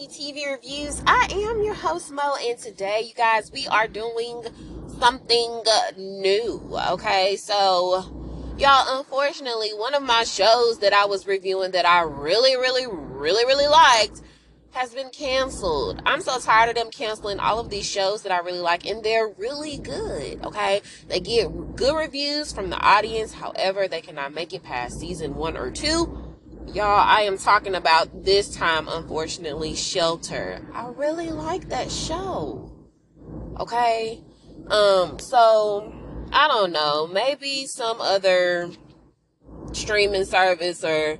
Menu 0.00 0.08
TV 0.08 0.50
Reviews. 0.50 1.02
I 1.06 1.28
am 1.30 1.62
your 1.62 1.74
host, 1.74 2.10
Mo, 2.10 2.34
and 2.40 2.58
today, 2.58 3.02
you 3.06 3.12
guys, 3.14 3.52
we 3.52 3.66
are 3.66 3.86
doing 3.86 4.42
something 4.98 5.62
new. 5.98 6.62
Okay, 6.92 7.36
so, 7.36 8.54
y'all, 8.56 8.98
unfortunately, 8.98 9.70
one 9.74 9.92
of 9.92 10.02
my 10.02 10.24
shows 10.24 10.78
that 10.78 10.94
I 10.94 11.04
was 11.04 11.26
reviewing 11.26 11.72
that 11.72 11.86
I 11.86 12.00
really, 12.02 12.56
really, 12.56 12.86
really, 12.86 13.44
really 13.44 13.66
liked 13.66 14.22
has 14.70 14.94
been 14.94 15.10
canceled. 15.10 16.00
I'm 16.06 16.22
so 16.22 16.38
tired 16.38 16.70
of 16.70 16.76
them 16.76 16.90
canceling 16.90 17.38
all 17.38 17.58
of 17.58 17.68
these 17.68 17.86
shows 17.86 18.22
that 18.22 18.32
I 18.32 18.38
really 18.38 18.60
like, 18.60 18.86
and 18.86 19.04
they're 19.04 19.28
really 19.28 19.76
good. 19.76 20.42
Okay, 20.46 20.80
they 21.08 21.20
get 21.20 21.76
good 21.76 21.94
reviews 21.94 22.54
from 22.54 22.70
the 22.70 22.78
audience. 22.78 23.34
However, 23.34 23.86
they 23.86 24.00
cannot 24.00 24.32
make 24.32 24.54
it 24.54 24.62
past 24.62 24.98
season 24.98 25.34
one 25.34 25.58
or 25.58 25.70
two. 25.70 26.29
Y'all, 26.66 27.00
I 27.00 27.22
am 27.22 27.36
talking 27.36 27.74
about 27.74 28.24
this 28.24 28.54
time, 28.54 28.86
unfortunately, 28.88 29.74
Shelter. 29.74 30.60
I 30.72 30.88
really 30.90 31.30
like 31.30 31.68
that 31.70 31.90
show. 31.90 32.70
Okay, 33.58 34.22
um, 34.68 35.18
so 35.18 35.92
I 36.32 36.46
don't 36.46 36.72
know, 36.72 37.08
maybe 37.08 37.66
some 37.66 38.00
other 38.00 38.70
streaming 39.72 40.24
service 40.24 40.84
or 40.84 41.18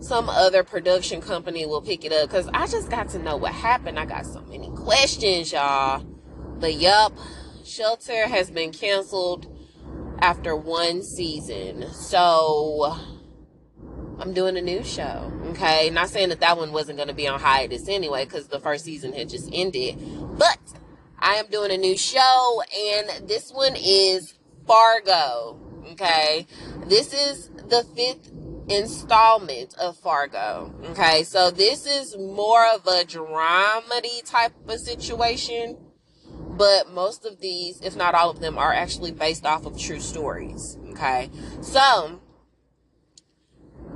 some 0.00 0.28
other 0.28 0.62
production 0.62 1.20
company 1.20 1.66
will 1.66 1.82
pick 1.82 2.04
it 2.04 2.12
up 2.12 2.28
because 2.28 2.48
I 2.54 2.66
just 2.68 2.88
got 2.88 3.08
to 3.10 3.18
know 3.18 3.36
what 3.36 3.52
happened. 3.52 3.98
I 3.98 4.06
got 4.06 4.26
so 4.26 4.42
many 4.42 4.70
questions, 4.70 5.52
y'all. 5.52 6.04
But 6.60 6.74
yup, 6.74 7.12
Shelter 7.64 8.28
has 8.28 8.50
been 8.50 8.72
canceled 8.72 9.46
after 10.20 10.54
one 10.56 11.02
season. 11.02 11.92
So 11.92 12.96
I'm 14.18 14.32
doing 14.32 14.56
a 14.56 14.62
new 14.62 14.82
show. 14.82 15.32
Okay. 15.50 15.90
Not 15.90 16.08
saying 16.08 16.30
that 16.30 16.40
that 16.40 16.56
one 16.56 16.72
wasn't 16.72 16.98
going 16.98 17.08
to 17.08 17.14
be 17.14 17.28
on 17.28 17.40
hiatus 17.40 17.88
anyway 17.88 18.24
because 18.24 18.48
the 18.48 18.60
first 18.60 18.84
season 18.84 19.12
had 19.12 19.28
just 19.28 19.48
ended. 19.52 19.98
But 20.38 20.58
I 21.18 21.34
am 21.34 21.48
doing 21.48 21.70
a 21.70 21.76
new 21.76 21.96
show 21.96 22.62
and 22.76 23.28
this 23.28 23.50
one 23.50 23.74
is 23.76 24.34
Fargo. 24.66 25.60
Okay. 25.92 26.46
This 26.86 27.12
is 27.12 27.50
the 27.68 27.84
fifth 27.94 28.30
installment 28.68 29.74
of 29.78 29.96
Fargo. 29.96 30.72
Okay, 30.90 31.22
so 31.22 31.50
this 31.50 31.86
is 31.86 32.16
more 32.16 32.66
of 32.66 32.86
a 32.86 33.04
dramedy 33.04 34.22
type 34.24 34.52
of 34.68 34.78
situation, 34.78 35.78
but 36.56 36.92
most 36.92 37.24
of 37.24 37.40
these, 37.40 37.80
if 37.80 37.96
not 37.96 38.14
all 38.14 38.30
of 38.30 38.40
them, 38.40 38.58
are 38.58 38.72
actually 38.72 39.10
based 39.10 39.46
off 39.46 39.66
of 39.66 39.78
true 39.78 40.00
stories. 40.00 40.76
Okay, 40.90 41.30
so 41.60 42.20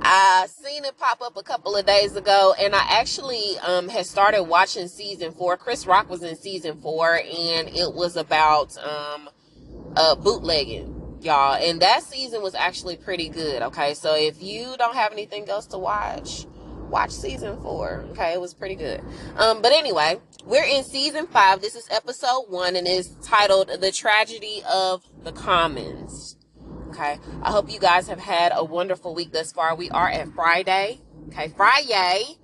I 0.03 0.47
seen 0.47 0.85
it 0.85 0.97
pop 0.97 1.21
up 1.21 1.37
a 1.37 1.43
couple 1.43 1.75
of 1.75 1.85
days 1.85 2.15
ago, 2.15 2.53
and 2.59 2.75
I 2.75 2.85
actually 2.89 3.57
um, 3.59 3.87
had 3.87 4.05
started 4.05 4.43
watching 4.43 4.87
season 4.87 5.31
four. 5.31 5.57
Chris 5.57 5.87
Rock 5.87 6.09
was 6.09 6.23
in 6.23 6.35
season 6.35 6.81
four, 6.81 7.15
and 7.15 7.69
it 7.69 7.93
was 7.93 8.17
about 8.17 8.77
um, 8.77 9.29
uh, 9.95 10.15
bootlegging 10.15 11.19
y'all. 11.23 11.55
And 11.55 11.81
that 11.81 12.03
season 12.03 12.41
was 12.41 12.55
actually 12.55 12.97
pretty 12.97 13.29
good. 13.29 13.61
Okay. 13.63 13.93
So 13.93 14.15
if 14.15 14.41
you 14.41 14.75
don't 14.77 14.95
have 14.95 15.11
anything 15.11 15.49
else 15.49 15.67
to 15.67 15.77
watch, 15.77 16.45
watch 16.89 17.11
season 17.11 17.59
four. 17.61 18.05
Okay. 18.11 18.33
It 18.33 18.41
was 18.41 18.53
pretty 18.53 18.75
good. 18.75 19.01
Um, 19.37 19.61
but 19.61 19.71
anyway, 19.71 20.19
we're 20.45 20.65
in 20.65 20.83
season 20.83 21.27
five. 21.27 21.61
This 21.61 21.75
is 21.75 21.87
episode 21.89 22.45
one 22.49 22.75
and 22.75 22.87
it's 22.87 23.09
titled 23.25 23.69
The 23.69 23.91
Tragedy 23.91 24.61
of 24.71 25.03
the 25.23 25.31
Commons. 25.31 26.37
Okay. 26.93 27.17
I 27.41 27.51
hope 27.51 27.71
you 27.71 27.79
guys 27.79 28.07
have 28.07 28.19
had 28.19 28.51
a 28.55 28.63
wonderful 28.63 29.15
week 29.15 29.31
thus 29.31 29.51
far. 29.51 29.75
We 29.75 29.89
are 29.89 30.09
at 30.09 30.27
Friday. 30.33 31.01
Okay. 31.29 31.47
Friday. 31.49 32.37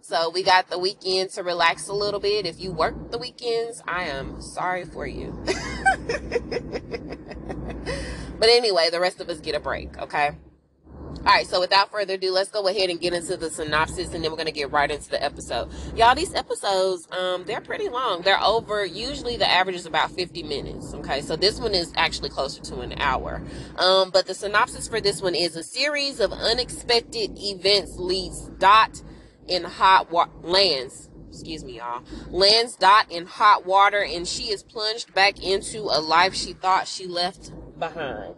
So 0.00 0.30
we 0.30 0.44
got 0.44 0.70
the 0.70 0.78
weekend 0.78 1.30
to 1.30 1.42
relax 1.42 1.88
a 1.88 1.92
little 1.92 2.20
bit. 2.20 2.46
If 2.46 2.60
you 2.60 2.70
work 2.70 3.10
the 3.10 3.18
weekends, 3.18 3.82
I 3.86 4.04
am 4.04 4.40
sorry 4.40 4.84
for 4.84 5.06
you. 5.06 5.44
But 8.38 8.50
anyway, 8.50 8.88
the 8.90 9.00
rest 9.00 9.20
of 9.20 9.28
us 9.28 9.40
get 9.40 9.56
a 9.56 9.60
break, 9.60 9.98
okay? 9.98 10.30
All 11.08 11.34
right, 11.34 11.46
so 11.46 11.60
without 11.60 11.90
further 11.90 12.14
ado, 12.14 12.32
let's 12.32 12.50
go 12.50 12.68
ahead 12.68 12.90
and 12.90 13.00
get 13.00 13.12
into 13.12 13.36
the 13.36 13.50
synopsis 13.50 14.14
and 14.14 14.24
then 14.24 14.30
we're 14.30 14.36
going 14.36 14.46
to 14.46 14.52
get 14.52 14.70
right 14.70 14.90
into 14.90 15.10
the 15.10 15.22
episode. 15.22 15.70
Y'all, 15.96 16.14
these 16.14 16.34
episodes, 16.34 17.08
um, 17.10 17.44
they're 17.44 17.60
pretty 17.60 17.88
long. 17.88 18.22
They're 18.22 18.42
over, 18.42 18.84
usually 18.86 19.36
the 19.36 19.50
average 19.50 19.76
is 19.76 19.84
about 19.84 20.10
50 20.12 20.42
minutes, 20.44 20.94
okay? 20.94 21.20
So 21.20 21.36
this 21.36 21.60
one 21.60 21.74
is 21.74 21.92
actually 21.96 22.30
closer 22.30 22.62
to 22.62 22.80
an 22.80 22.94
hour. 23.00 23.42
Um, 23.76 24.10
but 24.10 24.26
the 24.26 24.34
synopsis 24.34 24.88
for 24.88 25.00
this 25.00 25.20
one 25.20 25.34
is 25.34 25.56
a 25.56 25.62
series 25.62 26.20
of 26.20 26.32
unexpected 26.32 27.32
events 27.36 27.96
leads 27.98 28.48
Dot 28.58 29.02
in 29.46 29.64
hot 29.64 30.12
lands 30.42 31.10
excuse 31.28 31.62
me, 31.62 31.76
y'all, 31.76 32.02
lands 32.30 32.76
Dot 32.76 33.10
in 33.10 33.26
hot 33.26 33.66
water 33.66 34.02
and 34.02 34.26
she 34.26 34.44
is 34.44 34.62
plunged 34.62 35.14
back 35.14 35.42
into 35.42 35.82
a 35.82 36.00
life 36.00 36.34
she 36.34 36.52
thought 36.52 36.88
she 36.88 37.06
left 37.06 37.52
behind. 37.78 38.34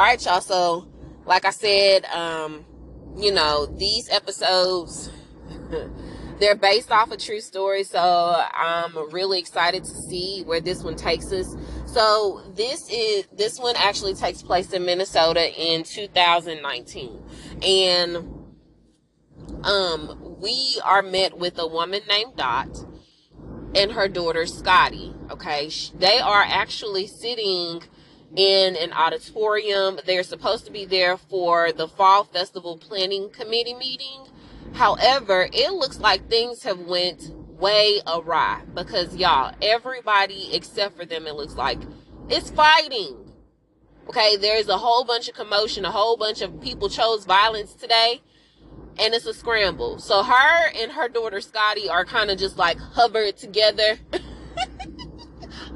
All 0.00 0.06
right, 0.06 0.24
y'all. 0.24 0.40
So, 0.40 0.88
like 1.26 1.44
I 1.44 1.50
said, 1.50 2.06
um, 2.06 2.64
you 3.18 3.30
know, 3.32 3.66
these 3.66 4.08
episodes, 4.08 5.10
they're 6.40 6.54
based 6.54 6.90
off 6.90 7.12
a 7.12 7.18
true 7.18 7.42
story. 7.42 7.84
So 7.84 8.00
I'm 8.00 8.96
really 9.10 9.38
excited 9.38 9.84
to 9.84 9.90
see 9.90 10.42
where 10.46 10.62
this 10.62 10.82
one 10.82 10.96
takes 10.96 11.30
us. 11.32 11.54
So 11.84 12.40
this 12.54 12.88
is, 12.90 13.26
this 13.36 13.58
one 13.58 13.74
actually 13.76 14.14
takes 14.14 14.40
place 14.40 14.72
in 14.72 14.86
Minnesota 14.86 15.52
in 15.54 15.82
2019. 15.82 17.22
And, 17.62 18.16
um, 19.64 20.38
we 20.40 20.80
are 20.82 21.02
met 21.02 21.36
with 21.36 21.58
a 21.58 21.66
woman 21.66 22.00
named 22.08 22.36
Dot 22.36 22.86
and 23.74 23.92
her 23.92 24.08
daughter 24.08 24.46
Scotty. 24.46 25.14
Okay, 25.30 25.70
they 25.98 26.20
are 26.20 26.42
actually 26.42 27.06
sitting 27.06 27.82
in 28.36 28.76
an 28.76 28.92
auditorium. 28.92 29.98
They're 30.06 30.22
supposed 30.22 30.66
to 30.66 30.72
be 30.72 30.84
there 30.84 31.16
for 31.16 31.72
the 31.72 31.88
fall 31.88 32.24
festival 32.24 32.76
planning 32.76 33.30
committee 33.30 33.74
meeting. 33.74 34.28
However, 34.74 35.48
it 35.52 35.72
looks 35.72 35.98
like 35.98 36.28
things 36.28 36.62
have 36.62 36.78
went 36.80 37.32
way 37.34 38.00
awry 38.06 38.62
because 38.74 39.16
y'all, 39.16 39.54
everybody 39.60 40.50
except 40.52 40.96
for 40.96 41.04
them, 41.04 41.26
it 41.26 41.34
looks 41.34 41.54
like 41.54 41.78
is 42.28 42.50
fighting. 42.50 43.16
Okay, 44.08 44.36
there's 44.36 44.68
a 44.68 44.78
whole 44.78 45.04
bunch 45.04 45.28
of 45.28 45.34
commotion. 45.34 45.84
A 45.84 45.90
whole 45.90 46.16
bunch 46.16 46.40
of 46.40 46.60
people 46.60 46.88
chose 46.88 47.24
violence 47.24 47.74
today 47.74 48.22
and 48.98 49.14
it's 49.14 49.26
a 49.26 49.34
scramble. 49.34 49.98
So 49.98 50.22
her 50.22 50.70
and 50.76 50.92
her 50.92 51.08
daughter 51.08 51.40
Scotty 51.40 51.88
are 51.88 52.04
kind 52.04 52.30
of 52.30 52.38
just 52.38 52.56
like 52.56 52.78
hovered 52.78 53.36
together. 53.36 53.98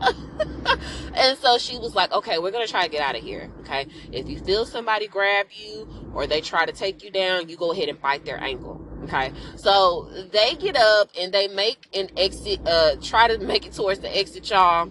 and 1.14 1.38
so 1.38 1.58
she 1.58 1.78
was 1.78 1.94
like, 1.94 2.12
okay, 2.12 2.38
we're 2.38 2.50
going 2.50 2.66
to 2.66 2.70
try 2.70 2.84
to 2.84 2.90
get 2.90 3.00
out 3.00 3.16
of 3.16 3.22
here. 3.22 3.50
Okay. 3.60 3.86
If 4.12 4.28
you 4.28 4.38
feel 4.38 4.66
somebody 4.66 5.06
grab 5.06 5.46
you 5.50 5.88
or 6.14 6.26
they 6.26 6.40
try 6.40 6.66
to 6.66 6.72
take 6.72 7.02
you 7.04 7.10
down, 7.10 7.48
you 7.48 7.56
go 7.56 7.72
ahead 7.72 7.88
and 7.88 8.00
bite 8.00 8.24
their 8.24 8.40
ankle. 8.40 8.80
Okay. 9.04 9.32
So 9.56 10.08
they 10.32 10.54
get 10.54 10.76
up 10.76 11.10
and 11.18 11.32
they 11.32 11.48
make 11.48 11.88
an 11.94 12.10
exit, 12.16 12.60
uh, 12.66 12.96
try 13.02 13.28
to 13.28 13.38
make 13.38 13.66
it 13.66 13.72
towards 13.72 14.00
the 14.00 14.16
exit, 14.16 14.50
y'all. 14.50 14.90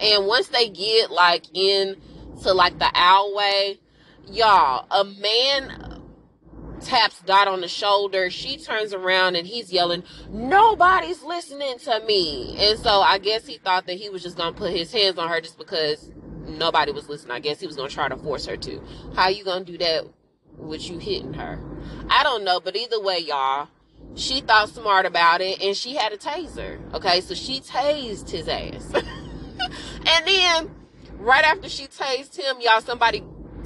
And 0.00 0.26
once 0.26 0.48
they 0.48 0.68
get 0.68 1.10
like 1.10 1.44
in 1.54 1.96
to 2.42 2.52
like 2.52 2.78
the 2.78 2.90
alleyway, 2.96 3.78
y'all, 4.28 4.86
a 4.90 5.04
man 5.04 5.95
taps 6.80 7.20
Dot 7.20 7.48
on 7.48 7.60
the 7.60 7.68
shoulder. 7.68 8.30
She 8.30 8.58
turns 8.58 8.92
around 8.92 9.36
and 9.36 9.46
he's 9.46 9.72
yelling, 9.72 10.02
Nobody's 10.30 11.22
listening 11.22 11.78
to 11.80 12.00
me. 12.06 12.56
And 12.58 12.78
so 12.78 13.00
I 13.00 13.18
guess 13.18 13.46
he 13.46 13.58
thought 13.58 13.86
that 13.86 13.94
he 13.94 14.08
was 14.08 14.22
just 14.22 14.36
going 14.36 14.52
to 14.52 14.58
put 14.58 14.72
his 14.72 14.92
hands 14.92 15.18
on 15.18 15.28
her 15.28 15.40
just 15.40 15.58
because 15.58 16.10
nobody 16.46 16.92
was 16.92 17.08
listening. 17.08 17.32
I 17.32 17.40
guess 17.40 17.60
he 17.60 17.66
was 17.66 17.76
going 17.76 17.88
to 17.88 17.94
try 17.94 18.08
to 18.08 18.16
force 18.16 18.46
her 18.46 18.56
to. 18.56 18.82
How 19.14 19.28
you 19.28 19.44
going 19.44 19.64
to 19.64 19.72
do 19.72 19.78
that 19.78 20.06
with 20.56 20.88
you 20.88 20.98
hitting 20.98 21.34
her? 21.34 21.60
I 22.08 22.22
don't 22.22 22.44
know, 22.44 22.60
but 22.60 22.76
either 22.76 23.00
way, 23.00 23.18
y'all, 23.18 23.68
she 24.14 24.40
thought 24.40 24.68
smart 24.70 25.06
about 25.06 25.40
it 25.40 25.60
and 25.60 25.76
she 25.76 25.94
had 25.94 26.12
a 26.12 26.16
taser. 26.16 26.80
Okay, 26.94 27.20
so 27.20 27.34
she 27.34 27.60
tased 27.60 28.30
his 28.30 28.48
ass. 28.48 28.92
and 28.94 30.26
then 30.26 30.74
right 31.18 31.44
after 31.44 31.68
she 31.68 31.86
tased 31.86 32.36
him, 32.36 32.56
y'all, 32.60 32.80
somebody 32.80 33.22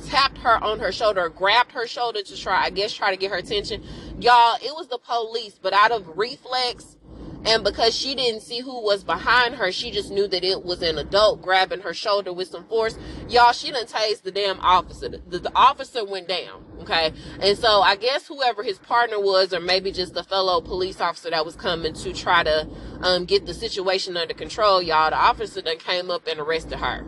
tapped 0.09 0.39
her 0.39 0.63
on 0.63 0.79
her 0.81 0.93
shoulder, 0.93 1.29
grabbed 1.29 1.73
her 1.73 1.87
shoulder 1.87 2.23
to 2.23 2.37
try, 2.37 2.65
I 2.65 2.71
guess, 2.71 2.93
try 2.93 3.11
to 3.11 3.17
get 3.17 3.31
her 3.31 3.37
attention. 3.37 3.83
Y'all, 4.21 4.57
it 4.57 4.75
was 4.75 4.89
the 4.89 4.99
police, 4.99 5.59
but 5.61 5.73
out 5.73 5.93
of 5.93 6.17
reflex, 6.17 6.97
and 7.45 7.65
because 7.65 7.95
she 7.95 8.15
didn't 8.15 8.43
see 8.43 8.61
who 8.61 8.83
was 8.83 9.03
behind 9.03 9.55
her, 9.55 9.73
she 9.73 9.91
just 9.91 10.11
knew 10.11 10.29
that 10.29 10.45
it 10.45 10.63
was 10.63 10.83
an 10.83 10.99
adult 10.99 11.41
grabbing 11.41 11.81
her 11.81 11.95
shoulder 11.95 12.33
with 12.33 12.49
some 12.49 12.65
force. 12.65 12.99
Y'all, 13.29 13.53
she 13.53 13.71
didn't 13.71 13.89
taste 13.89 14.25
the 14.25 14.31
damn 14.31 14.61
officer. 14.61 15.09
The, 15.09 15.39
the, 15.39 15.53
officer 15.55 16.05
went 16.05 16.29
down. 16.29 16.65
Okay. 16.81 17.13
And 17.41 17.57
so 17.57 17.81
I 17.81 17.97
guess 17.97 18.27
whoever 18.27 18.63
his 18.63 18.79
partner 18.79 19.19
was, 19.19 19.55
or 19.55 19.61
maybe 19.61 19.91
just 19.91 20.13
the 20.13 20.23
fellow 20.23 20.61
police 20.61 21.01
officer 21.01 21.31
that 21.31 21.47
was 21.47 21.57
coming 21.57 21.95
to 21.95 22.13
try 22.13 22.43
to 22.43 22.69
um, 23.01 23.25
get 23.25 23.47
the 23.47 23.55
situation 23.55 24.19
under 24.19 24.35
control, 24.35 24.83
y'all, 24.83 25.09
the 25.09 25.17
officer 25.17 25.63
then 25.63 25.79
came 25.79 26.11
up 26.11 26.27
and 26.27 26.41
arrested 26.41 26.79
her 26.79 27.07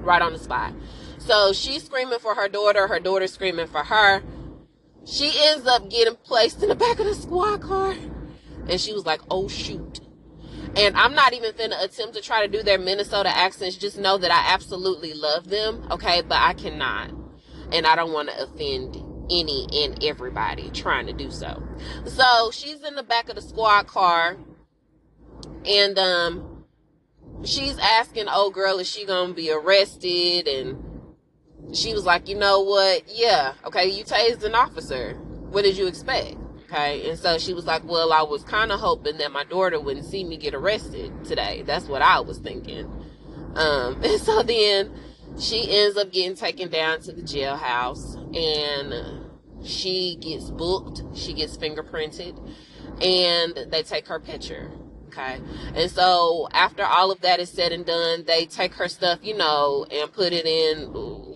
right 0.00 0.20
on 0.20 0.34
the 0.34 0.38
spot. 0.38 0.74
So 1.26 1.52
she's 1.52 1.84
screaming 1.84 2.18
for 2.18 2.34
her 2.34 2.48
daughter. 2.48 2.88
Her 2.88 2.98
daughter's 2.98 3.32
screaming 3.32 3.68
for 3.68 3.84
her. 3.84 4.22
She 5.06 5.32
ends 5.36 5.66
up 5.66 5.88
getting 5.90 6.16
placed 6.16 6.62
in 6.62 6.68
the 6.68 6.74
back 6.74 6.98
of 6.98 7.06
the 7.06 7.14
squad 7.14 7.62
car 7.62 7.94
and 8.68 8.80
she 8.80 8.92
was 8.92 9.06
like, 9.06 9.20
oh, 9.30 9.48
shoot. 9.48 10.00
And 10.76 10.96
I'm 10.96 11.14
not 11.14 11.32
even 11.32 11.52
finna 11.52 11.82
attempt 11.82 12.14
to 12.14 12.22
try 12.22 12.44
to 12.46 12.50
do 12.50 12.62
their 12.62 12.78
Minnesota 12.78 13.28
accents. 13.28 13.76
Just 13.76 13.98
know 13.98 14.16
that 14.18 14.30
I 14.30 14.52
absolutely 14.52 15.12
love 15.12 15.48
them, 15.48 15.86
okay? 15.90 16.22
But 16.22 16.38
I 16.40 16.54
cannot. 16.54 17.10
And 17.72 17.86
I 17.86 17.96
don't 17.96 18.12
want 18.12 18.30
to 18.30 18.42
offend 18.42 18.96
any 19.30 19.66
and 19.84 20.02
everybody 20.02 20.70
trying 20.70 21.06
to 21.06 21.12
do 21.12 21.30
so. 21.30 21.62
So 22.06 22.50
she's 22.52 22.82
in 22.82 22.96
the 22.96 23.02
back 23.02 23.28
of 23.28 23.36
the 23.36 23.42
squad 23.42 23.86
car. 23.86 24.36
And 25.66 25.98
um 25.98 26.64
she's 27.44 27.78
asking 27.78 28.28
old 28.28 28.54
girl 28.54 28.78
is 28.78 28.88
she 28.88 29.04
gonna 29.04 29.34
be 29.34 29.50
arrested 29.50 30.48
and 30.48 30.91
she 31.72 31.94
was 31.94 32.04
like, 32.04 32.28
you 32.28 32.36
know 32.36 32.60
what? 32.62 33.04
Yeah, 33.06 33.54
okay, 33.64 33.88
you 33.88 34.04
tased 34.04 34.42
an 34.44 34.54
officer. 34.54 35.14
What 35.14 35.62
did 35.62 35.76
you 35.76 35.86
expect? 35.86 36.36
Okay. 36.72 37.10
And 37.10 37.18
so 37.18 37.38
she 37.38 37.52
was 37.52 37.66
like, 37.66 37.84
Well, 37.84 38.12
I 38.12 38.22
was 38.22 38.42
kind 38.44 38.72
of 38.72 38.80
hoping 38.80 39.18
that 39.18 39.30
my 39.30 39.44
daughter 39.44 39.78
wouldn't 39.78 40.06
see 40.06 40.24
me 40.24 40.38
get 40.38 40.54
arrested 40.54 41.12
today. 41.24 41.62
That's 41.66 41.86
what 41.86 42.00
I 42.00 42.20
was 42.20 42.38
thinking. 42.38 42.86
Um, 43.54 44.00
and 44.02 44.20
so 44.20 44.42
then 44.42 44.90
she 45.38 45.66
ends 45.70 45.96
up 45.96 46.12
getting 46.12 46.34
taken 46.34 46.70
down 46.70 47.00
to 47.02 47.12
the 47.12 47.22
jailhouse 47.22 48.16
and 48.34 49.26
she 49.64 50.16
gets 50.16 50.50
booked, 50.50 51.02
she 51.14 51.34
gets 51.34 51.56
fingerprinted, 51.56 52.38
and 53.02 53.70
they 53.70 53.82
take 53.82 54.08
her 54.08 54.18
picture. 54.18 54.70
Okay. 55.08 55.40
And 55.74 55.90
so 55.90 56.48
after 56.52 56.84
all 56.84 57.10
of 57.10 57.20
that 57.20 57.38
is 57.38 57.50
said 57.50 57.72
and 57.72 57.84
done, 57.84 58.24
they 58.24 58.46
take 58.46 58.72
her 58.74 58.88
stuff, 58.88 59.18
you 59.22 59.36
know, 59.36 59.84
and 59.90 60.10
put 60.10 60.32
it 60.32 60.46
in 60.46 60.90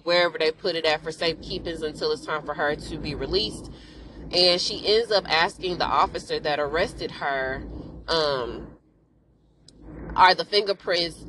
wherever 0.07 0.39
they 0.39 0.51
put 0.51 0.77
it 0.77 0.85
at 0.85 1.03
for 1.03 1.11
safekeepings 1.11 1.83
until 1.83 2.13
it's 2.13 2.25
time 2.25 2.45
for 2.45 2.55
her 2.55 2.75
to 2.77 2.97
be 2.97 3.15
released. 3.15 3.71
And 4.33 4.61
she 4.61 4.83
ends 4.87 5.13
up 5.13 5.25
asking 5.29 5.79
the 5.79 5.85
officer 5.85 6.41
that 6.41 6.59
arrested 6.59 7.11
her 7.13 7.67
um, 8.09 8.69
are 10.15 10.35
the 10.35 10.45
fingerprints 10.45 11.25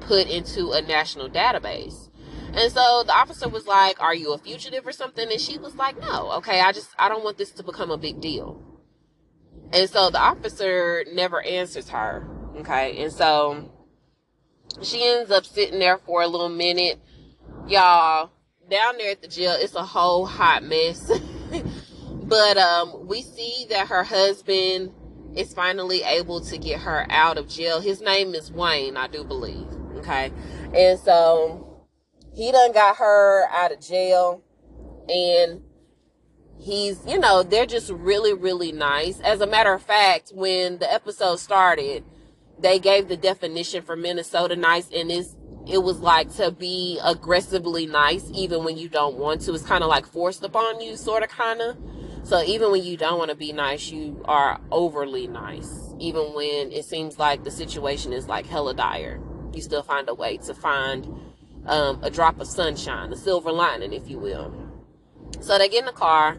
put 0.00 0.28
into 0.28 0.70
a 0.72 0.82
national 0.82 1.28
database? 1.28 2.08
And 2.54 2.70
so 2.70 3.02
the 3.06 3.12
officer 3.12 3.48
was 3.48 3.66
like 3.66 4.00
are 4.00 4.14
you 4.14 4.32
a 4.32 4.38
fugitive 4.38 4.86
or 4.86 4.92
something? 4.92 5.30
And 5.30 5.40
she 5.40 5.58
was 5.58 5.74
like 5.74 5.98
no 5.98 6.32
okay 6.32 6.60
i 6.60 6.70
just 6.70 6.90
i 6.98 7.08
don't 7.08 7.24
want 7.24 7.38
this 7.38 7.50
to 7.52 7.62
become 7.62 7.90
a 7.90 7.98
big 7.98 8.20
deal. 8.20 8.62
And 9.72 9.88
so 9.88 10.10
the 10.10 10.20
officer 10.20 11.04
never 11.10 11.42
answers 11.42 11.88
her 11.88 12.28
okay? 12.56 13.02
And 13.02 13.12
so 13.12 13.70
she 14.82 15.04
ends 15.04 15.30
up 15.30 15.44
sitting 15.44 15.78
there 15.78 15.98
for 15.98 16.22
a 16.22 16.26
little 16.26 16.48
minute 16.48 17.00
y'all 17.68 18.30
down 18.70 18.96
there 18.96 19.10
at 19.12 19.22
the 19.22 19.28
jail 19.28 19.54
it's 19.58 19.74
a 19.74 19.82
whole 19.82 20.26
hot 20.26 20.62
mess 20.62 21.10
But 22.32 22.56
um, 22.56 23.06
we 23.06 23.20
see 23.20 23.66
that 23.68 23.88
her 23.88 24.04
husband 24.04 24.92
is 25.36 25.52
finally 25.52 26.02
able 26.02 26.40
to 26.40 26.56
get 26.56 26.80
her 26.80 27.04
out 27.10 27.36
of 27.36 27.46
jail. 27.46 27.82
His 27.82 28.00
name 28.00 28.34
is 28.34 28.50
Wayne, 28.50 28.96
I 28.96 29.06
do 29.06 29.22
believe. 29.22 29.66
Okay. 29.96 30.32
And 30.74 30.98
so 30.98 31.84
he 32.32 32.50
done 32.50 32.72
got 32.72 32.96
her 32.96 33.46
out 33.50 33.72
of 33.72 33.80
jail. 33.80 34.42
And 35.10 35.60
he's, 36.58 37.04
you 37.06 37.18
know, 37.18 37.42
they're 37.42 37.66
just 37.66 37.90
really, 37.90 38.32
really 38.32 38.72
nice. 38.72 39.20
As 39.20 39.42
a 39.42 39.46
matter 39.46 39.74
of 39.74 39.82
fact, 39.82 40.32
when 40.34 40.78
the 40.78 40.90
episode 40.90 41.38
started, 41.38 42.02
they 42.58 42.78
gave 42.78 43.08
the 43.08 43.16
definition 43.18 43.82
for 43.82 43.94
Minnesota 43.94 44.56
nice, 44.56 44.88
and 44.90 45.10
it's 45.10 45.36
it 45.66 45.82
was 45.82 46.00
like 46.00 46.34
to 46.36 46.50
be 46.50 46.98
aggressively 47.02 47.86
nice 47.86 48.28
even 48.34 48.64
when 48.64 48.76
you 48.76 48.88
don't 48.88 49.16
want 49.16 49.42
to. 49.42 49.54
It's 49.54 49.64
kind 49.64 49.82
of 49.84 49.88
like 49.88 50.06
forced 50.06 50.42
upon 50.42 50.80
you, 50.80 50.96
sort 50.96 51.22
of, 51.22 51.28
kind 51.28 51.60
of. 51.60 51.76
So 52.24 52.42
even 52.42 52.70
when 52.70 52.84
you 52.84 52.96
don't 52.96 53.18
want 53.18 53.30
to 53.30 53.36
be 53.36 53.52
nice, 53.52 53.90
you 53.90 54.22
are 54.26 54.60
overly 54.70 55.26
nice. 55.26 55.94
Even 55.98 56.34
when 56.34 56.72
it 56.72 56.84
seems 56.84 57.18
like 57.18 57.44
the 57.44 57.50
situation 57.50 58.12
is 58.12 58.28
like 58.28 58.46
hella 58.46 58.74
dire, 58.74 59.20
you 59.52 59.62
still 59.62 59.82
find 59.82 60.08
a 60.08 60.14
way 60.14 60.36
to 60.38 60.54
find 60.54 61.06
um, 61.66 62.02
a 62.02 62.10
drop 62.10 62.40
of 62.40 62.46
sunshine, 62.48 63.12
a 63.12 63.16
silver 63.16 63.52
lining, 63.52 63.92
if 63.92 64.08
you 64.08 64.18
will. 64.18 64.52
So 65.40 65.58
they 65.58 65.68
get 65.68 65.80
in 65.80 65.86
the 65.86 65.92
car, 65.92 66.38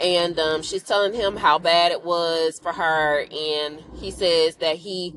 and 0.00 0.38
um, 0.38 0.62
she's 0.62 0.82
telling 0.82 1.12
him 1.12 1.36
how 1.36 1.58
bad 1.58 1.92
it 1.92 2.04
was 2.04 2.58
for 2.60 2.72
her, 2.72 3.26
and 3.30 3.82
he 3.94 4.10
says 4.10 4.56
that 4.56 4.76
he 4.76 5.14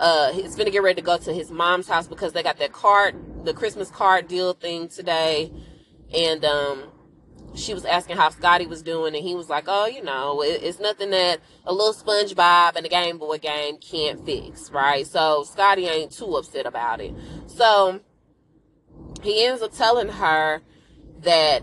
uh, 0.00 0.32
he's 0.32 0.56
gonna 0.56 0.70
get 0.70 0.82
ready 0.82 1.00
to 1.00 1.04
go 1.04 1.18
to 1.18 1.32
his 1.32 1.50
mom's 1.50 1.86
house 1.88 2.08
because 2.08 2.32
they 2.32 2.42
got 2.42 2.58
that 2.58 2.72
card, 2.72 3.44
the 3.44 3.52
Christmas 3.52 3.90
card 3.90 4.28
deal 4.28 4.54
thing 4.54 4.88
today, 4.88 5.52
and 6.16 6.44
um, 6.44 6.84
she 7.54 7.74
was 7.74 7.84
asking 7.84 8.16
how 8.16 8.30
Scotty 8.30 8.66
was 8.66 8.82
doing, 8.82 9.14
and 9.14 9.22
he 9.22 9.34
was 9.34 9.48
like, 9.48 9.64
"Oh, 9.66 9.86
you 9.86 10.02
know, 10.02 10.42
it, 10.42 10.62
it's 10.62 10.80
nothing 10.80 11.10
that 11.10 11.40
a 11.66 11.72
little 11.72 11.92
SpongeBob 11.92 12.76
and 12.76 12.86
a 12.86 12.88
Game 12.88 13.18
Boy 13.18 13.38
game 13.38 13.76
can't 13.76 14.24
fix, 14.24 14.70
right?" 14.70 15.06
So 15.06 15.44
Scotty 15.44 15.86
ain't 15.86 16.12
too 16.12 16.34
upset 16.36 16.66
about 16.66 17.00
it. 17.00 17.14
So 17.46 18.00
he 19.22 19.44
ends 19.44 19.62
up 19.62 19.72
telling 19.72 20.08
her 20.08 20.62
that 21.20 21.62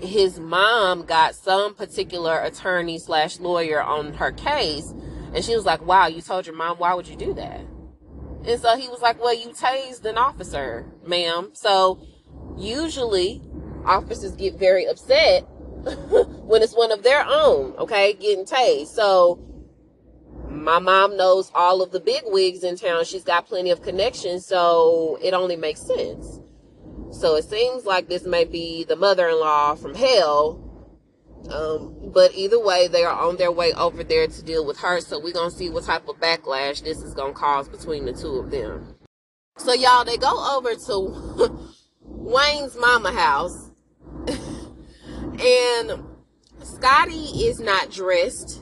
his 0.00 0.38
mom 0.38 1.04
got 1.06 1.34
some 1.34 1.74
particular 1.74 2.40
attorney 2.40 2.98
slash 2.98 3.40
lawyer 3.40 3.82
on 3.82 4.14
her 4.14 4.32
case, 4.32 4.92
and 5.34 5.44
she 5.44 5.54
was 5.54 5.64
like, 5.64 5.84
"Wow, 5.84 6.06
you 6.06 6.22
told 6.22 6.46
your 6.46 6.56
mom? 6.56 6.78
Why 6.78 6.94
would 6.94 7.08
you 7.08 7.16
do 7.16 7.34
that?" 7.34 7.60
And 8.46 8.60
so 8.60 8.76
he 8.76 8.88
was 8.88 9.02
like, 9.02 9.20
"Well, 9.20 9.34
you 9.34 9.48
tased 9.48 10.04
an 10.04 10.16
officer, 10.16 10.86
ma'am. 11.06 11.50
So 11.52 12.00
usually." 12.56 13.42
officers 13.84 14.32
get 14.32 14.58
very 14.58 14.86
upset 14.86 15.42
when 16.46 16.62
it's 16.62 16.74
one 16.74 16.92
of 16.92 17.02
their 17.02 17.24
own, 17.26 17.74
okay, 17.76 18.14
getting 18.14 18.44
tased. 18.44 18.88
So 18.88 19.38
my 20.48 20.78
mom 20.78 21.16
knows 21.16 21.50
all 21.54 21.82
of 21.82 21.90
the 21.90 22.00
big 22.00 22.22
wigs 22.26 22.64
in 22.64 22.76
town. 22.76 23.04
She's 23.04 23.24
got 23.24 23.46
plenty 23.46 23.70
of 23.70 23.82
connections, 23.82 24.46
so 24.46 25.18
it 25.22 25.34
only 25.34 25.56
makes 25.56 25.82
sense. 25.82 26.40
So 27.10 27.36
it 27.36 27.44
seems 27.44 27.84
like 27.84 28.08
this 28.08 28.24
may 28.24 28.44
be 28.44 28.84
the 28.84 28.96
mother-in-law 28.96 29.76
from 29.76 29.94
hell. 29.94 30.60
Um, 31.50 32.10
but 32.12 32.34
either 32.34 32.58
way, 32.58 32.88
they 32.88 33.04
are 33.04 33.20
on 33.20 33.36
their 33.36 33.52
way 33.52 33.72
over 33.74 34.02
there 34.02 34.26
to 34.26 34.42
deal 34.42 34.64
with 34.64 34.78
her. 34.78 35.00
So 35.00 35.18
we're 35.18 35.32
gonna 35.32 35.50
see 35.50 35.68
what 35.70 35.84
type 35.84 36.08
of 36.08 36.16
backlash 36.16 36.82
this 36.82 36.98
is 36.98 37.14
gonna 37.14 37.34
cause 37.34 37.68
between 37.68 38.06
the 38.06 38.12
two 38.12 38.36
of 38.36 38.50
them. 38.50 38.94
So 39.58 39.72
y'all, 39.72 40.04
they 40.04 40.16
go 40.16 40.56
over 40.56 40.74
to 40.74 41.68
Wayne's 42.00 42.76
mama 42.76 43.12
house 43.12 43.70
and 45.38 46.04
Scotty 46.62 47.46
is 47.46 47.60
not 47.60 47.90
dressed 47.90 48.60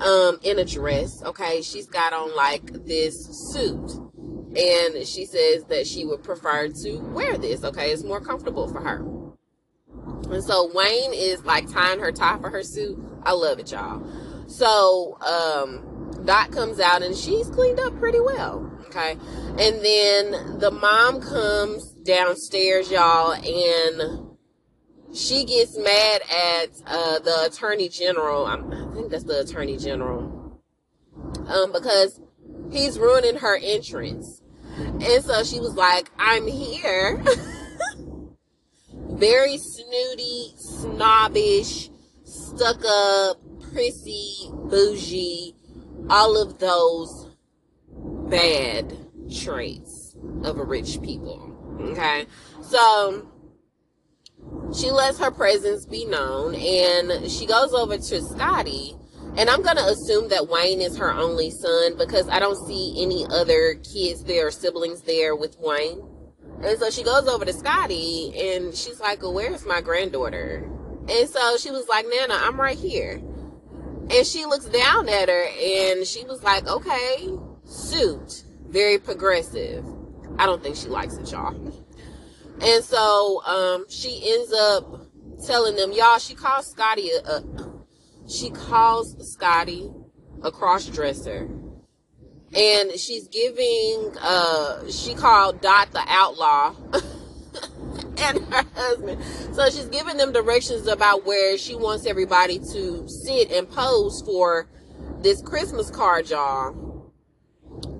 um 0.00 0.38
in 0.42 0.58
a 0.58 0.64
dress, 0.64 1.22
okay? 1.22 1.62
She's 1.62 1.86
got 1.86 2.12
on 2.12 2.34
like 2.36 2.84
this 2.84 3.26
suit. 3.52 3.92
And 4.56 5.06
she 5.06 5.26
says 5.26 5.64
that 5.64 5.86
she 5.86 6.04
would 6.06 6.22
prefer 6.22 6.68
to 6.68 6.98
wear 6.98 7.36
this, 7.36 7.62
okay? 7.62 7.90
It's 7.90 8.04
more 8.04 8.20
comfortable 8.20 8.68
for 8.68 8.80
her. 8.80 9.04
And 10.30 10.42
so 10.42 10.70
Wayne 10.74 11.12
is 11.14 11.44
like 11.44 11.70
tying 11.70 12.00
her 12.00 12.12
tie 12.12 12.38
for 12.38 12.50
her 12.50 12.62
suit. 12.62 12.98
I 13.22 13.32
love 13.32 13.58
it, 13.58 13.70
y'all. 13.72 14.04
So 14.48 15.18
um 15.20 15.96
Dot 16.24 16.50
comes 16.50 16.80
out 16.80 17.02
and 17.02 17.16
she's 17.16 17.48
cleaned 17.48 17.78
up 17.78 17.96
pretty 17.98 18.20
well. 18.20 18.70
Okay. 18.86 19.12
And 19.12 19.84
then 19.84 20.58
the 20.58 20.70
mom 20.70 21.20
comes 21.20 21.90
downstairs, 21.90 22.90
y'all, 22.90 23.32
and 23.32 24.36
she 25.14 25.44
gets 25.44 25.78
mad 25.78 26.22
at 26.22 26.68
uh, 26.86 27.18
the 27.20 27.44
attorney 27.46 27.88
general. 27.88 28.46
I 28.46 28.56
think 28.94 29.10
that's 29.10 29.24
the 29.24 29.40
attorney 29.40 29.76
general, 29.76 30.60
um, 31.46 31.72
because 31.72 32.20
he's 32.70 32.98
ruining 32.98 33.36
her 33.36 33.56
entrance. 33.56 34.42
And 34.76 35.24
so 35.24 35.42
she 35.42 35.60
was 35.60 35.74
like, 35.74 36.10
"I'm 36.18 36.46
here." 36.46 37.22
Very 39.16 39.56
snooty, 39.56 40.52
snobbish, 40.58 41.90
stuck 42.24 42.82
up, 42.86 43.38
prissy, 43.72 44.50
bougie, 44.52 45.54
all 46.10 46.40
of 46.40 46.58
those 46.58 47.30
bad 48.28 48.94
traits 49.34 50.16
of 50.44 50.58
a 50.58 50.64
rich 50.64 51.00
people. 51.02 51.52
Okay, 51.80 52.26
so 52.62 53.26
she 54.74 54.90
lets 54.90 55.18
her 55.18 55.30
presence 55.30 55.86
be 55.86 56.04
known 56.04 56.54
and 56.54 57.30
she 57.30 57.46
goes 57.46 57.72
over 57.72 57.96
to 57.96 58.22
Scotty. 58.22 58.96
And 59.38 59.50
I'm 59.50 59.62
going 59.62 59.76
to 59.76 59.84
assume 59.84 60.28
that 60.28 60.48
Wayne 60.48 60.80
is 60.80 60.96
her 60.96 61.12
only 61.12 61.50
son 61.50 61.96
because 61.98 62.28
I 62.28 62.38
don't 62.38 62.66
see 62.66 63.02
any 63.02 63.26
other 63.30 63.74
kids 63.74 64.24
there 64.24 64.46
or 64.46 64.50
siblings 64.50 65.02
there 65.02 65.36
with 65.36 65.58
Wayne. 65.58 66.02
And 66.62 66.78
so 66.78 66.90
she 66.90 67.02
goes 67.02 67.28
over 67.28 67.44
to 67.44 67.52
Scotty 67.52 68.32
and 68.38 68.74
she's 68.74 69.00
like, 69.00 69.22
well, 69.22 69.34
Where's 69.34 69.66
my 69.66 69.80
granddaughter? 69.80 70.68
And 71.08 71.28
so 71.28 71.56
she 71.58 71.70
was 71.70 71.88
like, 71.88 72.06
Nana, 72.08 72.34
I'm 72.34 72.60
right 72.60 72.78
here. 72.78 73.22
And 74.10 74.26
she 74.26 74.44
looks 74.46 74.66
down 74.66 75.08
at 75.08 75.28
her 75.28 75.44
and 75.44 76.06
she 76.06 76.24
was 76.24 76.42
like, 76.42 76.66
Okay, 76.66 77.28
suit, 77.64 78.44
very 78.68 78.98
progressive. 78.98 79.84
I 80.38 80.46
don't 80.46 80.62
think 80.62 80.76
she 80.76 80.88
likes 80.88 81.14
it, 81.14 81.30
y'all. 81.30 81.54
And 82.60 82.84
so 82.84 83.42
um, 83.44 83.86
she 83.88 84.22
ends 84.32 84.52
up 84.52 85.06
telling 85.46 85.76
them, 85.76 85.92
y'all, 85.92 86.18
she 86.18 86.34
calls 86.34 86.70
Scotty 86.70 87.10
a, 87.10 87.30
a 87.30 87.44
she 88.28 88.50
calls 88.50 89.32
Scotty 89.32 89.90
a 90.42 90.50
cross 90.50 90.86
dresser. 90.86 91.48
And 92.56 92.92
she's 92.98 93.28
giving 93.28 94.16
uh 94.20 94.90
she 94.90 95.14
called 95.14 95.60
Dot 95.60 95.92
the 95.92 96.02
outlaw 96.06 96.74
and 98.18 98.38
her 98.38 98.64
husband. 98.74 99.22
So 99.54 99.68
she's 99.70 99.86
giving 99.86 100.16
them 100.16 100.32
directions 100.32 100.86
about 100.86 101.26
where 101.26 101.58
she 101.58 101.74
wants 101.74 102.06
everybody 102.06 102.58
to 102.58 103.08
sit 103.08 103.50
and 103.50 103.68
pose 103.68 104.22
for 104.22 104.68
this 105.22 105.42
Christmas 105.42 105.90
card, 105.90 106.30
y'all. 106.30 107.12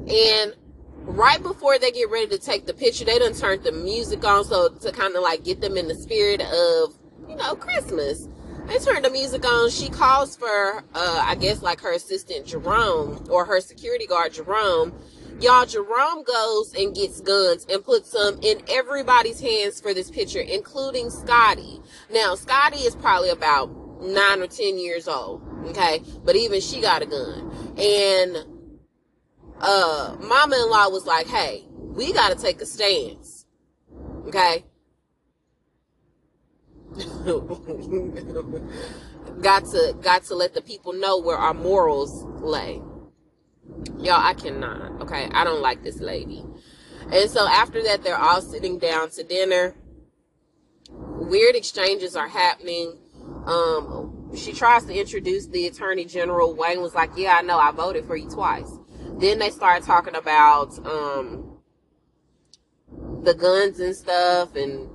And 0.08 0.54
right 1.02 1.42
before 1.42 1.78
they 1.78 1.90
get 1.90 2.10
ready 2.10 2.28
to 2.28 2.38
take 2.38 2.66
the 2.66 2.74
picture, 2.74 3.04
they 3.04 3.18
done 3.18 3.34
turned 3.34 3.62
the 3.64 3.72
music 3.72 4.24
on 4.24 4.44
so 4.44 4.68
to 4.68 4.92
kind 4.92 5.14
of 5.16 5.22
like 5.22 5.44
get 5.44 5.60
them 5.60 5.76
in 5.76 5.88
the 5.88 5.94
spirit 5.94 6.40
of, 6.40 6.94
you 7.28 7.36
know, 7.36 7.54
Christmas. 7.56 8.28
They 8.66 8.78
turned 8.78 9.04
the 9.04 9.10
music 9.10 9.44
on. 9.44 9.70
She 9.70 9.88
calls 9.88 10.36
for, 10.36 10.84
uh, 10.94 11.22
I 11.24 11.34
guess, 11.36 11.62
like 11.62 11.80
her 11.80 11.92
assistant 11.92 12.46
Jerome 12.46 13.26
or 13.30 13.44
her 13.44 13.60
security 13.60 14.06
guard 14.06 14.34
Jerome. 14.34 14.92
Y'all, 15.40 15.66
Jerome 15.66 16.24
goes 16.24 16.74
and 16.74 16.94
gets 16.94 17.20
guns 17.20 17.66
and 17.70 17.84
puts 17.84 18.10
them 18.10 18.38
in 18.42 18.62
everybody's 18.68 19.40
hands 19.40 19.80
for 19.80 19.92
this 19.92 20.10
picture, 20.10 20.40
including 20.40 21.10
Scotty. 21.10 21.80
Now, 22.10 22.34
Scotty 22.34 22.78
is 22.78 22.96
probably 22.96 23.28
about 23.28 23.70
nine 24.02 24.40
or 24.40 24.46
ten 24.46 24.78
years 24.78 25.06
old, 25.08 25.42
okay? 25.66 26.02
But 26.24 26.36
even 26.36 26.60
she 26.60 26.80
got 26.80 27.02
a 27.02 27.06
gun. 27.06 27.50
And 27.78 28.44
uh 29.60 30.16
mama-in-law 30.20 30.88
was 30.90 31.06
like 31.06 31.26
hey 31.26 31.64
we 31.70 32.12
got 32.12 32.28
to 32.28 32.34
take 32.34 32.60
a 32.60 32.66
stance 32.66 33.46
okay 34.26 34.64
got 39.42 39.64
to 39.66 39.96
got 40.02 40.24
to 40.24 40.34
let 40.34 40.54
the 40.54 40.62
people 40.62 40.92
know 40.92 41.18
where 41.18 41.36
our 41.36 41.54
morals 41.54 42.24
lay. 42.42 42.80
Y'all 43.98 44.20
i 44.20 44.34
cannot. 44.34 45.02
Okay 45.02 45.28
i 45.32 45.44
don't 45.44 45.62
like 45.62 45.82
this 45.82 46.00
lady. 46.00 46.44
And 47.10 47.30
so 47.30 47.46
after 47.46 47.82
that 47.82 48.02
they're 48.02 48.18
all 48.18 48.40
sitting 48.40 48.78
down 48.78 49.10
to 49.10 49.22
dinner. 49.22 49.74
Weird 50.88 51.54
exchanges 51.54 52.16
are 52.16 52.28
happening. 52.28 52.98
Um 53.46 54.32
she 54.36 54.52
tries 54.52 54.84
to 54.86 54.98
introduce 54.98 55.46
the 55.46 55.66
attorney 55.66 56.04
general. 56.04 56.54
Wayne 56.54 56.82
was 56.82 56.94
like 56.94 57.10
yeah 57.16 57.36
i 57.38 57.42
know. 57.42 57.58
I 57.58 57.72
voted 57.72 58.06
for 58.06 58.16
you 58.16 58.28
twice. 58.28 58.70
Then 59.18 59.38
they 59.38 59.48
start 59.48 59.82
talking 59.82 60.14
about 60.14 60.78
um, 60.86 61.56
the 63.22 63.32
guns 63.32 63.80
and 63.80 63.96
stuff, 63.96 64.54
and 64.56 64.90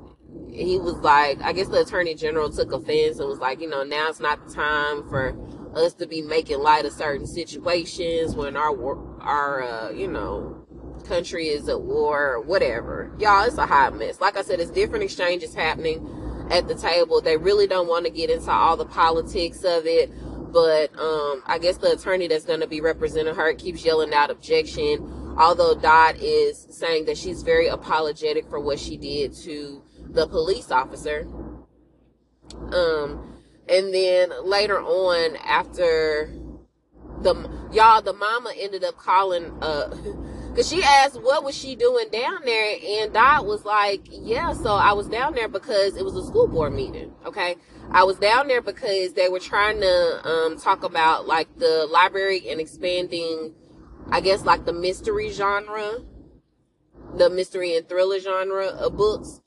he 0.51 0.77
was 0.77 0.95
like, 0.95 1.41
I 1.41 1.53
guess 1.53 1.67
the 1.67 1.81
attorney 1.81 2.15
general 2.15 2.49
took 2.49 2.71
offense 2.71 3.19
and 3.19 3.27
was 3.27 3.39
like, 3.39 3.61
you 3.61 3.69
know, 3.69 3.83
now's 3.83 4.19
not 4.19 4.47
the 4.47 4.53
time 4.53 5.07
for 5.09 5.35
us 5.75 5.93
to 5.95 6.07
be 6.07 6.21
making 6.21 6.59
light 6.59 6.85
of 6.85 6.91
certain 6.91 7.25
situations 7.25 8.35
when 8.35 8.57
our 8.57 9.21
our 9.21 9.63
uh, 9.63 9.89
you 9.91 10.07
know 10.07 10.65
country 11.05 11.47
is 11.47 11.69
at 11.69 11.81
war 11.81 12.33
or 12.33 12.41
whatever. 12.41 13.11
Y'all, 13.19 13.45
it's 13.45 13.57
a 13.57 13.65
hot 13.65 13.97
mess. 13.97 14.19
Like 14.19 14.37
I 14.37 14.41
said, 14.41 14.59
it's 14.59 14.71
different 14.71 15.03
exchanges 15.03 15.53
happening 15.53 16.07
at 16.51 16.67
the 16.67 16.75
table. 16.75 17.21
They 17.21 17.37
really 17.37 17.67
don't 17.67 17.87
want 17.87 18.05
to 18.05 18.11
get 18.11 18.29
into 18.29 18.51
all 18.51 18.75
the 18.77 18.85
politics 18.85 19.63
of 19.63 19.85
it 19.85 20.11
but 20.51 20.93
um, 20.99 21.43
I 21.45 21.59
guess 21.59 21.77
the 21.77 21.93
attorney 21.93 22.27
that's 22.27 22.45
going 22.45 22.59
to 22.59 22.67
be 22.67 22.81
representing 22.81 23.35
her 23.35 23.53
keeps 23.53 23.85
yelling 23.85 24.13
out 24.13 24.29
objection. 24.29 25.35
Although 25.37 25.75
Dot 25.75 26.17
is 26.17 26.67
saying 26.69 27.05
that 27.05 27.17
she's 27.17 27.41
very 27.41 27.67
apologetic 27.67 28.49
for 28.49 28.59
what 28.59 28.77
she 28.77 28.97
did 28.97 29.33
to 29.43 29.81
the 30.11 30.27
police 30.27 30.71
officer. 30.71 31.27
Um, 32.73 33.35
and 33.67 33.93
then 33.93 34.31
later 34.43 34.79
on, 34.79 35.35
after 35.37 36.33
the 37.21 37.49
y'all, 37.71 38.01
the 38.01 38.13
mama 38.13 38.51
ended 38.57 38.83
up 38.83 38.97
calling 38.97 39.51
uh 39.61 39.95
Cause 40.55 40.67
she 40.67 40.83
asked 40.83 41.21
what 41.21 41.45
was 41.45 41.55
she 41.55 41.77
doing 41.77 42.09
down 42.11 42.39
there, 42.43 42.75
and 42.85 43.13
Dot 43.13 43.45
was 43.45 43.63
like, 43.63 44.01
"Yeah, 44.09 44.51
so 44.51 44.73
I 44.73 44.91
was 44.91 45.07
down 45.07 45.33
there 45.33 45.47
because 45.47 45.95
it 45.95 46.03
was 46.03 46.13
a 46.17 46.25
school 46.25 46.45
board 46.45 46.73
meeting." 46.73 47.13
Okay, 47.25 47.55
I 47.89 48.03
was 48.03 48.17
down 48.17 48.49
there 48.49 48.61
because 48.61 49.13
they 49.13 49.29
were 49.29 49.39
trying 49.39 49.79
to 49.79 50.27
um, 50.27 50.57
talk 50.57 50.83
about 50.83 51.25
like 51.25 51.47
the 51.57 51.87
library 51.89 52.49
and 52.49 52.59
expanding, 52.59 53.53
I 54.09 54.19
guess, 54.19 54.43
like 54.43 54.65
the 54.65 54.73
mystery 54.73 55.29
genre, 55.29 55.99
the 57.15 57.29
mystery 57.29 57.77
and 57.77 57.87
thriller 57.87 58.19
genre 58.19 58.67
of 58.67 58.97
books. 58.97 59.39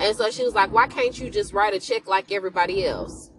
And 0.00 0.16
so 0.16 0.30
she 0.30 0.44
was 0.44 0.54
like, 0.54 0.72
"Why 0.72 0.86
can't 0.86 1.18
you 1.18 1.30
just 1.30 1.52
write 1.52 1.74
a 1.74 1.80
check 1.80 2.06
like 2.06 2.30
everybody 2.30 2.86
else?" 2.86 3.30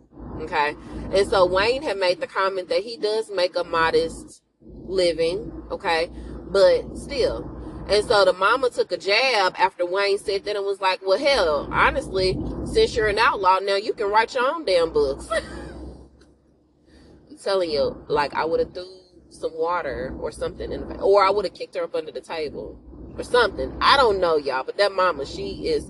Okay, 0.41 0.75
and 1.13 1.27
so 1.27 1.46
Wayne 1.46 1.84
had 1.84 1.98
made 1.98 2.22
the 2.22 2.27
comment 2.27 2.70
that 2.70 2.84
he 2.84 2.98
does 2.98 3.29
make 3.29 3.56
a 3.56 3.63
modest 3.63 4.41
living. 4.62 5.63
Okay 5.72 6.10
but 6.50 6.98
still. 6.98 7.56
And 7.88 8.06
so 8.06 8.25
the 8.25 8.34
mama 8.34 8.70
took 8.70 8.91
a 8.91 8.98
jab 8.98 9.56
after 9.58 9.86
Wayne 9.86 10.20
said 10.20 10.46
that 10.46 10.56
and 10.56 10.65
was 10.65 10.82
like, 10.82 11.01
well, 11.06 11.18
hell, 11.18 11.68
honestly, 11.72 12.38
since 12.65 12.96
you're 12.96 13.08
an 13.08 13.18
outlaw 13.18 13.60
now, 13.60 13.75
you 13.75 13.94
can 13.94 14.12
write 14.12 14.36
your 14.36 14.48
own 14.48 14.65
damn 14.65 14.94
books. 14.94 15.27
I'm 17.29 17.38
telling 17.41 17.72
you, 17.72 18.03
like, 18.08 18.36
I 18.36 18.46
would 18.46 18.60
have 18.60 18.74
threw 18.74 18.86
some 19.29 19.53
water 19.56 20.15
or 20.20 20.32
something 20.32 20.72
in 20.72 20.88
the, 20.88 21.01
or 21.01 21.24
I 21.24 21.32
would 21.32 21.46
have 21.46 21.53
kicked 21.53 21.75
her 21.75 21.84
up 21.84 21.96
under 21.96 22.12
the 22.12 22.22
table 22.22 22.79
or 23.18 23.24
something. 23.24 23.75
I 23.82 23.98
don't 23.98 24.20
know, 24.20 24.38
y'all, 24.38 24.63
but 24.63 24.77
that 24.77 24.91
mama, 24.91 25.25
she 25.25 25.68
is, 25.68 25.89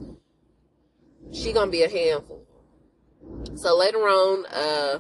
she 1.32 1.54
gonna 1.54 1.72
be 1.72 1.84
a 1.84 1.90
handful. 1.90 2.46
So 3.56 3.78
later 3.78 4.00
on, 4.00 4.46
uh, 4.48 5.00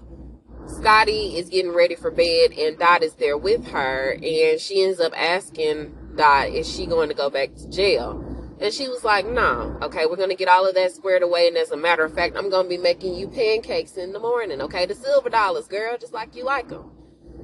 Scotty 0.67 1.37
is 1.37 1.49
getting 1.49 1.73
ready 1.73 1.95
for 1.95 2.11
bed 2.11 2.51
and 2.57 2.77
Dot 2.77 3.03
is 3.03 3.15
there 3.15 3.37
with 3.37 3.67
her 3.69 4.11
and 4.21 4.59
she 4.59 4.83
ends 4.83 4.99
up 4.99 5.13
asking 5.15 5.95
Dot 6.15 6.49
is 6.49 6.71
she 6.71 6.85
going 6.85 7.09
to 7.09 7.15
go 7.15 7.29
back 7.29 7.55
to 7.55 7.69
jail. 7.69 8.25
And 8.61 8.73
she 8.73 8.89
was 8.89 9.05
like, 9.05 9.25
no, 9.25 9.77
okay, 9.81 10.05
we're 10.05 10.17
to 10.29 10.35
get 10.35 10.49
all 10.49 10.67
of 10.67 10.75
that 10.75 10.91
squared 10.91 11.23
away. 11.23 11.47
And 11.47 11.55
as 11.55 11.71
a 11.71 11.77
matter 11.77 12.03
of 12.03 12.13
fact, 12.13 12.35
I'm 12.35 12.49
to 12.51 12.69
be 12.69 12.77
making 12.77 13.15
you 13.15 13.29
pancakes 13.29 13.95
in 13.95 14.11
the 14.11 14.19
morning, 14.19 14.61
okay? 14.61 14.85
The 14.85 14.95
silver 14.95 15.29
dollars, 15.29 15.67
girl, 15.67 15.97
just 15.97 16.13
like 16.13 16.35
you 16.35 16.43
like 16.43 16.67
them. 16.67 16.91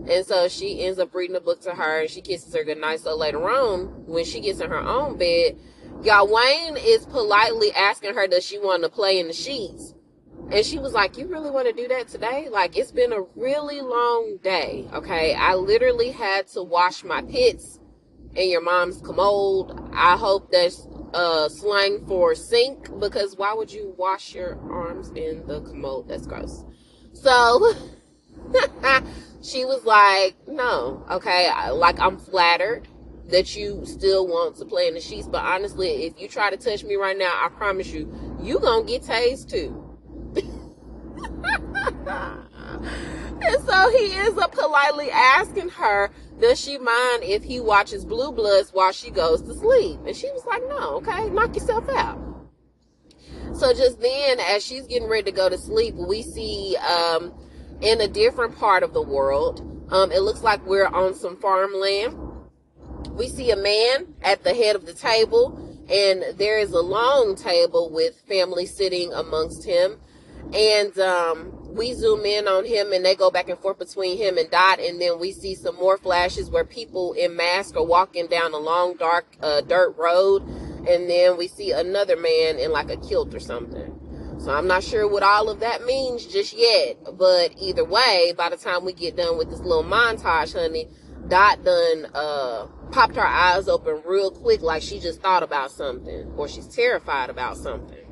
And 0.09 0.25
so 0.25 0.49
she 0.49 0.81
ends 0.81 0.99
up 0.99 1.15
reading 1.15 1.37
a 1.37 1.39
book 1.39 1.61
to 1.61 1.71
her 1.71 2.01
and 2.01 2.09
she 2.09 2.21
kisses 2.21 2.53
her 2.53 2.65
goodnight. 2.65 2.99
So 2.99 3.15
later 3.15 3.49
on, 3.49 4.05
when 4.05 4.25
she 4.25 4.41
gets 4.41 4.59
in 4.59 4.69
her 4.69 4.77
own 4.77 5.17
bed, 5.17 5.57
y'all, 6.03 6.31
Wayne 6.31 6.77
is 6.77 7.05
politely 7.05 7.71
asking 7.73 8.15
her, 8.15 8.27
does 8.27 8.45
she 8.45 8.59
want 8.59 8.83
to 8.83 8.89
play 8.89 9.19
in 9.19 9.27
the 9.27 9.33
sheets? 9.33 9.95
And 10.51 10.63
she 10.63 10.77
was 10.77 10.93
like, 10.93 11.17
You 11.17 11.27
really 11.27 11.49
want 11.49 11.67
to 11.67 11.73
do 11.73 11.87
that 11.87 12.07
today? 12.07 12.49
Like, 12.49 12.77
it's 12.77 12.91
been 12.91 13.11
a 13.11 13.21
really 13.35 13.81
long 13.81 14.37
day. 14.43 14.87
Okay. 14.93 15.33
I 15.33 15.55
literally 15.55 16.11
had 16.11 16.47
to 16.49 16.61
wash 16.61 17.03
my 17.03 17.23
pits 17.23 17.79
in 18.35 18.49
your 18.49 18.61
mom's 18.61 19.01
commode. 19.01 19.71
I 19.93 20.17
hope 20.17 20.51
that's 20.51 20.87
uh, 21.13 21.49
slang 21.49 22.05
for 22.05 22.35
sink 22.35 22.99
because 22.99 23.37
why 23.37 23.53
would 23.53 23.71
you 23.71 23.95
wash 23.97 24.35
your 24.35 24.59
arms 24.69 25.09
in 25.15 25.47
the 25.47 25.61
commode? 25.61 26.07
That's 26.07 26.27
gross. 26.27 26.63
So 27.13 27.73
she 29.41 29.65
was 29.65 29.83
like, 29.83 30.35
No. 30.47 31.03
Okay. 31.09 31.49
Like, 31.71 31.99
I'm 31.99 32.19
flattered 32.19 32.87
that 33.27 33.55
you 33.55 33.85
still 33.85 34.27
want 34.27 34.55
to 34.57 34.65
play 34.65 34.87
in 34.87 34.93
the 34.93 35.01
sheets. 35.01 35.27
But 35.27 35.43
honestly, 35.43 36.05
if 36.05 36.19
you 36.19 36.27
try 36.27 36.49
to 36.49 36.57
touch 36.57 36.83
me 36.83 36.95
right 36.95 37.17
now, 37.17 37.31
I 37.33 37.49
promise 37.49 37.87
you, 37.87 38.13
you 38.41 38.59
gonna 38.59 38.85
get 38.85 39.03
tased 39.03 39.49
too. 39.49 39.81
and 43.41 43.65
so 43.65 43.91
he 43.97 44.13
ends 44.13 44.37
up 44.37 44.51
politely 44.51 45.09
asking 45.11 45.69
her, 45.69 46.11
does 46.39 46.59
she 46.59 46.77
mind 46.77 47.23
if 47.23 47.43
he 47.43 47.59
watches 47.59 48.05
Blue 48.05 48.31
Bloods 48.31 48.71
while 48.71 48.91
she 48.91 49.09
goes 49.09 49.41
to 49.43 49.53
sleep? 49.53 49.99
And 50.05 50.15
she 50.15 50.29
was 50.31 50.45
like, 50.45 50.61
no, 50.67 50.95
okay, 50.97 51.29
knock 51.29 51.55
yourself 51.55 51.87
out. 51.89 52.19
So 53.53 53.73
just 53.73 54.01
then, 54.01 54.39
as 54.39 54.65
she's 54.65 54.85
getting 54.85 55.07
ready 55.07 55.23
to 55.23 55.31
go 55.31 55.47
to 55.47 55.57
sleep, 55.57 55.95
we 55.95 56.23
see 56.23 56.75
um, 56.77 57.33
in 57.81 58.01
a 58.01 58.07
different 58.07 58.57
part 58.57 58.83
of 58.83 58.93
the 58.93 59.01
world, 59.01 59.61
um, 59.91 60.11
it 60.11 60.19
looks 60.19 60.41
like 60.41 60.65
we're 60.65 60.87
on 60.87 61.13
some 61.13 61.37
farmland. 61.37 62.17
We 63.11 63.27
see 63.27 63.51
a 63.51 63.55
man 63.55 64.13
at 64.21 64.43
the 64.43 64.53
head 64.53 64.75
of 64.75 64.85
the 64.85 64.93
table 64.93 65.65
and 65.89 66.23
there 66.37 66.57
is 66.57 66.71
a 66.71 66.81
long 66.81 67.35
table 67.35 67.89
with 67.91 68.19
family 68.27 68.65
sitting 68.65 69.13
amongst 69.13 69.65
him. 69.65 69.97
And 70.53 70.97
um, 70.99 71.75
we 71.75 71.93
zoom 71.93 72.25
in 72.25 72.47
on 72.47 72.65
him 72.65 72.91
and 72.91 73.05
they 73.05 73.15
go 73.15 73.29
back 73.29 73.49
and 73.49 73.59
forth 73.59 73.77
between 73.77 74.17
him 74.17 74.37
and 74.37 74.49
Dot. 74.49 74.79
And 74.79 74.99
then 74.99 75.19
we 75.19 75.31
see 75.31 75.53
some 75.53 75.75
more 75.75 75.97
flashes 75.97 76.49
where 76.49 76.65
people 76.65 77.13
in 77.13 77.35
masks 77.35 77.75
are 77.77 77.85
walking 77.85 78.27
down 78.27 78.53
a 78.53 78.57
long, 78.57 78.95
dark, 78.97 79.25
uh, 79.41 79.61
dirt 79.61 79.95
road. 79.97 80.43
And 80.87 81.09
then 81.09 81.37
we 81.37 81.47
see 81.47 81.71
another 81.71 82.15
man 82.15 82.57
in 82.57 82.71
like 82.71 82.89
a 82.89 82.97
kilt 82.97 83.33
or 83.33 83.39
something. 83.39 83.99
So 84.39 84.51
I'm 84.51 84.67
not 84.67 84.83
sure 84.83 85.07
what 85.07 85.23
all 85.23 85.49
of 85.49 85.59
that 85.61 85.85
means 85.85 86.25
just 86.25 86.53
yet. 86.53 86.97
But 87.17 87.53
either 87.57 87.83
way, 87.83 88.33
by 88.37 88.49
the 88.49 88.57
time 88.57 88.85
we 88.85 88.93
get 88.93 89.15
done 89.15 89.37
with 89.37 89.49
this 89.49 89.61
little 89.61 89.83
montage, 89.83 90.53
honey, 90.53 90.87
Dot 91.27 91.63
done 91.63 92.07
uh, 92.13 92.67
popped 92.91 93.15
her 93.15 93.25
eyes 93.25 93.67
open 93.67 94.01
real 94.05 94.31
quick 94.31 94.61
like 94.61 94.83
she 94.83 94.99
just 94.99 95.21
thought 95.21 95.43
about 95.43 95.71
something 95.71 96.31
or 96.37 96.47
she's 96.47 96.67
terrified 96.67 97.29
about 97.29 97.57
something. 97.57 98.05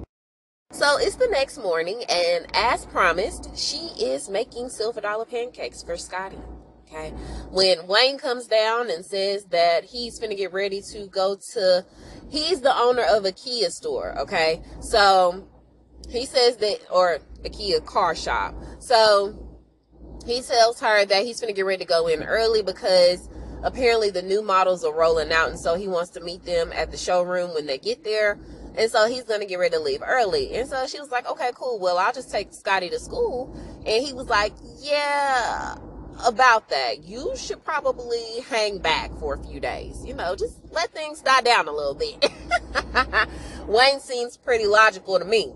So 0.72 0.98
it's 0.98 1.18
the 1.18 1.28
next 1.28 1.60
morning, 1.60 2.04
and 2.10 2.48
as 2.56 2.88
promised, 2.88 3.56
she 3.56 3.92
is 4.04 4.28
making 4.28 4.70
silver 4.70 5.02
dollar 5.02 5.26
pancakes 5.26 5.84
for 5.84 5.96
Scotty. 5.98 6.40
Okay. 6.88 7.12
When 7.52 7.86
Wayne 7.86 8.18
comes 8.18 8.48
down 8.48 8.90
and 8.90 9.06
says 9.06 9.46
that 9.46 9.84
he's 9.84 10.18
gonna 10.18 10.36
get 10.36 10.52
ready 10.52 10.82
to 10.92 11.08
go 11.08 11.38
to, 11.54 11.86
he's 12.30 12.62
the 12.62 12.76
owner 12.76 13.04
of 13.04 13.26
a 13.26 13.32
Kia 13.32 13.70
store. 13.70 14.18
Okay. 14.22 14.64
So 14.82 15.48
he 16.10 16.26
says 16.26 16.58
that, 16.58 16.80
or 16.92 17.20
a 17.46 17.50
Kia 17.50 17.80
car 17.80 18.16
shop. 18.16 18.56
So 18.80 19.53
he 20.26 20.42
tells 20.42 20.80
her 20.80 21.06
that 21.06 21.24
he's 21.26 21.40
gonna 21.40 21.54
get 21.54 21.66
ready 21.66 21.84
to 21.84 21.90
go 21.90 22.08
in 22.08 22.24
early 22.24 22.62
because 22.62 23.28
apparently 23.64 24.10
the 24.10 24.22
new 24.22 24.42
models 24.42 24.84
are 24.84 24.94
rolling 24.94 25.32
out, 25.32 25.50
and 25.50 25.60
so 25.60 25.76
he 25.76 25.88
wants 25.88 26.12
to 26.12 26.20
meet 26.22 26.44
them 26.46 26.72
at 26.74 26.92
the 26.92 26.98
showroom 26.98 27.54
when 27.54 27.66
they 27.66 27.78
get 27.78 28.04
there 28.04 28.38
and 28.76 28.90
so 28.90 29.08
he's 29.08 29.24
going 29.24 29.40
to 29.40 29.46
get 29.46 29.60
ready 29.60 29.76
to 29.76 29.82
leave 29.82 30.02
early. 30.06 30.56
And 30.56 30.68
so 30.68 30.88
she 30.88 31.00
was 31.00 31.12
like, 31.12 31.30
okay, 31.30 31.52
cool. 31.54 31.80
Well, 31.80 31.98
I'll 31.98 32.14
just 32.14 32.32
take 32.32 32.54
Scotty 32.54 32.90
to 32.90 33.00
school. 33.00 33.56
And 33.86 34.04
he 34.04 34.14
was 34.14 34.28
like, 34.28 34.54
yeah, 34.80 35.76
about 36.26 36.70
that. 36.70 37.04
You 37.04 37.34
should 37.36 37.64
probably 37.64 38.42
hang 38.50 38.80
back 38.80 39.12
for 39.20 39.36
a 39.36 39.44
few 39.44 39.60
days. 39.60 40.04
You 40.06 40.16
know, 40.16 40.36
just 40.36 40.58
let 40.72 40.92
things 40.92 41.22
die 41.22 41.42
down 41.42 41.68
a 41.68 41.72
little 41.72 41.94
bit. 41.94 42.26
Wayne 43.68 44.00
seems 44.00 44.38
pretty 44.38 44.66
logical 44.66 45.20
to 45.20 45.26
me. 45.26 45.54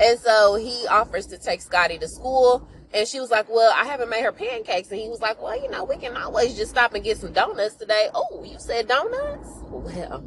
And 0.00 0.18
so 0.18 0.56
he 0.56 0.86
offers 0.88 1.26
to 1.28 1.38
take 1.38 1.62
Scotty 1.62 1.98
to 1.98 2.08
school. 2.08 2.68
And 2.92 3.06
she 3.06 3.20
was 3.20 3.30
like, 3.30 3.48
Well, 3.50 3.72
I 3.74 3.84
haven't 3.84 4.08
made 4.08 4.22
her 4.24 4.32
pancakes. 4.32 4.90
And 4.90 5.00
he 5.00 5.08
was 5.08 5.20
like, 5.20 5.42
Well, 5.42 5.60
you 5.60 5.70
know, 5.70 5.84
we 5.84 5.96
can 5.96 6.16
always 6.16 6.56
just 6.56 6.70
stop 6.70 6.94
and 6.94 7.04
get 7.04 7.18
some 7.18 7.32
donuts 7.32 7.76
today. 7.76 8.08
Oh, 8.14 8.44
you 8.44 8.58
said 8.58 8.88
donuts? 8.88 9.48
Well, 9.68 10.24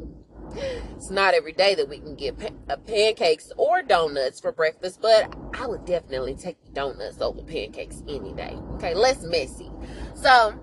it's 0.54 1.10
not 1.10 1.34
every 1.34 1.52
day 1.52 1.74
that 1.74 1.88
we 1.88 1.98
can 1.98 2.14
get 2.14 2.38
pa- 2.38 2.72
uh, 2.72 2.76
pancakes 2.76 3.52
or 3.56 3.82
donuts 3.82 4.40
for 4.40 4.52
breakfast, 4.52 5.00
but 5.00 5.34
I 5.58 5.66
would 5.66 5.84
definitely 5.84 6.34
take 6.34 6.56
donuts 6.72 7.20
over 7.20 7.42
pancakes 7.42 8.02
any 8.08 8.32
day. 8.34 8.56
Okay, 8.74 8.94
less 8.94 9.22
messy. 9.22 9.70
So 10.14 10.54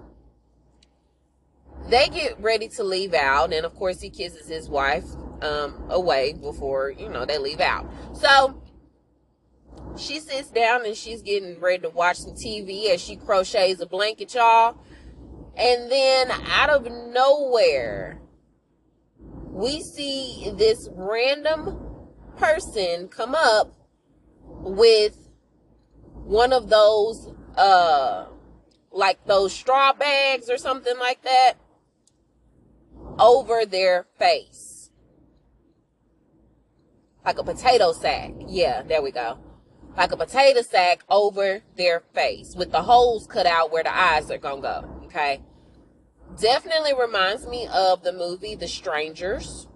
they 1.87 2.07
get 2.09 2.39
ready 2.39 2.67
to 2.69 2.83
leave 2.83 3.13
out, 3.13 3.51
and 3.53 3.65
of 3.65 3.75
course, 3.75 3.99
he 3.99 4.09
kisses 4.09 4.47
his 4.47 4.69
wife 4.69 5.05
um, 5.41 5.73
away 5.89 6.33
before 6.33 6.91
you 6.91 7.09
know 7.09 7.25
they 7.25 7.37
leave 7.37 7.61
out. 7.61 7.89
So 8.13 8.61
she 9.97 10.19
sits 10.19 10.49
down 10.49 10.85
and 10.85 10.95
she's 10.95 11.21
getting 11.21 11.59
ready 11.59 11.79
to 11.79 11.89
watch 11.89 12.17
some 12.17 12.33
TV 12.33 12.89
as 12.89 13.01
she 13.01 13.15
crochets 13.15 13.81
a 13.81 13.85
blanket, 13.85 14.33
y'all. 14.33 14.77
And 15.57 15.91
then 15.91 16.31
out 16.31 16.69
of 16.69 16.85
nowhere, 16.85 18.21
we 19.49 19.81
see 19.81 20.51
this 20.55 20.87
random 20.93 21.77
person 22.37 23.09
come 23.09 23.35
up 23.35 23.73
with 24.61 25.17
one 26.13 26.53
of 26.53 26.69
those 26.69 27.33
uh 27.57 28.25
like 28.91 29.25
those 29.25 29.51
straw 29.51 29.91
bags 29.91 30.49
or 30.49 30.57
something 30.57 30.97
like 30.97 31.21
that 31.23 31.55
over 33.19 33.65
their 33.65 34.05
face. 34.17 34.91
Like 37.25 37.37
a 37.37 37.43
potato 37.43 37.91
sack. 37.91 38.31
Yeah 38.47 38.81
there 38.83 39.01
we 39.01 39.11
go 39.11 39.37
like 39.97 40.11
a 40.11 40.17
potato 40.17 40.61
sack 40.61 41.03
over 41.09 41.61
their 41.77 42.01
face 42.13 42.55
with 42.55 42.71
the 42.71 42.83
holes 42.83 43.27
cut 43.27 43.45
out 43.45 43.71
where 43.71 43.83
the 43.83 43.95
eyes 43.95 44.29
are 44.31 44.37
gonna 44.37 44.61
go 44.61 45.03
okay 45.05 45.41
Definitely 46.37 46.93
reminds 46.93 47.47
me 47.47 47.67
of 47.73 48.03
the 48.03 48.13
movie 48.13 48.55
The 48.55 48.67
Strangers. 48.67 49.67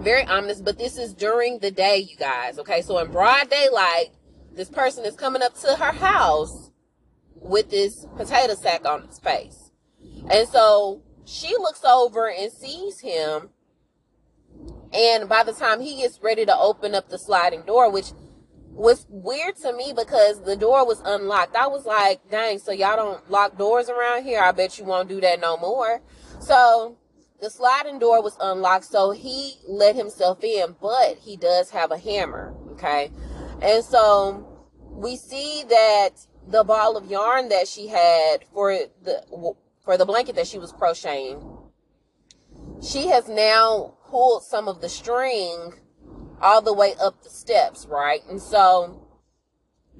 Very 0.00 0.24
ominous, 0.24 0.60
but 0.60 0.78
this 0.78 0.98
is 0.98 1.14
during 1.14 1.58
the 1.58 1.70
day, 1.70 1.98
you 1.98 2.16
guys. 2.16 2.58
Okay, 2.58 2.82
so 2.82 2.98
in 2.98 3.12
broad 3.12 3.48
daylight, 3.50 4.08
this 4.52 4.68
person 4.68 5.04
is 5.04 5.14
coming 5.14 5.42
up 5.42 5.54
to 5.60 5.76
her 5.76 5.92
house 5.92 6.70
with 7.36 7.70
this 7.70 8.06
potato 8.16 8.54
sack 8.54 8.84
on 8.84 9.04
its 9.04 9.20
face. 9.20 9.70
And 10.28 10.48
so 10.48 11.02
she 11.24 11.54
looks 11.56 11.84
over 11.84 12.28
and 12.28 12.50
sees 12.50 13.00
him. 13.00 13.50
And 14.92 15.28
by 15.28 15.44
the 15.44 15.52
time 15.52 15.80
he 15.80 15.98
gets 15.98 16.20
ready 16.20 16.44
to 16.46 16.56
open 16.56 16.94
up 16.94 17.08
the 17.08 17.18
sliding 17.18 17.62
door, 17.62 17.90
which 17.90 18.12
was 18.76 19.06
weird 19.08 19.56
to 19.56 19.72
me 19.72 19.94
because 19.96 20.42
the 20.42 20.54
door 20.54 20.86
was 20.86 21.00
unlocked. 21.04 21.56
I 21.56 21.66
was 21.66 21.86
like, 21.86 22.20
dang, 22.30 22.58
so 22.58 22.72
y'all 22.72 22.96
don't 22.96 23.30
lock 23.30 23.56
doors 23.56 23.88
around 23.88 24.24
here? 24.24 24.40
I 24.40 24.52
bet 24.52 24.78
you 24.78 24.84
won't 24.84 25.08
do 25.08 25.20
that 25.22 25.40
no 25.40 25.56
more. 25.56 26.02
So 26.40 26.98
the 27.40 27.48
sliding 27.48 27.98
door 27.98 28.22
was 28.22 28.36
unlocked, 28.38 28.84
so 28.84 29.12
he 29.12 29.54
let 29.66 29.96
himself 29.96 30.44
in, 30.44 30.76
but 30.80 31.16
he 31.18 31.36
does 31.36 31.70
have 31.70 31.90
a 31.90 31.98
hammer, 31.98 32.54
okay? 32.72 33.10
And 33.62 33.82
so 33.82 34.46
we 34.90 35.16
see 35.16 35.64
that 35.68 36.10
the 36.46 36.62
ball 36.62 36.98
of 36.98 37.10
yarn 37.10 37.48
that 37.48 37.66
she 37.66 37.88
had 37.88 38.44
for 38.52 38.76
the 39.02 39.54
for 39.84 39.96
the 39.96 40.04
blanket 40.04 40.36
that 40.36 40.46
she 40.46 40.58
was 40.58 40.72
crocheting, 40.72 41.40
she 42.82 43.06
has 43.08 43.28
now 43.28 43.94
pulled 44.08 44.42
some 44.42 44.68
of 44.68 44.80
the 44.80 44.88
string 44.88 45.72
all 46.46 46.62
the 46.62 46.72
way 46.72 46.94
up 47.00 47.24
the 47.24 47.28
steps, 47.28 47.86
right? 47.90 48.20
And 48.30 48.40
so 48.40 49.04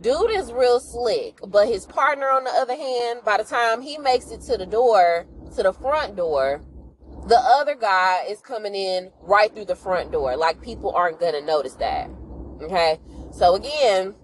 dude 0.01 0.31
is 0.31 0.53
real 0.53 0.79
slick, 0.79 1.41
but 1.45 1.67
his 1.67 1.87
partner 1.87 2.27
on 2.27 2.45
the 2.45 2.51
other 2.51 2.77
hand, 2.77 3.21
by 3.25 3.39
the 3.39 3.45
time 3.45 3.83
he 3.83 3.99
makes 3.99 4.31
it 4.31 4.43
to 4.43 4.57
the 4.57 4.67
door, 4.67 5.27
to 5.57 5.63
the 5.65 5.73
front 5.73 6.15
door, 6.15 6.63
the 7.27 7.37
other 7.37 7.75
guy 7.75 8.25
is 8.29 8.41
coming 8.41 8.77
in 8.77 9.11
right 9.23 9.53
through 9.53 9.65
the 9.65 9.75
front 9.75 10.13
door. 10.13 10.37
Like 10.37 10.63
people 10.63 10.93
aren't 10.95 11.19
gonna 11.19 11.41
notice 11.41 11.75
that. 11.75 12.09
Okay? 12.63 13.01
So 13.33 13.57
again, 13.57 14.15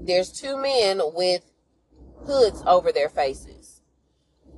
there's 0.00 0.32
two 0.32 0.56
men 0.56 1.02
with 1.12 1.42
hoods 2.26 2.62
over 2.66 2.90
their 2.90 3.10
faces. 3.10 3.82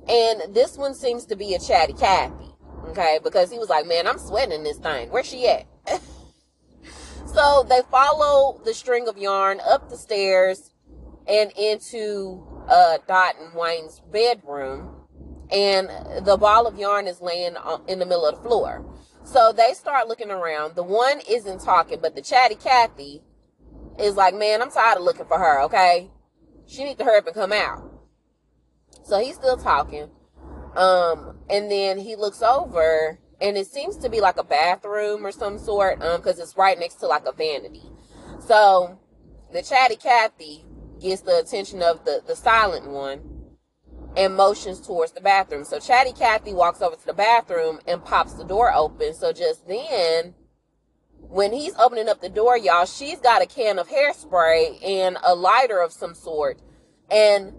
And 0.07 0.55
this 0.55 0.77
one 0.77 0.93
seems 0.93 1.25
to 1.25 1.35
be 1.35 1.53
a 1.53 1.59
chatty 1.59 1.91
Cathy. 1.91 2.53
Okay, 2.87 3.19
because 3.21 3.51
he 3.51 3.59
was 3.59 3.67
like, 3.67 3.85
Man, 3.85 4.07
I'm 4.07 4.17
sweating 4.17 4.63
this 4.63 4.77
thing. 4.77 5.09
Where's 5.09 5.27
she 5.27 5.45
at? 5.49 5.65
So 7.33 7.65
they 7.67 7.81
follow 7.91 8.61
the 8.65 8.73
string 8.73 9.07
of 9.07 9.17
yarn 9.17 9.59
up 9.65 9.89
the 9.89 9.97
stairs 9.97 10.71
and 11.27 11.51
into 11.57 12.45
uh, 12.67 12.97
Dot 13.07 13.35
and 13.39 13.53
Wayne's 13.53 14.01
bedroom. 14.11 14.93
And 15.51 15.89
the 16.25 16.37
ball 16.37 16.67
of 16.67 16.77
yarn 16.77 17.07
is 17.07 17.21
laying 17.21 17.55
in 17.87 17.99
the 17.99 18.05
middle 18.05 18.25
of 18.25 18.35
the 18.35 18.41
floor. 18.41 18.85
So 19.23 19.51
they 19.51 19.73
start 19.73 20.07
looking 20.07 20.31
around. 20.31 20.75
The 20.75 20.83
one 20.83 21.21
isn't 21.29 21.61
talking, 21.61 21.99
but 22.01 22.15
the 22.15 22.21
chatty 22.21 22.55
Cathy 22.55 23.21
is 23.99 24.15
like, 24.15 24.35
man, 24.35 24.61
I'm 24.61 24.71
tired 24.71 24.97
of 24.97 25.03
looking 25.03 25.25
for 25.25 25.37
her, 25.37 25.61
okay? 25.63 26.11
She 26.65 26.83
needs 26.83 26.97
to 26.99 27.05
hurry 27.05 27.19
up 27.19 27.27
and 27.27 27.35
come 27.35 27.51
out. 27.51 27.91
So 29.03 29.19
he's 29.19 29.35
still 29.35 29.57
talking. 29.57 30.09
Um, 30.75 31.39
and 31.49 31.71
then 31.71 31.97
he 31.97 32.15
looks 32.15 32.41
over 32.41 33.19
and 33.41 33.57
it 33.57 33.67
seems 33.67 33.97
to 33.97 34.09
be 34.09 34.19
like 34.19 34.37
a 34.37 34.43
bathroom 34.43 35.25
or 35.25 35.31
some 35.31 35.57
sort 35.57 36.01
um 36.01 36.17
because 36.17 36.39
it's 36.39 36.57
right 36.57 36.79
next 36.79 36.95
to 36.95 37.07
like 37.07 37.25
a 37.25 37.31
vanity. 37.31 37.83
So 38.45 38.99
the 39.51 39.61
chatty 39.61 39.95
cathy 39.95 40.65
gets 40.99 41.21
the 41.21 41.39
attention 41.39 41.81
of 41.81 42.05
the 42.05 42.21
the 42.25 42.35
silent 42.35 42.87
one 42.87 43.21
and 44.15 44.35
motions 44.35 44.81
towards 44.81 45.11
the 45.11 45.21
bathroom. 45.21 45.63
So 45.63 45.79
chatty 45.79 46.13
cathy 46.13 46.53
walks 46.53 46.81
over 46.81 46.95
to 46.95 47.05
the 47.05 47.13
bathroom 47.13 47.79
and 47.87 48.03
pops 48.03 48.33
the 48.33 48.43
door 48.43 48.73
open. 48.73 49.13
So 49.13 49.31
just 49.31 49.67
then 49.67 50.33
when 51.19 51.53
he's 51.53 51.75
opening 51.77 52.07
up 52.07 52.21
the 52.21 52.29
door 52.29 52.57
y'all 52.57 52.85
she's 52.85 53.19
got 53.19 53.41
a 53.41 53.45
can 53.45 53.77
of 53.77 53.89
hairspray 53.89 54.83
and 54.83 55.17
a 55.25 55.35
lighter 55.35 55.81
of 55.81 55.91
some 55.91 56.15
sort 56.15 56.59
and 57.11 57.53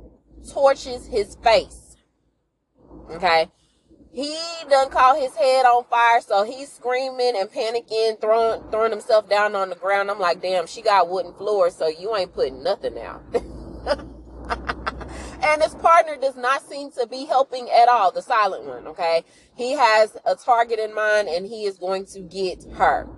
torches 0.52 1.06
his 1.06 1.36
face. 1.36 1.96
Okay 3.10 3.50
he 4.12 4.36
done 4.68 4.90
caught 4.90 5.18
his 5.18 5.34
head 5.34 5.64
on 5.64 5.84
fire, 5.84 6.20
so 6.20 6.44
he's 6.44 6.72
screaming 6.72 7.34
and 7.36 7.50
panicking, 7.50 8.20
throwing 8.20 8.62
throwing 8.70 8.90
himself 8.90 9.28
down 9.28 9.54
on 9.54 9.68
the 9.68 9.76
ground. 9.76 10.10
I'm 10.10 10.18
like, 10.18 10.40
damn, 10.42 10.66
she 10.66 10.82
got 10.82 11.08
wooden 11.08 11.34
floors, 11.34 11.74
so 11.74 11.88
you 11.88 12.16
ain't 12.16 12.34
putting 12.34 12.62
nothing 12.62 12.98
out. 12.98 13.22
and 13.34 14.08
And 15.40 15.62
his 15.62 15.74
partner 15.74 16.16
does 16.16 16.36
not 16.36 16.62
seem 16.68 16.90
to 16.92 17.06
be 17.06 17.24
helping 17.26 17.70
at 17.70 17.88
all, 17.88 18.10
the 18.10 18.22
silent 18.22 18.64
one, 18.64 18.86
okay? 18.88 19.24
He 19.54 19.72
has 19.72 20.16
a 20.26 20.34
target 20.34 20.78
in 20.78 20.94
mind 20.94 21.28
and 21.28 21.46
he 21.46 21.64
is 21.64 21.78
going 21.78 22.06
to 22.06 22.20
get 22.20 22.64
her. 22.74 23.08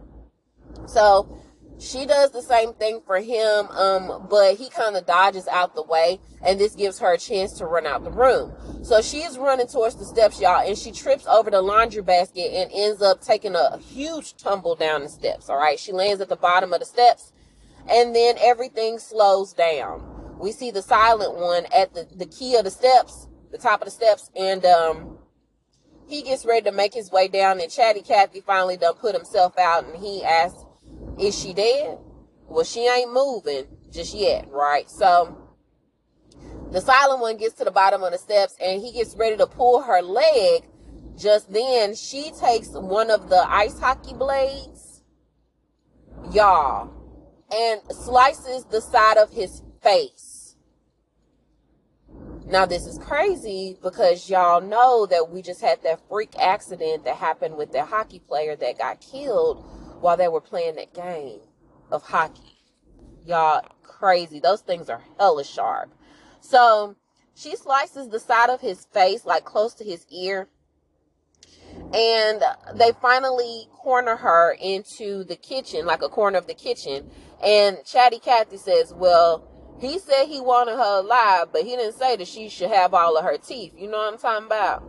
So 0.86 1.40
she 1.80 2.04
does 2.04 2.30
the 2.30 2.42
same 2.42 2.74
thing 2.74 3.00
for 3.06 3.18
him, 3.18 3.68
um, 3.68 4.26
but 4.28 4.56
he 4.56 4.68
kind 4.68 4.96
of 4.96 5.06
dodges 5.06 5.48
out 5.48 5.74
the 5.74 5.82
way, 5.82 6.20
and 6.42 6.60
this 6.60 6.74
gives 6.74 6.98
her 6.98 7.14
a 7.14 7.18
chance 7.18 7.52
to 7.54 7.66
run 7.66 7.86
out 7.86 8.04
the 8.04 8.10
room. 8.10 8.52
So 8.82 9.00
she 9.00 9.18
is 9.18 9.38
running 9.38 9.66
towards 9.66 9.96
the 9.96 10.04
steps, 10.04 10.40
y'all, 10.40 10.66
and 10.66 10.76
she 10.76 10.92
trips 10.92 11.26
over 11.26 11.50
the 11.50 11.62
laundry 11.62 12.02
basket 12.02 12.52
and 12.52 12.70
ends 12.74 13.00
up 13.00 13.22
taking 13.22 13.54
a 13.54 13.78
huge 13.78 14.36
tumble 14.36 14.74
down 14.74 15.02
the 15.02 15.08
steps. 15.08 15.48
All 15.48 15.56
right, 15.56 15.78
she 15.78 15.92
lands 15.92 16.20
at 16.20 16.28
the 16.28 16.36
bottom 16.36 16.72
of 16.74 16.80
the 16.80 16.86
steps, 16.86 17.32
and 17.88 18.14
then 18.14 18.36
everything 18.38 18.98
slows 18.98 19.54
down. 19.54 20.38
We 20.38 20.52
see 20.52 20.70
the 20.70 20.82
silent 20.82 21.36
one 21.36 21.64
at 21.74 21.94
the, 21.94 22.06
the 22.14 22.26
key 22.26 22.56
of 22.56 22.64
the 22.64 22.70
steps, 22.70 23.26
the 23.52 23.58
top 23.58 23.80
of 23.80 23.86
the 23.86 23.90
steps, 23.90 24.30
and 24.36 24.64
um, 24.66 25.18
he 26.06 26.22
gets 26.22 26.44
ready 26.44 26.62
to 26.62 26.72
make 26.72 26.92
his 26.92 27.10
way 27.10 27.28
down, 27.28 27.58
and 27.58 27.70
Chatty 27.70 28.02
Cathy 28.02 28.42
finally 28.42 28.76
done 28.76 28.94
put 28.94 29.14
himself 29.14 29.58
out, 29.58 29.86
and 29.86 29.96
he 29.96 30.22
asks 30.22 30.64
is 31.20 31.38
she 31.38 31.52
dead? 31.52 31.98
Well, 32.48 32.64
she 32.64 32.86
ain't 32.88 33.12
moving 33.12 33.66
just 33.92 34.14
yet, 34.14 34.48
right? 34.50 34.88
So 34.90 35.36
the 36.72 36.80
silent 36.80 37.20
one 37.20 37.36
gets 37.36 37.54
to 37.56 37.64
the 37.64 37.70
bottom 37.70 38.02
of 38.02 38.12
the 38.12 38.18
steps 38.18 38.56
and 38.60 38.80
he 38.80 38.92
gets 38.92 39.14
ready 39.16 39.36
to 39.36 39.46
pull 39.46 39.82
her 39.82 40.02
leg. 40.02 40.64
Just 41.16 41.52
then, 41.52 41.94
she 41.94 42.32
takes 42.40 42.68
one 42.70 43.10
of 43.10 43.28
the 43.28 43.44
ice 43.48 43.78
hockey 43.78 44.14
blades, 44.14 45.02
y'all, 46.32 46.90
and 47.52 47.80
slices 47.90 48.64
the 48.64 48.80
side 48.80 49.18
of 49.18 49.30
his 49.30 49.62
face. 49.82 50.56
Now, 52.46 52.66
this 52.66 52.86
is 52.86 52.98
crazy 52.98 53.76
because 53.82 54.30
y'all 54.30 54.60
know 54.60 55.06
that 55.06 55.30
we 55.30 55.42
just 55.42 55.60
had 55.60 55.82
that 55.82 56.00
freak 56.08 56.36
accident 56.38 57.04
that 57.04 57.16
happened 57.16 57.56
with 57.56 57.70
the 57.70 57.84
hockey 57.84 58.20
player 58.20 58.56
that 58.56 58.78
got 58.78 59.00
killed 59.00 59.64
while 60.00 60.16
they 60.16 60.28
were 60.28 60.40
playing 60.40 60.76
that 60.76 60.94
game 60.94 61.40
of 61.90 62.02
hockey. 62.02 62.58
Y'all 63.26 63.64
crazy. 63.82 64.40
Those 64.40 64.62
things 64.62 64.88
are 64.88 65.02
hella 65.18 65.44
sharp. 65.44 65.92
So 66.40 66.96
she 67.34 67.56
slices 67.56 68.08
the 68.08 68.20
side 68.20 68.50
of 68.50 68.60
his 68.60 68.86
face, 68.86 69.24
like 69.24 69.44
close 69.44 69.74
to 69.74 69.84
his 69.84 70.06
ear. 70.10 70.48
And 71.94 72.42
they 72.74 72.92
finally 73.00 73.68
corner 73.72 74.16
her 74.16 74.56
into 74.60 75.24
the 75.24 75.36
kitchen, 75.36 75.86
like 75.86 76.02
a 76.02 76.08
corner 76.08 76.38
of 76.38 76.46
the 76.46 76.54
kitchen. 76.54 77.10
And 77.42 77.78
Chatty 77.84 78.18
Cathy 78.18 78.56
says, 78.56 78.92
Well, 78.94 79.46
he 79.80 79.98
said 79.98 80.26
he 80.26 80.40
wanted 80.40 80.76
her 80.76 81.00
alive, 81.00 81.48
but 81.52 81.62
he 81.62 81.76
didn't 81.76 81.94
say 81.94 82.16
that 82.16 82.28
she 82.28 82.48
should 82.48 82.70
have 82.70 82.92
all 82.94 83.16
of 83.16 83.24
her 83.24 83.38
teeth. 83.38 83.72
You 83.76 83.88
know 83.88 83.98
what 83.98 84.12
I'm 84.12 84.18
talking 84.18 84.46
about? 84.46 84.84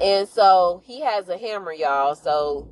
And 0.00 0.26
so 0.28 0.82
he 0.86 1.02
has 1.02 1.28
a 1.28 1.36
hammer, 1.36 1.72
y'all. 1.72 2.14
So 2.14 2.68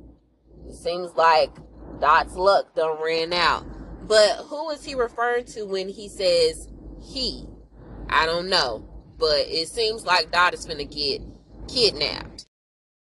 it 0.67 0.75
seems 0.75 1.13
like 1.15 1.51
Dot's 1.99 2.35
luck 2.35 2.75
done 2.75 3.01
ran 3.03 3.33
out. 3.33 3.65
But 4.07 4.45
who 4.47 4.69
is 4.71 4.83
he 4.83 4.95
referring 4.95 5.45
to 5.45 5.63
when 5.63 5.89
he 5.89 6.09
says 6.09 6.67
he? 7.01 7.45
I 8.09 8.25
don't 8.25 8.49
know. 8.49 8.85
But 9.17 9.47
it 9.47 9.67
seems 9.67 10.05
like 10.05 10.31
Dot 10.31 10.53
is 10.53 10.65
gonna 10.65 10.85
get 10.85 11.21
kidnapped. 11.67 12.45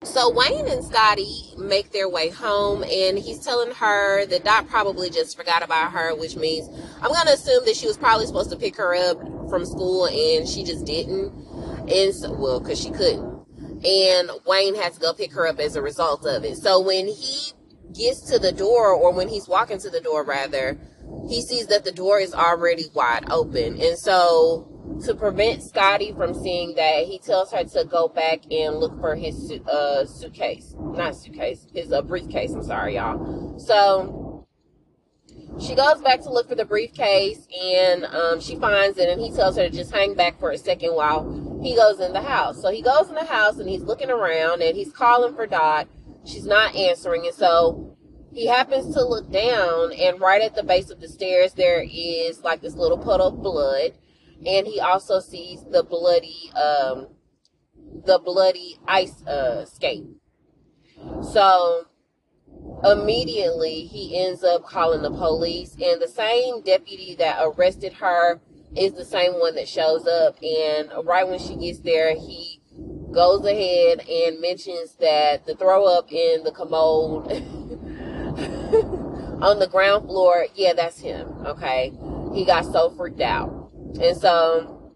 So 0.04 0.32
Wayne 0.32 0.68
and 0.68 0.84
Scotty 0.84 1.54
make 1.56 1.90
their 1.90 2.08
way 2.08 2.28
home 2.28 2.84
and 2.84 3.18
he's 3.18 3.44
telling 3.44 3.72
her 3.74 4.26
that 4.26 4.44
Dot 4.44 4.68
probably 4.68 5.10
just 5.10 5.36
forgot 5.36 5.64
about 5.64 5.92
her, 5.92 6.14
which 6.14 6.36
means 6.36 6.68
I'm 7.02 7.12
gonna 7.12 7.32
assume 7.32 7.64
that 7.64 7.76
she 7.76 7.86
was 7.86 7.96
probably 7.96 8.26
supposed 8.26 8.50
to 8.50 8.56
pick 8.56 8.76
her 8.76 8.94
up 8.94 9.18
from 9.50 9.64
school 9.64 10.06
and 10.06 10.48
she 10.48 10.62
just 10.62 10.84
didn't. 10.84 11.32
And 11.88 12.14
so, 12.14 12.32
well, 12.32 12.60
cause 12.60 12.80
she 12.80 12.90
couldn't. 12.90 13.44
And 13.84 14.30
Wayne 14.46 14.76
has 14.76 14.94
to 14.94 15.00
go 15.00 15.14
pick 15.14 15.32
her 15.32 15.46
up 15.46 15.58
as 15.58 15.74
a 15.74 15.82
result 15.82 16.26
of 16.26 16.44
it. 16.44 16.58
So 16.58 16.80
when 16.80 17.08
he 17.08 17.52
gets 17.98 18.20
to 18.30 18.38
the 18.38 18.52
door, 18.52 18.92
or 18.92 19.12
when 19.12 19.28
he's 19.28 19.48
walking 19.48 19.78
to 19.78 19.90
the 19.90 20.00
door, 20.00 20.24
rather, 20.24 20.78
he 21.28 21.42
sees 21.42 21.66
that 21.66 21.84
the 21.84 21.92
door 21.92 22.18
is 22.20 22.32
already 22.32 22.84
wide 22.94 23.30
open. 23.30 23.80
And 23.80 23.98
so, 23.98 24.66
to 25.04 25.14
prevent 25.14 25.62
Scotty 25.62 26.12
from 26.12 26.34
seeing 26.34 26.74
that, 26.76 27.04
he 27.04 27.18
tells 27.18 27.52
her 27.52 27.64
to 27.64 27.84
go 27.84 28.08
back 28.08 28.40
and 28.50 28.76
look 28.76 28.98
for 29.00 29.14
his 29.14 29.52
uh, 29.70 30.06
suitcase. 30.06 30.74
Not 30.78 31.16
suitcase, 31.16 31.66
his 31.74 31.92
uh, 31.92 32.02
briefcase. 32.02 32.52
I'm 32.52 32.62
sorry, 32.62 32.94
y'all. 32.94 33.58
So, 33.58 34.46
she 35.60 35.74
goes 35.74 36.00
back 36.02 36.20
to 36.22 36.30
look 36.30 36.48
for 36.48 36.54
the 36.54 36.64
briefcase 36.64 37.46
and 37.60 38.04
um, 38.04 38.40
she 38.40 38.54
finds 38.56 38.96
it 38.98 39.08
and 39.08 39.20
he 39.20 39.32
tells 39.32 39.56
her 39.56 39.68
to 39.68 39.70
just 39.70 39.92
hang 39.92 40.14
back 40.14 40.38
for 40.38 40.52
a 40.52 40.58
second 40.58 40.94
while 40.94 41.60
he 41.62 41.74
goes 41.74 41.98
in 41.98 42.12
the 42.12 42.22
house. 42.22 42.62
So 42.62 42.70
he 42.70 42.80
goes 42.80 43.08
in 43.08 43.16
the 43.16 43.24
house 43.24 43.58
and 43.58 43.68
he's 43.68 43.82
looking 43.82 44.10
around 44.10 44.62
and 44.62 44.76
he's 44.76 44.92
calling 44.92 45.34
for 45.34 45.46
Dot 45.46 45.88
She's 46.28 46.46
not 46.46 46.76
answering. 46.76 47.26
And 47.26 47.34
so 47.34 47.96
he 48.32 48.46
happens 48.46 48.94
to 48.94 49.02
look 49.02 49.32
down, 49.32 49.92
and 49.92 50.20
right 50.20 50.42
at 50.42 50.54
the 50.54 50.62
base 50.62 50.90
of 50.90 51.00
the 51.00 51.08
stairs, 51.08 51.54
there 51.54 51.82
is 51.82 52.42
like 52.42 52.60
this 52.60 52.74
little 52.74 52.98
puddle 52.98 53.28
of 53.28 53.42
blood. 53.42 53.92
And 54.46 54.66
he 54.66 54.78
also 54.78 55.18
sees 55.18 55.64
the 55.64 55.82
bloody, 55.82 56.52
um, 56.54 57.08
the 58.04 58.20
bloody 58.24 58.78
ice 58.86 59.22
uh, 59.26 59.64
skate. 59.64 60.04
So 61.32 61.86
immediately 62.84 63.84
he 63.84 64.22
ends 64.24 64.44
up 64.44 64.64
calling 64.64 65.02
the 65.02 65.10
police, 65.10 65.76
and 65.82 66.00
the 66.00 66.08
same 66.08 66.62
deputy 66.62 67.16
that 67.16 67.38
arrested 67.40 67.94
her 67.94 68.40
is 68.76 68.92
the 68.92 69.04
same 69.04 69.40
one 69.40 69.54
that 69.54 69.68
shows 69.68 70.06
up. 70.06 70.36
And 70.42 70.92
right 71.04 71.26
when 71.26 71.38
she 71.38 71.56
gets 71.56 71.80
there, 71.80 72.14
he 72.14 72.57
goes 73.12 73.44
ahead 73.44 74.06
and 74.08 74.40
mentions 74.40 74.94
that 74.96 75.46
the 75.46 75.54
throw 75.54 75.86
up 75.86 76.12
in 76.12 76.44
the 76.44 76.52
commode 76.52 77.32
on 79.42 79.58
the 79.58 79.68
ground 79.68 80.06
floor, 80.06 80.46
yeah, 80.54 80.72
that's 80.74 81.00
him. 81.00 81.28
Okay. 81.46 81.92
He 82.34 82.44
got 82.44 82.64
so 82.64 82.90
freaked 82.90 83.20
out. 83.20 83.70
And 84.00 84.16
so 84.16 84.94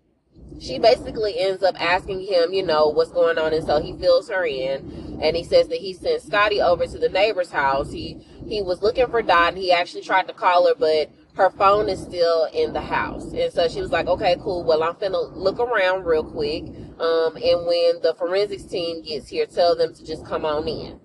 she 0.61 0.79
basically 0.79 1.39
ends 1.39 1.63
up 1.63 1.81
asking 1.81 2.21
him, 2.21 2.53
you 2.53 2.65
know, 2.65 2.89
what's 2.89 3.11
going 3.11 3.39
on. 3.39 3.53
And 3.53 3.65
so 3.65 3.81
he 3.81 3.97
fills 3.97 4.29
her 4.29 4.45
in 4.45 5.19
and 5.23 5.37
he 5.37 5.45
says 5.45 5.69
that 5.69 5.79
he 5.79 5.95
sent 5.95 6.23
Scotty 6.23 6.61
over 6.61 6.87
to 6.87 6.99
the 6.99 7.09
neighbor's 7.09 7.51
house. 7.51 7.93
He, 7.93 8.25
he 8.47 8.63
was 8.63 8.83
looking 8.83 9.09
for 9.09 9.23
Dot 9.23 9.55
and 9.55 9.59
he 9.59 9.73
actually 9.73 10.03
tried 10.03 10.29
to 10.29 10.35
call 10.35 10.69
her, 10.69 10.75
but 10.75 11.11
her 11.35 11.51
phone 11.51 11.89
is 11.89 12.01
still 12.01 12.45
in 12.53 12.75
the 12.75 12.81
house. 12.81 13.33
And 13.33 13.53
so 13.53 13.69
she 13.69 13.81
was 13.81 13.91
like, 13.91 14.07
okay, 14.07 14.37
cool. 14.41 14.65
Well, 14.65 14.83
I'm 14.83 14.95
finna 14.95 15.35
look 15.35 15.59
around 15.59 16.05
real 16.05 16.25
quick. 16.25 16.65
Um, 17.03 17.37
and 17.37 17.67
when 17.67 18.01
the 18.03 18.15
forensics 18.17 18.65
team 18.65 19.03
gets 19.03 19.29
here, 19.29 19.47
tell 19.47 19.77
them 19.77 19.95
to 19.95 20.05
just 20.05 20.25
come 20.25 20.45
on 20.45 20.69
in. 20.69 21.01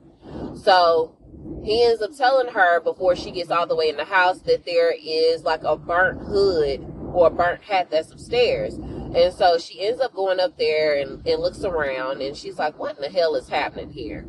So 0.55 1.17
he 1.63 1.83
ends 1.83 2.01
up 2.01 2.11
telling 2.15 2.53
her 2.53 2.79
before 2.81 3.15
she 3.15 3.31
gets 3.31 3.49
all 3.49 3.67
the 3.67 3.75
way 3.75 3.89
in 3.89 3.97
the 3.97 4.05
house 4.05 4.39
that 4.41 4.65
there 4.65 4.93
is 4.93 5.43
like 5.43 5.63
a 5.63 5.75
burnt 5.75 6.21
hood 6.21 6.85
or 7.13 7.27
a 7.27 7.31
burnt 7.31 7.63
hat 7.63 7.89
that's 7.89 8.11
upstairs. 8.11 8.75
And 8.75 9.33
so 9.33 9.57
she 9.57 9.81
ends 9.81 9.99
up 9.99 10.13
going 10.13 10.39
up 10.39 10.57
there 10.57 10.99
and, 10.99 11.25
and 11.27 11.41
looks 11.41 11.63
around 11.63 12.21
and 12.21 12.37
she's 12.37 12.59
like, 12.59 12.77
what 12.77 12.95
in 12.97 13.01
the 13.01 13.09
hell 13.09 13.35
is 13.35 13.49
happening 13.49 13.89
here? 13.89 14.25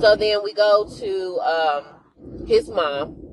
So 0.00 0.14
then 0.14 0.44
we 0.44 0.54
go 0.54 0.88
to 0.98 1.40
um, 1.40 2.46
his 2.46 2.68
mom 2.68 3.28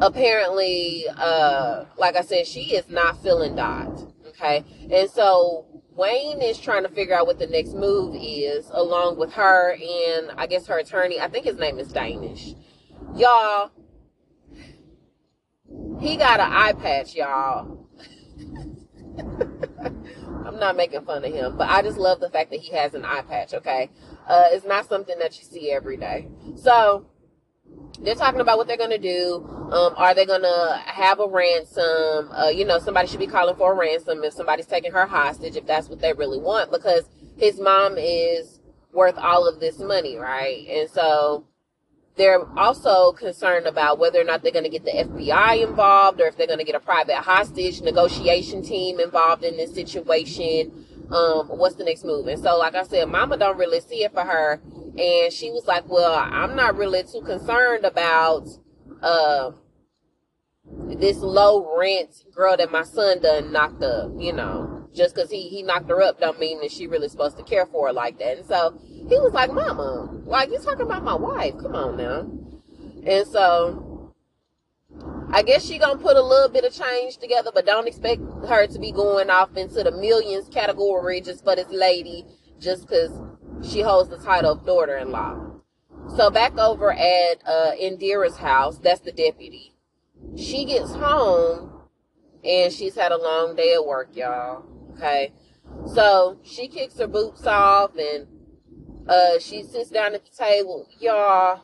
apparently, 0.00 1.04
uh, 1.16 1.84
like 1.98 2.16
I 2.16 2.22
said, 2.22 2.46
she 2.46 2.74
is 2.74 2.88
not 2.88 3.22
feeling 3.22 3.56
Dot. 3.56 4.12
Okay. 4.28 4.64
And 4.90 5.10
so 5.10 5.75
Wayne 5.96 6.42
is 6.42 6.58
trying 6.58 6.82
to 6.82 6.90
figure 6.90 7.14
out 7.14 7.26
what 7.26 7.38
the 7.38 7.46
next 7.46 7.72
move 7.72 8.14
is, 8.18 8.68
along 8.70 9.18
with 9.18 9.32
her 9.32 9.72
and 9.72 10.30
I 10.36 10.46
guess 10.46 10.66
her 10.66 10.78
attorney. 10.78 11.18
I 11.18 11.28
think 11.28 11.46
his 11.46 11.56
name 11.56 11.78
is 11.78 11.88
Danish. 11.88 12.54
Y'all, 13.14 13.70
he 15.98 16.16
got 16.16 16.40
an 16.40 16.52
eye 16.52 16.74
patch, 16.74 17.14
y'all. 17.14 17.88
I'm 20.46 20.60
not 20.60 20.76
making 20.76 21.04
fun 21.04 21.24
of 21.24 21.32
him, 21.32 21.56
but 21.56 21.68
I 21.68 21.80
just 21.82 21.98
love 21.98 22.20
the 22.20 22.30
fact 22.30 22.50
that 22.50 22.60
he 22.60 22.76
has 22.76 22.94
an 22.94 23.04
eye 23.04 23.22
patch, 23.22 23.54
okay? 23.54 23.90
Uh, 24.28 24.44
it's 24.52 24.66
not 24.66 24.88
something 24.88 25.18
that 25.18 25.38
you 25.38 25.44
see 25.44 25.72
every 25.72 25.96
day. 25.96 26.28
So, 26.56 27.06
they're 28.00 28.14
talking 28.14 28.40
about 28.40 28.58
what 28.58 28.66
they're 28.66 28.76
going 28.76 28.90
to 28.90 28.98
do. 28.98 29.44
Um, 29.72 29.94
are 29.96 30.14
they 30.14 30.26
going 30.26 30.42
to 30.42 30.82
have 30.84 31.20
a 31.20 31.28
ransom? 31.28 32.30
Uh, 32.32 32.48
you 32.48 32.64
know, 32.64 32.78
somebody 32.78 33.08
should 33.08 33.20
be 33.20 33.26
calling 33.26 33.56
for 33.56 33.72
a 33.72 33.76
ransom 33.76 34.22
if 34.24 34.32
somebody's 34.32 34.66
taking 34.66 34.92
her 34.92 35.06
hostage, 35.06 35.56
if 35.56 35.66
that's 35.66 35.88
what 35.88 36.00
they 36.00 36.12
really 36.12 36.38
want, 36.38 36.70
because 36.70 37.08
his 37.36 37.60
mom 37.60 37.96
is 37.98 38.60
worth 38.92 39.16
all 39.18 39.48
of 39.48 39.60
this 39.60 39.78
money, 39.78 40.16
right? 40.16 40.66
And 40.68 40.90
so 40.90 41.46
they're 42.16 42.46
also 42.58 43.12
concerned 43.12 43.66
about 43.66 43.98
whether 43.98 44.20
or 44.20 44.24
not 44.24 44.42
they're 44.42 44.52
going 44.52 44.64
to 44.64 44.70
get 44.70 44.84
the 44.84 44.92
FBI 44.92 45.62
involved 45.62 46.20
or 46.20 46.26
if 46.26 46.36
they're 46.36 46.46
going 46.46 46.58
to 46.58 46.64
get 46.64 46.74
a 46.74 46.80
private 46.80 47.16
hostage 47.16 47.82
negotiation 47.82 48.62
team 48.62 48.98
involved 48.98 49.44
in 49.44 49.56
this 49.56 49.74
situation. 49.74 50.85
Um, 51.10 51.48
what's 51.48 51.76
the 51.76 51.84
next 51.84 52.04
move? 52.04 52.26
And 52.26 52.42
so, 52.42 52.58
like 52.58 52.74
I 52.74 52.82
said, 52.82 53.08
mama 53.08 53.36
don't 53.36 53.58
really 53.58 53.80
see 53.80 54.04
it 54.04 54.12
for 54.12 54.22
her 54.22 54.60
and 54.98 55.32
she 55.32 55.50
was 55.50 55.66
like, 55.66 55.88
"Well, 55.88 56.14
I'm 56.14 56.56
not 56.56 56.76
really 56.76 57.02
too 57.02 57.20
concerned 57.20 57.84
about 57.84 58.48
uh, 59.02 59.52
this 60.88 61.18
low 61.18 61.76
rent 61.78 62.24
girl 62.34 62.56
that 62.56 62.70
my 62.72 62.82
son 62.82 63.20
done 63.20 63.52
knocked 63.52 63.82
up, 63.82 64.12
you 64.18 64.32
know, 64.32 64.88
just 64.94 65.14
because 65.14 65.30
he, 65.30 65.48
he 65.48 65.62
knocked 65.62 65.88
her 65.88 66.02
up 66.02 66.18
don't 66.20 66.40
mean 66.40 66.60
that 66.60 66.72
she 66.72 66.86
really 66.86 67.08
supposed 67.08 67.36
to 67.36 67.44
care 67.44 67.66
for 67.66 67.88
her 67.88 67.92
like 67.92 68.18
that. 68.18 68.38
And 68.38 68.46
so 68.46 68.78
he 68.80 69.18
was 69.18 69.32
like, 69.32 69.52
Mama, 69.52 70.10
like 70.24 70.50
you 70.50 70.58
talking 70.58 70.86
about 70.86 71.04
my 71.04 71.14
wife. 71.14 71.54
Come 71.60 71.74
on 71.74 71.96
now. 71.96 72.30
And 73.06 73.26
so 73.26 73.85
I 75.30 75.42
guess 75.42 75.64
she 75.64 75.78
gonna 75.78 75.98
put 75.98 76.16
a 76.16 76.22
little 76.22 76.48
bit 76.48 76.64
of 76.64 76.72
change 76.72 77.18
together, 77.18 77.50
but 77.52 77.66
don't 77.66 77.88
expect 77.88 78.22
her 78.48 78.66
to 78.66 78.78
be 78.78 78.92
going 78.92 79.30
off 79.30 79.56
into 79.56 79.82
the 79.82 79.90
millions 79.90 80.48
category 80.48 81.20
just 81.20 81.44
for 81.44 81.56
this 81.56 81.68
lady, 81.70 82.24
just 82.58 82.82
because 82.82 83.10
she 83.62 83.80
holds 83.80 84.08
the 84.08 84.18
title 84.18 84.52
of 84.52 84.64
daughter-in-law. 84.64 85.46
So 86.16 86.30
back 86.30 86.56
over 86.56 86.92
at 86.92 87.42
uh, 87.44 87.72
Indira's 87.80 88.36
house, 88.36 88.78
that's 88.78 89.00
the 89.00 89.12
deputy. 89.12 89.74
She 90.36 90.64
gets 90.64 90.92
home 90.92 91.82
and 92.44 92.72
she's 92.72 92.94
had 92.94 93.12
a 93.12 93.16
long 93.16 93.56
day 93.56 93.74
at 93.74 93.84
work, 93.84 94.10
y'all. 94.14 94.64
Okay. 94.92 95.32
So 95.94 96.38
she 96.44 96.68
kicks 96.68 96.98
her 96.98 97.06
boots 97.08 97.46
off 97.46 97.92
and 97.98 98.28
uh, 99.08 99.38
she 99.40 99.62
sits 99.62 99.90
down 99.90 100.14
at 100.14 100.24
the 100.24 100.30
table. 100.30 100.88
Y'all, 101.00 101.62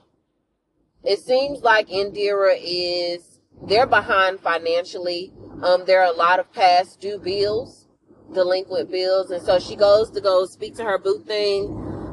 it 1.05 1.21
seems 1.21 1.63
like 1.63 1.89
Indira 1.89 2.57
is, 2.61 3.32
they're 3.67 3.87
behind 3.87 4.41
financially. 4.41 5.33
Um, 5.63 5.85
there 5.87 6.01
are 6.01 6.13
a 6.13 6.17
lot 6.17 6.41
of 6.41 6.53
past 6.53 7.01
due 7.01 7.19
bills, 7.19 7.87
delinquent 8.33 8.91
bills. 8.91 9.31
And 9.31 9.43
so 9.43 9.59
she 9.59 9.77
goes 9.77 10.11
to 10.11 10.21
go 10.21 10.47
speak 10.47 10.77
to 10.77 10.85
her 10.85 10.99
boo 10.99 11.23
thing. 11.27 11.69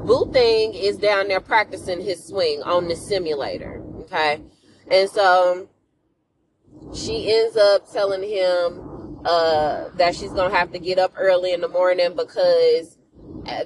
Boo 0.06 0.30
thing 0.32 0.74
is 0.74 0.98
down 0.98 1.28
there 1.28 1.40
practicing 1.40 2.02
his 2.02 2.24
swing 2.24 2.62
on 2.64 2.88
the 2.88 2.96
simulator. 2.96 3.82
Okay. 4.02 4.42
And 4.90 5.10
so 5.10 5.70
she 6.94 7.32
ends 7.32 7.58
up 7.58 7.92
telling 7.92 8.24
him 8.24 9.22
uh, 9.26 9.90
that 9.96 10.16
she's 10.16 10.32
gonna 10.32 10.56
have 10.56 10.72
to 10.72 10.80
get 10.80 11.00
up 11.00 11.14
early 11.18 11.54
in 11.54 11.62
the 11.62 11.68
morning 11.68 12.16
because 12.16 12.98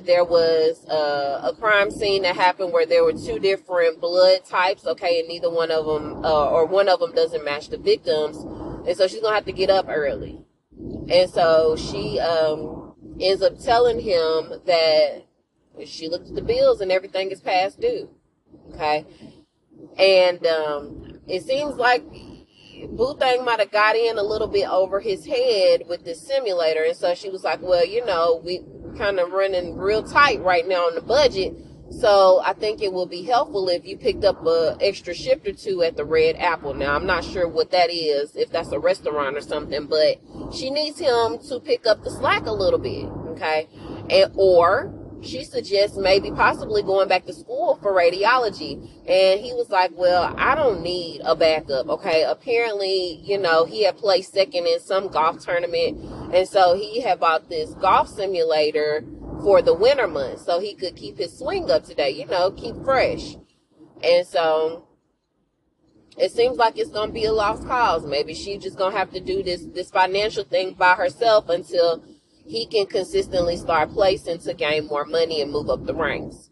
there 0.02 0.24
was 0.24 0.86
uh, 0.88 1.50
a 1.52 1.56
crime 1.56 1.92
scene 1.92 2.24
that 2.24 2.36
happened 2.36 2.74
where 2.74 2.86
there 2.86 3.04
were 3.04 3.14
two 3.14 3.40
different 3.40 4.00
blood 4.00 4.46
types. 4.46 4.86
Okay, 4.86 5.20
and 5.20 5.28
neither 5.28 5.50
one 5.50 5.72
of 5.72 5.86
them, 5.86 6.24
uh, 6.24 6.50
or 6.50 6.66
one 6.66 6.90
of 6.90 7.00
them, 7.00 7.14
doesn't 7.14 7.44
match 7.44 7.70
the 7.70 7.78
victims, 7.78 8.38
and 8.88 8.96
so 8.98 9.08
she's 9.08 9.22
gonna 9.22 9.36
have 9.36 9.46
to 9.46 9.52
get 9.52 9.70
up 9.70 9.86
early. 9.90 10.46
And 11.10 11.30
so 11.30 11.76
she 11.76 12.20
um, 12.20 12.96
ends 13.20 13.42
up 13.42 13.60
telling 13.60 14.00
him 14.00 14.62
that 14.66 15.26
she 15.86 16.08
looked 16.08 16.30
at 16.30 16.36
the 16.36 16.42
bills 16.42 16.82
and 16.82 16.92
everything 16.92 17.32
is 17.32 17.42
past 17.42 17.80
due. 17.80 18.10
Okay, 18.74 19.06
and 19.98 20.46
um, 20.46 21.20
it 21.28 21.44
seems 21.44 21.76
like 21.76 22.04
Boo 22.90 23.16
Thing 23.18 23.46
might 23.46 23.60
have 23.60 23.72
got 23.72 23.96
in 23.96 24.18
a 24.18 24.24
little 24.24 24.48
bit 24.48 24.68
over 24.68 25.00
his 25.00 25.26
head 25.26 25.84
with 25.88 26.04
this 26.04 26.26
simulator. 26.26 26.84
And 26.84 26.96
so 26.96 27.16
she 27.16 27.30
was 27.30 27.44
like, 27.44 27.62
well, 27.62 27.86
you 27.86 28.06
know, 28.06 28.42
we 28.44 28.62
kind 28.98 29.20
of 29.20 29.32
running 29.32 29.78
real 29.78 30.04
tight 30.04 30.42
right 30.42 30.68
now 30.68 30.88
on 30.88 30.96
the 30.96 31.02
budget. 31.02 31.56
So 32.00 32.42
I 32.44 32.54
think 32.54 32.82
it 32.82 32.92
will 32.92 33.06
be 33.06 33.24
helpful 33.24 33.70
if 33.70 33.86
you 33.86 33.98
picked 33.98 34.24
up 34.24 34.46
a 34.46 34.78
extra 34.82 35.14
shift 35.14 35.48
or 35.48 35.54
two 35.54 35.84
at 35.84 35.96
the 35.96 36.06
Red 36.06 36.36
Apple. 36.38 36.74
Now 36.74 36.96
I'm 36.96 37.06
not 37.06 37.24
sure 37.24 37.48
what 37.48 37.72
that 37.72 37.92
is, 37.92 38.36
if 38.36 38.50
that's 38.52 38.72
a 38.72 38.80
restaurant 38.80 39.38
or 39.38 39.42
something, 39.42 39.86
but 39.86 40.20
she 40.54 40.70
needs 40.70 41.00
him 41.00 41.38
to 41.50 41.60
pick 41.60 41.86
up 41.86 42.04
the 42.04 42.10
slack 42.10 42.46
a 42.46 42.52
little 42.52 42.80
bit, 42.80 43.06
okay? 43.34 43.68
And 44.10 44.32
or 44.36 44.94
she 45.24 45.44
suggests 45.44 45.98
maybe 45.98 46.32
possibly 46.32 46.84
going 46.84 47.08
back 47.08 47.26
to 47.26 47.34
school 47.34 47.80
for 47.82 47.94
radiology. 47.94 48.74
And 49.08 49.40
he 49.40 49.54
was 49.54 49.70
like, 49.70 49.92
Well, 49.96 50.34
I 50.38 50.56
don't 50.56 50.82
need 50.82 51.22
a 51.24 51.36
backup. 51.36 51.88
Okay. 51.88 52.24
Apparently, 52.24 53.22
you 53.24 53.38
know, 53.38 53.66
he 53.66 53.84
had 53.86 53.98
placed 53.98 54.34
second 54.34 54.68
in 54.68 54.80
some 54.80 55.08
golf 55.08 55.40
tournament. 55.40 55.98
And 56.34 56.48
so 56.48 56.76
he 56.76 57.02
had 57.02 57.20
bought 57.20 57.48
this 57.48 57.76
golf 57.76 58.10
simulator 58.10 59.06
for 59.44 59.62
the 59.62 59.74
winter 59.74 60.08
months 60.08 60.46
so 60.46 60.60
he 60.60 60.74
could 60.74 60.96
keep 60.96 61.18
his 61.18 61.38
swing 61.38 61.70
up 61.70 61.84
to 61.86 61.94
date, 61.94 62.16
you 62.16 62.26
know, 62.26 62.52
keep 62.52 62.76
fresh. 62.84 63.36
And 64.04 64.26
so 64.26 64.88
it 66.18 66.32
seems 66.32 66.58
like 66.58 66.78
it's 66.78 66.90
gonna 66.90 67.12
be 67.12 67.26
a 67.26 67.32
lost 67.32 67.68
cause. 67.68 68.06
Maybe 68.06 68.34
she's 68.34 68.64
just 68.64 68.78
gonna 68.78 68.98
have 68.98 69.12
to 69.12 69.20
do 69.20 69.44
this 69.44 69.66
this 69.66 69.92
financial 69.92 70.44
thing 70.44 70.74
by 70.74 70.96
herself 70.96 71.50
until 71.50 72.04
he 72.46 72.66
can 72.66 72.88
consistently 72.88 73.58
start 73.58 73.92
placing 73.92 74.40
to 74.40 74.54
gain 74.54 74.88
more 74.88 75.06
money 75.06 75.42
and 75.42 75.52
move 75.52 75.70
up 75.70 75.86
the 75.86 75.94
ranks. 75.94 76.50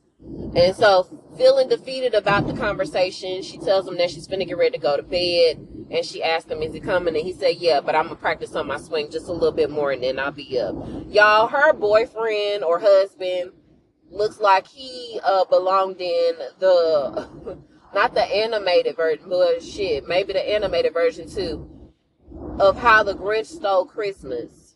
And 0.55 0.75
so, 0.75 1.07
feeling 1.37 1.69
defeated 1.69 2.13
about 2.13 2.47
the 2.47 2.53
conversation, 2.53 3.41
she 3.41 3.57
tells 3.57 3.87
him 3.87 3.97
that 3.97 4.09
she's 4.09 4.27
finna 4.27 4.47
get 4.47 4.57
ready 4.57 4.71
to 4.71 4.77
go 4.77 4.97
to 4.97 5.03
bed. 5.03 5.67
And 5.89 6.05
she 6.05 6.23
asked 6.23 6.49
him, 6.49 6.61
Is 6.61 6.73
he 6.73 6.79
coming? 6.79 7.15
And 7.15 7.25
he 7.25 7.33
said, 7.33 7.57
Yeah, 7.57 7.81
but 7.81 7.95
I'm 7.95 8.05
gonna 8.05 8.15
practice 8.15 8.55
on 8.55 8.67
my 8.67 8.77
swing 8.77 9.11
just 9.11 9.27
a 9.27 9.33
little 9.33 9.51
bit 9.51 9.69
more 9.69 9.91
and 9.91 10.03
then 10.03 10.19
I'll 10.19 10.31
be 10.31 10.59
up. 10.59 10.75
Y'all, 11.07 11.47
her 11.47 11.73
boyfriend 11.73 12.63
or 12.63 12.79
husband 12.79 13.51
looks 14.09 14.39
like 14.39 14.67
he 14.67 15.19
uh, 15.23 15.45
belonged 15.45 15.99
in 15.99 16.33
the, 16.59 17.57
not 17.93 18.13
the 18.13 18.23
animated 18.23 18.95
version, 18.95 19.25
but 19.27 19.61
shit, 19.61 20.07
maybe 20.07 20.33
the 20.33 20.49
animated 20.49 20.93
version 20.93 21.29
too, 21.29 21.69
of 22.59 22.77
How 22.77 23.03
the 23.03 23.13
Grinch 23.13 23.47
Stole 23.47 23.85
Christmas 23.85 24.71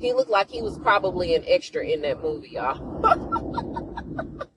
he 0.00 0.14
looked 0.14 0.30
like 0.30 0.50
he 0.50 0.62
was 0.62 0.78
probably 0.78 1.34
an 1.34 1.44
extra 1.46 1.84
in 1.84 2.00
that 2.02 2.22
movie, 2.22 2.50
y'all. 2.52 2.80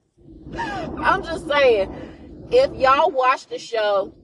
I'm 0.98 1.22
just 1.22 1.48
saying, 1.48 2.48
if 2.50 2.74
y'all 2.74 3.10
watch 3.10 3.46
the 3.46 3.58
show, 3.58 4.14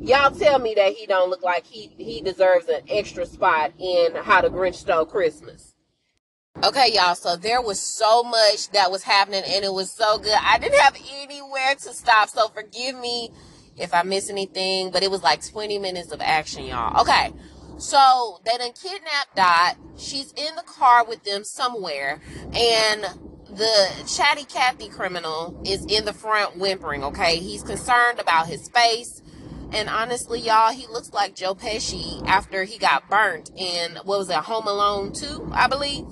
y'all 0.00 0.30
tell 0.30 0.58
me 0.58 0.74
that 0.74 0.92
he 0.92 1.06
don't 1.06 1.30
look 1.30 1.42
like 1.42 1.66
he 1.66 1.92
he 1.98 2.20
deserves 2.20 2.68
an 2.68 2.80
extra 2.88 3.26
spot 3.26 3.72
in 3.78 4.14
How 4.14 4.40
the 4.40 4.48
Grinch 4.48 4.74
Stole 4.74 5.06
Christmas. 5.06 5.74
Okay, 6.64 6.90
y'all, 6.94 7.14
so 7.14 7.36
there 7.36 7.60
was 7.60 7.78
so 7.78 8.22
much 8.22 8.70
that 8.70 8.90
was 8.90 9.02
happening 9.02 9.42
and 9.46 9.64
it 9.64 9.72
was 9.72 9.90
so 9.90 10.18
good. 10.18 10.36
I 10.40 10.58
didn't 10.58 10.80
have 10.80 10.96
anywhere 11.22 11.74
to 11.74 11.92
stop, 11.92 12.30
so 12.30 12.48
forgive 12.48 12.98
me 12.98 13.30
if 13.76 13.92
I 13.92 14.02
miss 14.02 14.30
anything, 14.30 14.90
but 14.90 15.02
it 15.02 15.10
was 15.10 15.22
like 15.22 15.46
20 15.46 15.78
minutes 15.78 16.12
of 16.12 16.20
action, 16.22 16.64
y'all. 16.64 16.98
Okay, 17.02 17.30
so 17.76 18.40
they 18.46 18.56
done 18.56 18.72
kidnapped 18.72 19.36
Dot. 19.36 19.76
She's 19.98 20.32
in 20.32 20.56
the 20.56 20.62
car 20.62 21.04
with 21.04 21.24
them 21.24 21.44
somewhere, 21.44 22.20
and 22.54 23.04
the 23.56 24.04
chatty 24.06 24.44
Cathy 24.44 24.88
criminal 24.88 25.60
is 25.64 25.84
in 25.86 26.04
the 26.04 26.12
front 26.12 26.58
whimpering. 26.58 27.02
Okay, 27.02 27.36
he's 27.36 27.62
concerned 27.62 28.20
about 28.20 28.46
his 28.46 28.68
face. 28.68 29.22
And 29.72 29.88
honestly, 29.88 30.40
y'all, 30.40 30.72
he 30.72 30.86
looks 30.86 31.12
like 31.12 31.34
Joe 31.34 31.54
Pesci 31.54 32.24
after 32.26 32.64
he 32.64 32.78
got 32.78 33.08
burnt 33.10 33.50
in 33.56 33.96
what 34.04 34.18
was 34.18 34.30
it, 34.30 34.36
Home 34.36 34.66
Alone 34.66 35.12
2, 35.12 35.50
I 35.52 35.66
believe. 35.66 36.04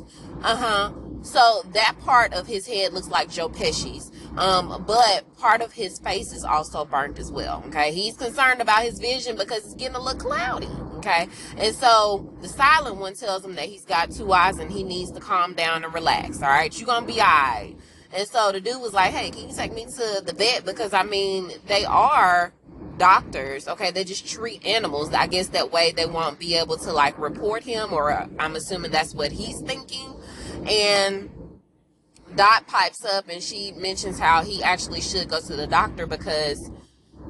Uh 0.43 0.57
huh. 0.57 0.93
So 1.23 1.63
that 1.73 1.97
part 2.01 2.35
of 2.35 2.47
his 2.47 2.67
head 2.67 2.93
looks 2.93 3.09
like 3.09 3.31
Joe 3.31 3.49
Pesci's. 3.49 4.11
Um, 4.37 4.85
but 4.87 5.37
part 5.39 5.63
of 5.63 5.73
his 5.73 5.99
face 5.99 6.33
is 6.33 6.45
also 6.45 6.85
burnt 6.85 7.19
as 7.19 7.31
well. 7.31 7.63
Okay. 7.69 7.93
He's 7.93 8.17
concerned 8.17 8.61
about 8.61 8.83
his 8.83 8.99
vision 8.99 9.37
because 9.37 9.65
it's 9.65 9.75
getting 9.75 9.97
a 9.97 10.03
little 10.03 10.21
cloudy. 10.21 10.69
Okay. 11.05 11.29
And 11.59 11.75
so 11.75 12.33
the 12.41 12.49
silent 12.49 12.97
one 12.97 13.15
tells 13.15 13.45
him 13.45 13.57
that 13.57 13.67
he's 13.67 13.85
got 13.85 14.11
two 14.11 14.33
eyes 14.33 14.59
and 14.59 14.71
he 14.71 14.83
needs 14.83 15.11
to 15.13 15.21
calm 15.21 15.53
down 15.53 15.85
and 15.85 15.93
relax. 15.93 16.41
All 16.41 16.49
right. 16.49 16.75
You're 16.79 16.87
going 16.87 17.07
to 17.07 17.13
be 17.13 17.21
all 17.21 17.27
right. 17.27 17.75
And 18.13 18.27
so 18.27 18.53
the 18.53 18.61
dude 18.61 18.81
was 18.81 18.95
like, 18.95 19.13
hey, 19.13 19.31
can 19.31 19.49
you 19.49 19.55
take 19.55 19.75
me 19.75 19.85
to 19.85 20.23
the 20.25 20.33
vet? 20.33 20.65
Because 20.65 20.95
I 20.95 21.03
mean, 21.03 21.51
they 21.67 21.85
are 21.85 22.55
doctors. 22.97 23.69
Okay. 23.69 23.91
They 23.91 24.05
just 24.05 24.27
treat 24.27 24.65
animals. 24.65 25.13
I 25.13 25.27
guess 25.27 25.49
that 25.49 25.71
way 25.71 25.93
they 25.93 26.07
won't 26.07 26.39
be 26.39 26.55
able 26.55 26.79
to 26.79 26.93
like 26.93 27.19
report 27.19 27.65
him, 27.65 27.93
or 27.93 28.11
uh, 28.11 28.29
I'm 28.39 28.57
assuming 28.57 28.91
that's 28.91 29.15
what 29.15 29.33
he's 29.33 29.61
thinking. 29.61 30.15
And 30.67 31.29
Dot 32.37 32.67
pipes 32.67 33.05
up 33.05 33.29
and 33.29 33.41
she 33.41 33.71
mentions 33.73 34.19
how 34.19 34.43
he 34.43 34.63
actually 34.63 35.01
should 35.01 35.29
go 35.29 35.41
to 35.41 35.55
the 35.55 35.69
doctor 35.69 36.05
because 36.05 36.69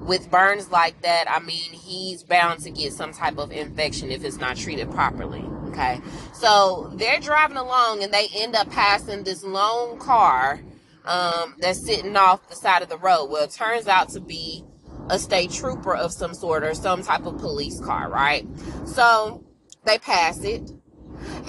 with 0.05 0.31
burns 0.31 0.71
like 0.71 1.01
that, 1.03 1.25
I 1.29 1.41
mean, 1.41 1.73
he's 1.73 2.23
bound 2.23 2.61
to 2.61 2.71
get 2.71 2.93
some 2.93 3.13
type 3.13 3.39
of 3.39 3.51
infection 3.51 4.11
if 4.11 4.25
it's 4.25 4.39
not 4.39 4.57
treated 4.57 4.91
properly. 4.91 5.45
Okay. 5.69 6.01
So 6.35 6.93
they're 6.95 7.21
driving 7.21 7.57
along 7.57 8.03
and 8.03 8.13
they 8.13 8.29
end 8.35 8.55
up 8.55 8.71
passing 8.71 9.25
this 9.25 9.43
lone 9.43 9.99
car 9.99 10.61
um, 11.05 11.55
that's 11.59 11.85
sitting 11.85 12.17
off 12.17 12.49
the 12.49 12.55
side 12.55 12.83
of 12.83 12.89
the 12.89 12.99
road. 12.99 13.27
Well, 13.27 13.45
it 13.45 13.51
turns 13.51 13.89
out 13.89 14.11
to 14.11 14.21
be 14.21 14.65
a 15.09 15.19
state 15.19 15.51
trooper 15.51 15.95
of 15.95 16.13
some 16.13 16.35
sort 16.35 16.65
or 16.65 16.75
some 16.75 17.03
type 17.03 17.27
of 17.27 17.39
police 17.39 17.81
car, 17.81 18.09
right? 18.09 18.47
So 18.87 19.45
they 19.85 19.99
pass 19.99 20.43
it. 20.45 20.71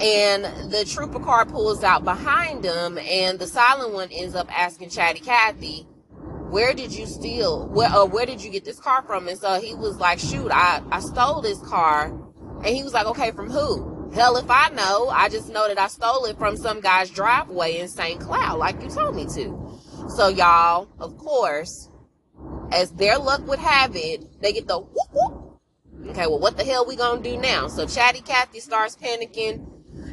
And 0.00 0.44
the 0.70 0.84
trooper 0.86 1.20
car 1.20 1.44
pulls 1.44 1.82
out 1.82 2.04
behind 2.04 2.62
them, 2.62 2.98
and 2.98 3.38
the 3.38 3.46
silent 3.46 3.92
one 3.92 4.08
ends 4.10 4.34
up 4.34 4.48
asking 4.50 4.90
Chatty 4.90 5.20
Cathy, 5.20 5.86
where 6.50 6.74
did 6.74 6.92
you 6.92 7.06
steal? 7.06 7.68
Where 7.68 7.92
or 7.94 8.08
where 8.08 8.26
did 8.26 8.42
you 8.42 8.50
get 8.50 8.64
this 8.64 8.78
car 8.78 9.02
from? 9.02 9.28
And 9.28 9.38
so 9.38 9.60
he 9.60 9.74
was 9.74 9.98
like, 9.98 10.18
shoot, 10.18 10.50
I, 10.50 10.82
I 10.90 11.00
stole 11.00 11.40
this 11.42 11.60
car. 11.60 12.12
And 12.64 12.74
he 12.74 12.82
was 12.82 12.92
like, 12.92 13.06
okay, 13.06 13.30
from 13.32 13.50
who? 13.50 14.10
Hell 14.14 14.36
if 14.36 14.46
I 14.48 14.70
know. 14.70 15.08
I 15.08 15.28
just 15.28 15.48
know 15.52 15.68
that 15.68 15.78
I 15.78 15.88
stole 15.88 16.24
it 16.26 16.38
from 16.38 16.56
some 16.56 16.80
guy's 16.80 17.10
driveway 17.10 17.78
in 17.78 17.88
St. 17.88 18.20
Cloud, 18.20 18.58
like 18.58 18.80
you 18.82 18.88
told 18.88 19.14
me 19.14 19.26
to. 19.34 19.80
So 20.08 20.28
y'all, 20.28 20.88
of 20.98 21.18
course, 21.18 21.90
as 22.72 22.92
their 22.92 23.18
luck 23.18 23.46
would 23.46 23.58
have 23.58 23.94
it, 23.94 24.40
they 24.40 24.52
get 24.52 24.68
the 24.68 24.78
whoop 24.78 25.08
whoop 25.12 25.46
Okay, 26.08 26.26
well, 26.26 26.38
what 26.38 26.56
the 26.56 26.64
hell 26.64 26.86
we 26.86 26.96
gonna 26.96 27.22
do 27.22 27.36
now? 27.36 27.68
So 27.68 27.86
Chatty 27.86 28.20
Cathy 28.20 28.60
starts 28.60 28.96
panicking, 28.96 29.66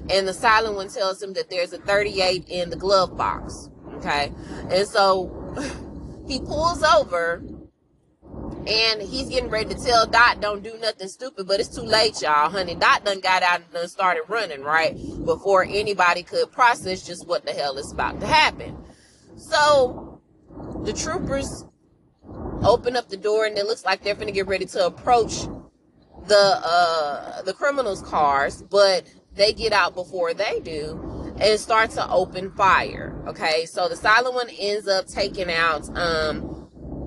and 0.09 0.27
the 0.27 0.33
silent 0.33 0.75
one 0.75 0.89
tells 0.89 1.21
him 1.21 1.33
that 1.33 1.49
there's 1.49 1.71
a 1.71 1.77
38 1.77 2.45
in 2.49 2.69
the 2.69 2.75
glove 2.75 3.15
box. 3.15 3.69
Okay, 3.95 4.31
and 4.69 4.87
so 4.87 5.29
he 6.27 6.39
pulls 6.39 6.83
over 6.83 7.43
and 8.65 9.01
he's 9.01 9.27
getting 9.27 9.49
ready 9.49 9.73
to 9.73 9.83
tell 9.83 10.05
Dot 10.05 10.39
don't 10.39 10.63
do 10.63 10.77
nothing 10.79 11.07
stupid, 11.07 11.47
but 11.47 11.59
it's 11.59 11.75
too 11.75 11.81
late, 11.81 12.21
y'all. 12.21 12.49
Honey, 12.49 12.75
Dot 12.75 13.03
done 13.03 13.19
got 13.19 13.43
out 13.43 13.61
and 13.61 13.71
done 13.71 13.87
started 13.87 14.23
running, 14.27 14.61
right? 14.61 14.95
Before 15.25 15.63
anybody 15.63 16.23
could 16.23 16.51
process 16.51 17.05
just 17.05 17.27
what 17.27 17.45
the 17.45 17.51
hell 17.51 17.77
is 17.77 17.91
about 17.91 18.21
to 18.21 18.27
happen. 18.27 18.77
So 19.35 20.21
the 20.83 20.93
troopers 20.93 21.65
open 22.63 22.95
up 22.95 23.09
the 23.09 23.17
door 23.17 23.45
and 23.45 23.57
it 23.57 23.65
looks 23.65 23.83
like 23.83 24.03
they're 24.03 24.15
gonna 24.15 24.31
get 24.31 24.47
ready 24.47 24.65
to 24.65 24.85
approach 24.85 25.41
the 26.27 26.61
uh 26.63 27.41
the 27.41 27.53
criminals' 27.53 28.01
cars, 28.01 28.61
but 28.61 29.03
they 29.35 29.51
get 29.51 29.73
out 29.73 29.93
before 29.93 30.33
they 30.33 30.61
do 30.61 31.22
and 31.39 31.59
start 31.59 31.91
to 31.91 32.09
open 32.09 32.51
fire. 32.51 33.15
Okay, 33.27 33.65
so 33.65 33.87
the 33.87 33.95
silent 33.95 34.35
one 34.35 34.49
ends 34.49 34.87
up 34.87 35.07
taking 35.07 35.51
out 35.51 35.89
um 35.97 36.63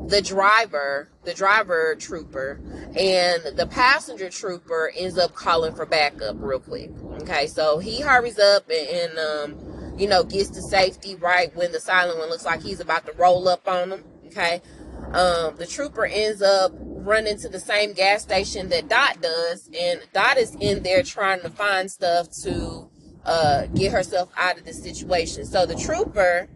the 0.09 0.23
driver, 0.23 1.09
the 1.25 1.35
driver 1.35 1.97
trooper, 1.99 2.61
and 2.97 3.57
the 3.57 3.67
passenger 3.69 4.31
trooper 4.31 4.93
ends 4.97 5.19
up 5.19 5.35
calling 5.35 5.75
for 5.75 5.85
backup 5.85 6.37
real 6.39 6.61
quick. 6.61 6.91
Okay, 7.23 7.47
so 7.47 7.79
he 7.79 8.01
hurries 8.01 8.39
up 8.39 8.71
and, 8.71 8.89
and 8.89 9.19
um, 9.19 9.99
you 9.99 10.07
know, 10.09 10.23
gets 10.23 10.51
to 10.51 10.63
safety 10.63 11.17
right 11.17 11.55
when 11.57 11.73
the 11.73 11.81
silent 11.81 12.19
one 12.19 12.29
looks 12.29 12.45
like 12.45 12.63
he's 12.63 12.81
about 12.81 13.07
to 13.07 13.13
roll 13.15 13.49
up 13.49 13.67
on 13.67 13.93
him. 13.93 14.05
Okay, 14.27 14.63
um, 15.13 15.57
the 15.57 15.67
trooper 15.69 16.07
ends 16.07 16.43
up 16.43 16.73
running 16.81 17.39
to 17.39 17.49
the 17.49 17.61
same 17.61 17.93
gas 17.93 18.23
station 18.23 18.69
that 18.69 18.89
Dot 18.89 19.21
does, 19.21 19.71
and 19.79 20.01
Dot 20.13 20.37
is 20.37 20.57
in 20.61 20.83
there 20.83 21.03
trying 21.03 21.41
to 21.41 21.51
find 21.51 21.91
stuff 21.91 22.29
to 22.43 22.91
uh, 23.27 23.67
get 23.75 23.93
herself 23.93 24.31
out 24.37 24.57
of 24.57 24.65
the 24.65 24.73
situation. 24.73 25.45
So 25.45 25.67
the 25.67 25.75
trooper, 25.75 26.49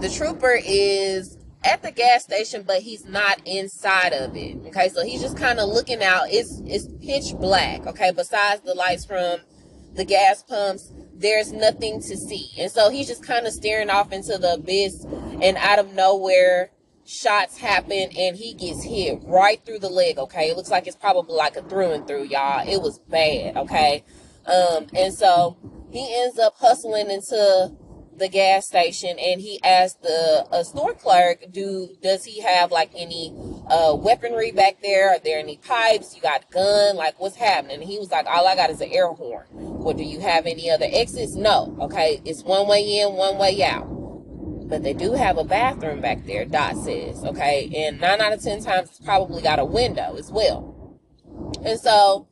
the 0.00 0.08
trooper 0.08 0.58
is 0.64 1.36
at 1.64 1.82
the 1.82 1.90
gas 1.90 2.22
station, 2.22 2.62
but 2.62 2.82
he's 2.82 3.04
not 3.04 3.40
inside 3.44 4.12
of 4.12 4.36
it. 4.36 4.56
Okay, 4.68 4.88
so 4.88 5.04
he's 5.04 5.20
just 5.20 5.36
kind 5.36 5.58
of 5.58 5.68
looking 5.68 6.02
out. 6.02 6.26
It's 6.30 6.62
it's 6.64 6.86
pitch 7.04 7.38
black. 7.38 7.86
Okay, 7.86 8.12
besides 8.12 8.62
the 8.62 8.74
lights 8.74 9.04
from 9.04 9.40
the 9.94 10.04
gas 10.04 10.42
pumps, 10.44 10.92
there's 11.12 11.52
nothing 11.52 12.00
to 12.02 12.16
see, 12.16 12.50
and 12.58 12.70
so 12.70 12.88
he's 12.88 13.08
just 13.08 13.24
kind 13.24 13.46
of 13.46 13.52
staring 13.52 13.90
off 13.90 14.12
into 14.12 14.38
the 14.38 14.54
abyss. 14.54 15.04
And 15.42 15.56
out 15.58 15.78
of 15.78 15.92
nowhere, 15.94 16.70
shots 17.04 17.58
happen, 17.58 18.10
and 18.16 18.36
he 18.36 18.54
gets 18.54 18.84
hit 18.84 19.20
right 19.26 19.60
through 19.66 19.80
the 19.80 19.88
leg. 19.88 20.18
Okay, 20.18 20.50
it 20.50 20.56
looks 20.56 20.70
like 20.70 20.86
it's 20.86 20.96
probably 20.96 21.34
like 21.34 21.56
a 21.56 21.62
through 21.62 21.90
and 21.90 22.06
through, 22.06 22.24
y'all. 22.24 22.66
It 22.66 22.80
was 22.80 23.00
bad. 23.00 23.56
Okay, 23.56 24.04
um, 24.46 24.86
and 24.94 25.12
so 25.12 25.56
he 25.90 26.14
ends 26.22 26.38
up 26.38 26.54
hustling 26.58 27.10
into 27.10 27.72
the 28.18 28.28
gas 28.28 28.66
station 28.66 29.18
and 29.18 29.40
he 29.40 29.62
asked 29.62 30.02
the 30.02 30.46
a 30.50 30.64
store 30.64 30.94
clerk, 30.94 31.44
"Do 31.50 31.88
does 32.02 32.24
he 32.24 32.40
have 32.40 32.70
like 32.70 32.90
any 32.96 33.34
uh, 33.68 33.94
weaponry 33.94 34.52
back 34.52 34.82
there? 34.82 35.10
Are 35.10 35.18
there 35.18 35.38
any 35.38 35.58
pipes? 35.58 36.14
You 36.14 36.22
got 36.22 36.44
a 36.44 36.52
gun? 36.52 36.96
Like 36.96 37.20
what's 37.20 37.36
happening?" 37.36 37.76
And 37.80 37.84
he 37.84 37.98
was 37.98 38.10
like, 38.10 38.26
"All 38.26 38.46
I 38.46 38.56
got 38.56 38.70
is 38.70 38.80
an 38.80 38.90
air 38.92 39.08
horn. 39.08 39.46
Well, 39.50 39.94
do 39.94 40.02
you 40.02 40.20
have 40.20 40.46
any 40.46 40.70
other 40.70 40.86
exits? 40.90 41.34
No. 41.34 41.76
Okay, 41.80 42.20
it's 42.24 42.42
one 42.42 42.68
way 42.68 43.00
in, 43.00 43.14
one 43.14 43.38
way 43.38 43.62
out." 43.62 43.86
But 44.68 44.82
they 44.82 44.94
do 44.94 45.12
have 45.12 45.38
a 45.38 45.44
bathroom 45.44 46.00
back 46.00 46.26
there, 46.26 46.44
Dot 46.44 46.76
says, 46.76 47.24
okay? 47.24 47.70
And 47.72 48.00
nine 48.00 48.20
out 48.20 48.32
of 48.32 48.42
ten 48.42 48.60
times 48.60 48.90
it's 48.90 48.98
probably 48.98 49.40
got 49.40 49.60
a 49.60 49.64
window 49.64 50.16
as 50.18 50.32
well. 50.32 50.98
And 51.64 51.78
so 51.78 52.26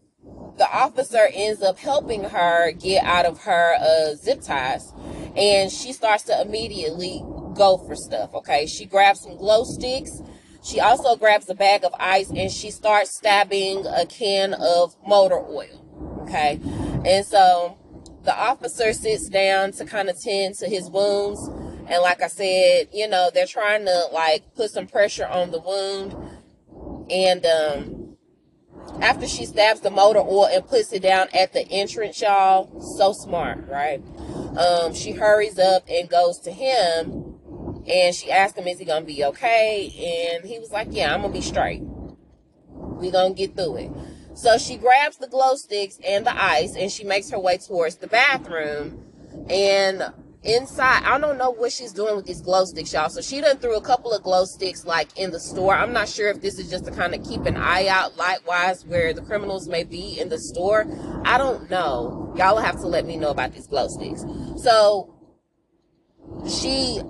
the 0.57 0.71
officer 0.71 1.29
ends 1.33 1.62
up 1.62 1.79
helping 1.79 2.25
her 2.25 2.73
get 2.73 3.05
out 3.05 3.27
of 3.27 3.43
her 3.43 3.75
uh, 3.75 4.14
zip 4.14 4.40
ties 4.40 4.93
and 5.37 5.71
she 5.71 5.93
starts 5.93 6.25
to 6.25 6.40
immediately 6.40 7.23
go 7.55 7.79
for 7.79 7.97
stuff. 7.97 8.35
Okay, 8.35 8.67
she 8.67 8.85
grabs 8.85 9.21
some 9.21 9.37
glow 9.37 9.64
sticks. 9.64 10.23
She 10.62 10.81
also 10.81 11.17
grabs 11.17 11.49
a 11.51 11.55
bag 11.55 11.85
of 11.85 11.93
ice 11.99 12.31
and 12.31 12.51
she 12.51 12.71
starts 12.71 13.17
stabbing 13.17 13.85
a 13.87 14.07
can 14.07 14.55
of 14.55 14.97
motor 15.07 15.38
oil. 15.38 16.23
Okay, 16.23 16.59
and 17.05 17.25
so 17.27 17.79
the 18.23 18.35
officer 18.35 18.93
sits 18.93 19.29
down 19.29 19.73
to 19.73 19.85
kind 19.85 20.09
of 20.09 20.21
tend 20.21 20.55
to 20.57 20.67
his 20.67 20.88
wounds. 20.88 21.47
And 21.87 22.01
like 22.01 22.23
I 22.23 22.29
said, 22.29 22.88
you 22.93 23.09
know, 23.09 23.31
they're 23.33 23.47
trying 23.47 23.85
to 23.85 24.05
like 24.12 24.55
put 24.55 24.71
some 24.71 24.87
pressure 24.87 25.27
on 25.27 25.51
the 25.51 25.61
wound. 25.61 26.14
And 27.11 27.45
um, 27.45 28.04
after 29.00 29.26
she 29.26 29.46
stabs 29.46 29.80
the 29.80 29.90
motor 29.90 30.20
oil 30.20 30.46
and 30.46 30.66
puts 30.66 30.92
it 30.92 31.02
down 31.02 31.28
at 31.35 31.52
the 31.52 31.68
entrance, 31.70 32.20
y'all, 32.20 32.80
so 32.80 33.12
smart, 33.12 33.66
right? 33.68 34.02
um, 34.57 34.94
she 34.94 35.12
hurries 35.12 35.59
up 35.59 35.85
and 35.88 36.09
goes 36.09 36.38
to 36.40 36.50
him 36.50 37.37
and 37.87 38.14
she 38.14 38.30
asked 38.30 38.57
him, 38.57 38.66
Is 38.66 38.78
he 38.78 38.85
gonna 38.85 39.04
be 39.04 39.24
okay? 39.24 40.33
And 40.37 40.44
he 40.44 40.59
was 40.59 40.70
like, 40.70 40.88
Yeah, 40.90 41.14
I'm 41.14 41.22
gonna 41.22 41.33
be 41.33 41.40
straight. 41.40 41.83
We 42.83 43.11
gonna 43.11 43.35
get 43.35 43.57
through 43.57 43.76
it. 43.76 43.90
So 44.35 44.59
she 44.59 44.76
grabs 44.76 45.16
the 45.18 45.28
glow 45.28 45.54
sticks 45.57 45.98
and 46.07 46.26
the 46.26 46.40
ice 46.40 46.76
and 46.76 46.90
she 46.90 47.04
makes 47.04 47.30
her 47.30 47.38
way 47.38 47.59
towards 47.59 47.96
the 47.96 48.07
bathroom. 48.07 49.02
And 49.48 50.02
inside 50.44 51.02
i 51.04 51.18
don't 51.18 51.38
know 51.38 51.50
what 51.50 51.72
she's 51.72 51.92
doing 51.92 52.16
with 52.16 52.26
these 52.26 52.40
glow 52.40 52.64
sticks 52.64 52.92
y'all. 52.92 53.09
So 53.09 53.20
she 53.20 53.40
done 53.40 53.59
threw 53.59 53.76
a 53.76 53.80
couple 53.80 54.12
of 54.12 54.22
glow 54.22 54.44
sticks 54.44 54.85
like 54.85 55.09
in 55.18 55.30
the 55.30 55.40
store. 55.40 55.74
I'm 55.74 55.92
not 55.92 56.09
sure 56.09 56.28
if 56.28 56.40
this 56.40 56.59
is 56.59 56.70
just 56.70 56.85
to 56.87 56.90
kind 56.90 57.14
of 57.14 57.24
keep 57.24 57.44
an 57.46 57.57
eye 57.57 57.88
out 57.88 58.16
lightwise 58.16 58.87
where 58.87 59.12
the 59.12 59.22
criminals 59.22 59.68
may 59.68 59.85
be 59.85 60.18
in 60.18 60.28
the 60.28 60.38
store. 60.38 60.87
I 61.24 61.38
don't 61.38 61.70
know. 61.70 62.35
Y'all 62.37 62.59
have 62.59 62.80
to 62.80 62.87
let 62.87 63.04
me 63.04 63.16
know 63.16 63.30
about 63.30 63.52
these 63.52 63.66
glow 63.66 63.88
sticks. 63.88 64.24
So 64.57 65.14
she 66.48 67.00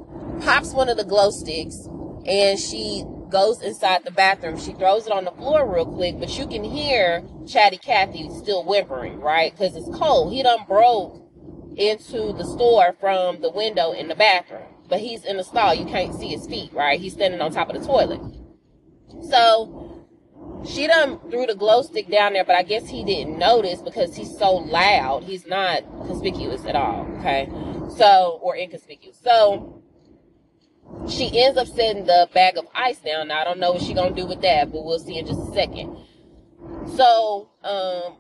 pops 0.43 0.73
one 0.73 0.89
of 0.89 0.97
the 0.97 1.05
glow 1.05 1.31
sticks 1.31 1.89
and 2.27 2.59
she 2.59 3.05
goes 3.29 3.63
inside 3.63 4.05
the 4.05 4.11
bathroom. 4.11 4.59
She 4.59 4.73
throws 4.73 5.07
it 5.07 5.13
on 5.13 5.25
the 5.25 5.33
floor 5.33 5.73
real 5.73 5.87
quick 5.87 6.19
but 6.19 6.37
you 6.39 6.47
can 6.47 6.65
hear 6.65 7.23
chatty 7.47 7.79
cathy 7.79 8.29
still 8.31 8.65
whimpering 8.65 9.21
right? 9.21 9.53
Because 9.53 9.77
it's 9.77 9.89
cold. 9.97 10.33
He 10.33 10.43
done 10.43 10.65
broke 10.67 11.24
into 11.77 12.33
the 12.33 12.45
store 12.45 12.95
from 13.01 13.41
the 13.41 13.51
window 13.51 13.93
in 13.93 14.09
the 14.09 14.15
bathroom. 14.15 14.63
But 14.89 15.01
he's 15.01 15.25
in 15.25 15.37
the 15.37 15.45
stall. 15.45 15.75
You 15.75 15.87
can't 15.87 16.15
see 16.15 16.29
his 16.29 16.47
feet, 16.47 16.73
right? 16.73 17.01
He's 17.01 17.15
standing 17.15 17.41
on 17.41 17.53
top 17.53 17.71
of 17.71 17.81
the 17.81 17.87
toilet. 17.87 18.21
So 19.31 20.07
she 20.67 20.87
done 20.87 21.21
threw 21.31 21.47
the 21.47 21.55
glow 21.55 21.83
stick 21.83 22.11
down 22.11 22.33
there, 22.35 22.45
but 22.45 22.57
I 22.57 22.63
guess 22.63 22.89
he 22.89 23.05
didn't 23.05 23.39
notice 23.39 23.81
because 23.83 24.17
he's 24.17 24.37
so 24.37 24.53
loud. 24.53 25.25
He's 25.25 25.47
not 25.47 25.83
conspicuous 26.07 26.65
at 26.65 26.77
all, 26.77 27.07
okay? 27.19 27.49
So, 27.97 28.39
or 28.43 28.57
inconspicuous. 28.57 29.19
So 29.23 29.83
she 31.09 31.43
ends 31.43 31.59
up 31.59 31.67
setting 31.67 32.07
the 32.07 32.29
bag 32.33 32.57
of 32.57 32.67
ice 32.75 32.99
down. 32.99 33.29
Now, 33.29 33.41
I 33.41 33.45
don't 33.45 33.59
know 33.59 33.73
what 33.73 33.83
she's 33.83 33.95
going 33.95 34.15
to 34.15 34.21
do 34.21 34.27
with 34.27 34.43
that, 34.43 34.73
but 34.73 34.85
we'll 34.85 34.99
see 34.99 35.19
in 35.19 35.27
just 35.27 35.41
a 35.41 35.53
second. 35.53 35.97
So, 36.97 37.51
um, 37.63 38.17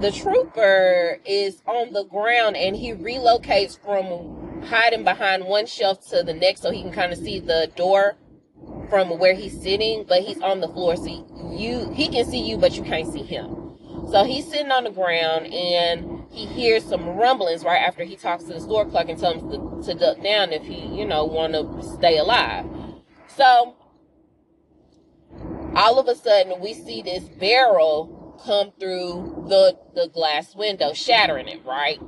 the 0.00 0.12
trooper 0.12 1.18
is 1.24 1.62
on 1.66 1.92
the 1.92 2.04
ground 2.04 2.56
and 2.56 2.76
he 2.76 2.92
relocates 2.92 3.78
from 3.82 4.62
hiding 4.62 5.04
behind 5.04 5.44
one 5.44 5.66
shelf 5.66 6.06
to 6.10 6.22
the 6.22 6.34
next 6.34 6.62
so 6.62 6.70
he 6.70 6.82
can 6.82 6.92
kind 6.92 7.12
of 7.12 7.18
see 7.18 7.40
the 7.40 7.70
door 7.76 8.16
from 8.90 9.18
where 9.18 9.34
he's 9.34 9.58
sitting 9.60 10.04
but 10.06 10.22
he's 10.22 10.40
on 10.40 10.60
the 10.60 10.68
floor. 10.68 10.96
So 10.96 11.06
you 11.50 11.90
he 11.94 12.08
can 12.08 12.26
see 12.26 12.40
you 12.40 12.58
but 12.58 12.76
you 12.76 12.82
can't 12.82 13.10
see 13.10 13.22
him. 13.22 13.78
So 14.10 14.24
he's 14.24 14.46
sitting 14.46 14.70
on 14.70 14.84
the 14.84 14.90
ground 14.90 15.46
and 15.46 16.24
he 16.30 16.44
hears 16.44 16.84
some 16.84 17.06
rumblings 17.16 17.64
right 17.64 17.80
after 17.80 18.04
he 18.04 18.16
talks 18.16 18.44
to 18.44 18.52
the 18.52 18.60
store 18.60 18.84
clerk 18.84 19.08
and 19.08 19.18
tells 19.18 19.42
him 19.42 19.50
to, 19.50 19.82
to 19.86 19.98
duck 19.98 20.22
down 20.22 20.52
if 20.52 20.62
he 20.62 20.86
you 20.94 21.06
know 21.06 21.24
want 21.24 21.54
to 21.54 21.82
stay 21.96 22.18
alive. 22.18 22.66
So 23.28 23.74
all 25.74 25.98
of 25.98 26.06
a 26.08 26.14
sudden 26.14 26.60
we 26.60 26.74
see 26.74 27.00
this 27.00 27.24
barrel 27.24 28.15
come 28.36 28.72
through 28.78 29.46
the 29.48 29.78
the 29.94 30.08
glass 30.08 30.54
window, 30.54 30.92
shattering 30.92 31.48
it, 31.48 31.64
right? 31.64 32.00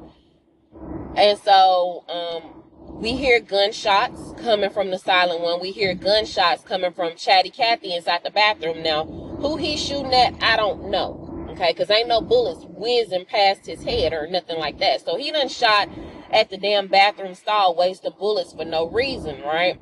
And 1.17 1.39
so 1.39 2.05
um, 2.09 2.63
we 3.01 3.17
hear 3.17 3.41
gunshots 3.41 4.33
coming 4.41 4.71
from 4.71 4.91
the 4.91 4.99
silent 4.99 5.41
one. 5.41 5.61
We 5.61 5.73
hear 5.73 5.95
gunshots 5.95 6.63
coming 6.63 6.93
from 6.93 7.17
Chatty 7.17 7.51
Cathy 7.51 7.95
inside 7.95 8.21
the 8.25 8.31
bathroom. 8.31 8.83
Now, 8.83 9.05
who 9.05 9.57
he's 9.57 9.83
shooting 9.83 10.15
at, 10.15 10.41
I 10.43 10.57
don't 10.57 10.91
know. 10.91 11.25
Okay, 11.51 11.73
because 11.73 11.91
ain't 11.91 12.09
no 12.09 12.21
bullets 12.21 12.65
whizzing 12.69 13.25
past 13.25 13.67
his 13.67 13.83
head 13.83 14.13
or 14.13 14.29
nothing 14.29 14.59
like 14.59 14.79
that. 14.79 15.01
So 15.01 15.17
he 15.17 15.33
done 15.33 15.49
shot 15.49 15.89
at 16.31 16.51
the 16.51 16.57
damn 16.57 16.87
bathroom 16.87 17.35
stall, 17.35 17.75
waste 17.75 18.05
of 18.05 18.17
bullets 18.19 18.53
for 18.53 18.65
no 18.65 18.89
reason, 18.89 19.43
right? 19.43 19.81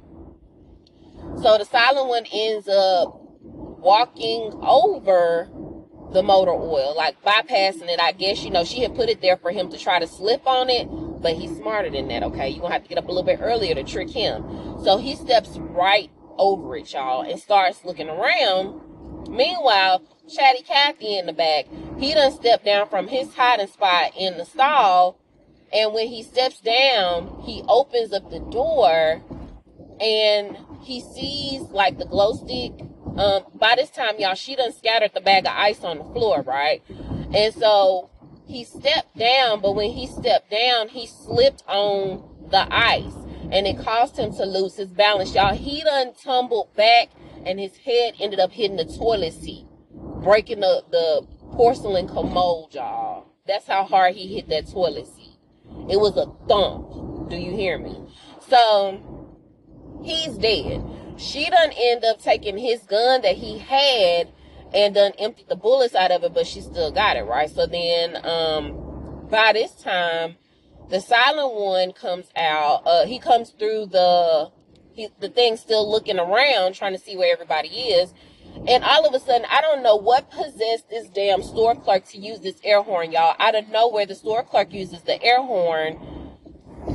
So 1.43 1.59
the 1.59 1.65
silent 1.65 2.09
one 2.09 2.25
ends 2.33 2.67
up 2.69 3.21
walking 3.43 4.53
over 4.63 5.51
the 6.13 6.23
motor 6.23 6.53
oil, 6.53 6.95
like 6.97 7.23
bypassing 7.23 7.89
it. 7.89 8.01
I 8.01 8.13
guess, 8.13 8.45
you 8.45 8.51
know, 8.51 8.65
she 8.65 8.83
had 8.83 8.95
put 8.95 9.09
it 9.09 9.21
there 9.21 9.37
for 9.37 9.51
him 9.51 9.71
to 9.71 9.79
try 9.79 9.99
to 9.99 10.07
slip 10.07 10.47
on 10.47 10.71
it, 10.71 10.87
but 11.23 11.35
he's 11.35 11.57
smarter 11.57 11.91
than 11.91 12.09
that, 12.09 12.23
okay? 12.23 12.49
You're 12.49 12.63
gonna 12.63 12.75
have 12.75 12.83
to 12.85 12.89
get 12.89 12.99
up 12.99 13.07
a 13.07 13.13
little 13.13 13.23
bit 13.23 13.41
earlier 13.43 13.75
to 13.75 13.85
trick 13.85 14.11
him. 14.11 14.45
So 14.85 14.99
he 14.99 15.17
steps 15.17 15.57
right 15.59 16.11
over 16.39 16.77
it, 16.77 16.93
y'all, 16.93 17.23
and 17.23 17.41
starts 17.41 17.85
looking 17.85 18.09
around 18.09 18.81
Meanwhile, 19.29 20.03
Chatty 20.29 20.63
Cathy 20.63 21.19
in 21.19 21.27
the 21.27 21.33
back, 21.33 21.67
he 21.99 22.15
done 22.15 22.33
stepped 22.33 22.65
down 22.65 22.89
from 22.89 23.09
his 23.09 23.35
hiding 23.35 23.67
spot 23.67 24.13
in 24.19 24.39
the 24.39 24.45
stall. 24.45 25.19
And 25.73 25.93
when 25.93 26.09
he 26.09 26.23
steps 26.23 26.61
down, 26.61 27.43
he 27.45 27.63
opens 27.69 28.13
up 28.13 28.31
the 28.31 28.41
door 28.41 29.23
and 30.01 30.57
he 30.83 31.01
sees 31.01 31.63
like 31.63 31.99
the 31.99 32.07
glow 32.07 32.35
stick. 32.35 32.73
Um, 33.19 33.45
by 33.55 33.75
this 33.77 33.91
time, 33.91 34.15
y'all, 34.19 34.35
she 34.35 34.57
done 34.57 34.73
scattered 34.73 35.13
the 35.15 35.21
bag 35.21 35.47
of 35.47 35.53
ice 35.55 35.83
on 35.85 35.99
the 35.99 36.05
floor, 36.05 36.43
right? 36.43 36.83
And 37.35 37.55
so 37.55 38.11
he 38.47 38.65
stepped 38.65 39.17
down, 39.17 39.61
but 39.61 39.75
when 39.75 39.91
he 39.91 40.07
stepped 40.07 40.51
down, 40.51 40.89
he 40.89 41.07
slipped 41.07 41.63
on 41.67 42.23
the 42.51 42.67
ice 42.75 43.15
and 43.51 43.67
it 43.67 43.79
caused 43.79 44.17
him 44.17 44.33
to 44.35 44.45
lose 44.45 44.77
his 44.77 44.89
balance. 44.89 45.35
Y'all, 45.35 45.55
he 45.55 45.83
done 45.83 46.13
tumbled 46.15 46.75
back 46.77 47.09
and 47.45 47.59
his 47.59 47.77
head 47.79 48.15
ended 48.21 48.41
up 48.41 48.53
hitting 48.53 48.77
the 48.77 48.85
toilet 48.85 49.33
seat, 49.33 49.67
breaking 50.23 50.61
the, 50.61 50.83
the 50.91 51.27
porcelain 51.53 52.09
commode, 52.09 52.75
y'all. 52.75 53.29
That's 53.47 53.67
how 53.67 53.85
hard 53.85 54.15
he 54.15 54.35
hit 54.35 54.49
that 54.49 54.69
toilet 54.71 55.07
seat. 55.07 55.39
It 55.89 55.99
was 55.99 56.17
a 56.17 56.27
thump. 56.49 57.31
Do 57.31 57.37
you 57.37 57.53
hear 57.53 57.79
me? 57.79 57.97
So 58.49 59.01
he's 60.05 60.37
dead. 60.37 60.85
She 61.17 61.49
done 61.51 61.71
end 61.77 62.05
up 62.05 62.21
taking 62.21 62.59
his 62.59 62.83
gun 62.83 63.23
that 63.23 63.37
he 63.37 63.59
had 63.59 64.33
and 64.75 64.95
done 64.95 65.13
emptied 65.19 65.49
the 65.49 65.57
bullets 65.57 65.95
out 65.95 66.11
of 66.11 66.25
it, 66.25 66.35
but 66.35 66.47
she 66.47 66.61
still 66.61 66.91
got 66.91 67.17
it, 67.17 67.23
right? 67.23 67.51
So 67.51 67.67
then 67.67 68.17
um 68.25 69.29
by 69.31 69.53
this 69.53 69.73
time 69.73 70.37
the 70.89 71.01
silent 71.01 71.55
one 71.55 71.93
comes 71.93 72.31
out. 72.37 72.83
Uh, 72.87 73.07
he 73.07 73.19
comes 73.19 73.51
through 73.51 73.87
the 73.87 74.51
he, 74.93 75.09
the 75.21 75.29
thing 75.29 75.57
still 75.57 75.91
looking 75.91 76.19
around, 76.19 76.75
trying 76.75 76.93
to 76.93 76.99
see 76.99 77.17
where 77.17 77.33
everybody 77.33 77.69
is. 77.69 78.15
And 78.67 78.83
all 78.85 79.07
of 79.07 79.13
a 79.13 79.21
sudden, 79.21 79.47
I 79.51 79.61
don't 79.61 79.83
know 79.83 79.97
what 79.97 80.31
possessed 80.31 80.89
this 80.89 81.09
damn 81.09 81.43
store 81.43 81.75
clerk 81.75 82.07
to 82.09 82.19
use 82.19 82.41
this 82.41 82.59
air 82.65 82.83
horn, 82.83 83.13
y'all. 83.13 83.37
Out 83.39 83.55
of 83.55 83.69
nowhere, 83.69 84.07
the 84.07 84.15
store 84.15 84.43
clerk 84.43 84.73
uses 84.73 85.03
the 85.03 85.23
air 85.23 85.43
horn, 85.43 85.99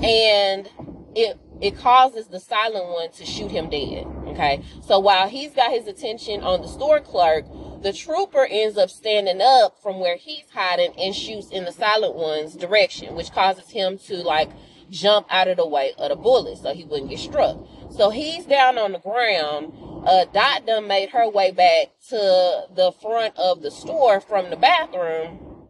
and 0.01 0.67
it 1.15 1.37
it 1.61 1.77
causes 1.77 2.27
the 2.27 2.39
silent 2.39 2.87
one 2.87 3.11
to 3.11 3.25
shoot 3.25 3.51
him 3.51 3.69
dead. 3.69 4.05
Okay, 4.27 4.63
so 4.81 4.99
while 4.99 5.27
he's 5.27 5.51
got 5.51 5.71
his 5.71 5.87
attention 5.87 6.41
on 6.41 6.61
the 6.61 6.67
store 6.67 6.99
clerk, 6.99 7.45
the 7.83 7.93
trooper 7.93 8.47
ends 8.49 8.77
up 8.77 8.89
standing 8.89 9.41
up 9.41 9.81
from 9.81 9.99
where 9.99 10.17
he's 10.17 10.49
hiding 10.53 10.93
and 10.97 11.15
shoots 11.15 11.49
in 11.49 11.65
the 11.65 11.71
silent 11.71 12.15
one's 12.15 12.55
direction, 12.55 13.15
which 13.15 13.31
causes 13.31 13.69
him 13.69 13.97
to 13.99 14.17
like 14.17 14.49
jump 14.89 15.25
out 15.29 15.47
of 15.47 15.57
the 15.57 15.67
way 15.67 15.93
of 15.97 16.09
the 16.09 16.15
bullet 16.15 16.57
so 16.57 16.73
he 16.73 16.83
wouldn't 16.83 17.09
get 17.09 17.19
struck. 17.19 17.57
So 17.91 18.09
he's 18.09 18.45
down 18.45 18.77
on 18.77 18.91
the 18.91 18.99
ground. 18.99 19.73
Uh, 20.05 20.25
Dot 20.25 20.65
done 20.65 20.87
made 20.87 21.09
her 21.09 21.29
way 21.29 21.51
back 21.51 21.87
to 22.09 22.65
the 22.75 22.91
front 23.01 23.37
of 23.37 23.61
the 23.61 23.71
store 23.71 24.19
from 24.19 24.49
the 24.49 24.55
bathroom. 24.55 25.67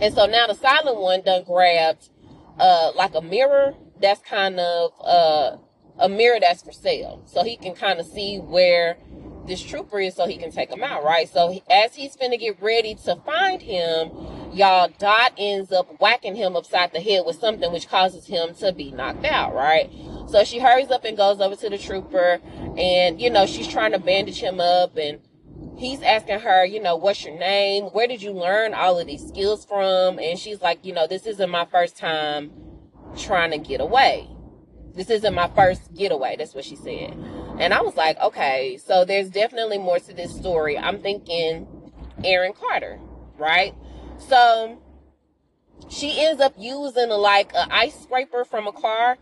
And 0.00 0.14
so 0.14 0.26
now 0.26 0.46
the 0.46 0.54
silent 0.54 0.98
one 0.98 1.22
done 1.22 1.44
grabbed 1.44 2.08
uh, 2.58 2.92
like 2.94 3.14
a 3.14 3.20
mirror 3.20 3.74
that's 4.04 4.20
kind 4.20 4.60
of 4.60 4.92
uh, 5.02 5.56
a 5.98 6.08
mirror 6.08 6.38
that's 6.38 6.62
for 6.62 6.72
sale. 6.72 7.22
So 7.26 7.42
he 7.42 7.56
can 7.56 7.74
kind 7.74 7.98
of 7.98 8.06
see 8.06 8.36
where 8.36 8.98
this 9.46 9.62
trooper 9.62 9.98
is 9.98 10.14
so 10.14 10.26
he 10.26 10.36
can 10.36 10.50
take 10.50 10.70
him 10.70 10.82
out, 10.82 11.04
right? 11.04 11.28
So 11.28 11.58
as 11.70 11.94
he's 11.94 12.16
finna 12.16 12.38
get 12.38 12.60
ready 12.60 12.94
to 13.06 13.16
find 13.24 13.62
him, 13.62 14.10
y'all, 14.52 14.90
Dot 14.98 15.32
ends 15.38 15.72
up 15.72 16.00
whacking 16.00 16.36
him 16.36 16.54
upside 16.54 16.92
the 16.92 17.00
head 17.00 17.24
with 17.26 17.36
something 17.36 17.72
which 17.72 17.88
causes 17.88 18.26
him 18.26 18.54
to 18.56 18.72
be 18.72 18.90
knocked 18.90 19.24
out, 19.24 19.54
right? 19.54 19.90
So 20.28 20.44
she 20.44 20.58
hurries 20.58 20.90
up 20.90 21.04
and 21.04 21.16
goes 21.16 21.40
over 21.40 21.56
to 21.56 21.70
the 21.70 21.78
trooper 21.78 22.40
and, 22.76 23.20
you 23.20 23.30
know, 23.30 23.46
she's 23.46 23.68
trying 23.68 23.92
to 23.92 23.98
bandage 23.98 24.40
him 24.40 24.60
up 24.60 24.96
and 24.96 25.20
he's 25.78 26.02
asking 26.02 26.40
her, 26.40 26.64
you 26.64 26.80
know, 26.80 26.96
what's 26.96 27.24
your 27.24 27.38
name? 27.38 27.84
Where 27.84 28.06
did 28.06 28.22
you 28.22 28.32
learn 28.32 28.74
all 28.74 28.98
of 28.98 29.06
these 29.06 29.26
skills 29.26 29.64
from? 29.64 30.18
And 30.18 30.38
she's 30.38 30.60
like, 30.60 30.84
you 30.84 30.92
know, 30.92 31.06
this 31.06 31.26
isn't 31.26 31.50
my 31.50 31.64
first 31.66 31.96
time 31.96 32.50
trying 33.16 33.50
to 33.50 33.58
get 33.58 33.80
away. 33.80 34.28
This 34.94 35.10
isn't 35.10 35.34
my 35.34 35.48
first 35.48 35.94
getaway. 35.94 36.36
That's 36.36 36.54
what 36.54 36.64
she 36.64 36.76
said. 36.76 37.16
And 37.58 37.74
I 37.74 37.82
was 37.82 37.96
like, 37.96 38.18
okay, 38.20 38.78
so 38.84 39.04
there's 39.04 39.28
definitely 39.28 39.78
more 39.78 39.98
to 39.98 40.14
this 40.14 40.34
story. 40.34 40.78
I'm 40.78 41.00
thinking 41.00 41.66
Aaron 42.22 42.52
Carter, 42.52 43.00
right? 43.36 43.74
So 44.18 44.80
she 45.88 46.24
ends 46.24 46.40
up 46.40 46.54
using 46.56 47.10
like 47.10 47.52
an 47.54 47.70
ice 47.70 48.00
scraper 48.00 48.44
from 48.44 48.66
a 48.66 48.72
car 48.72 49.18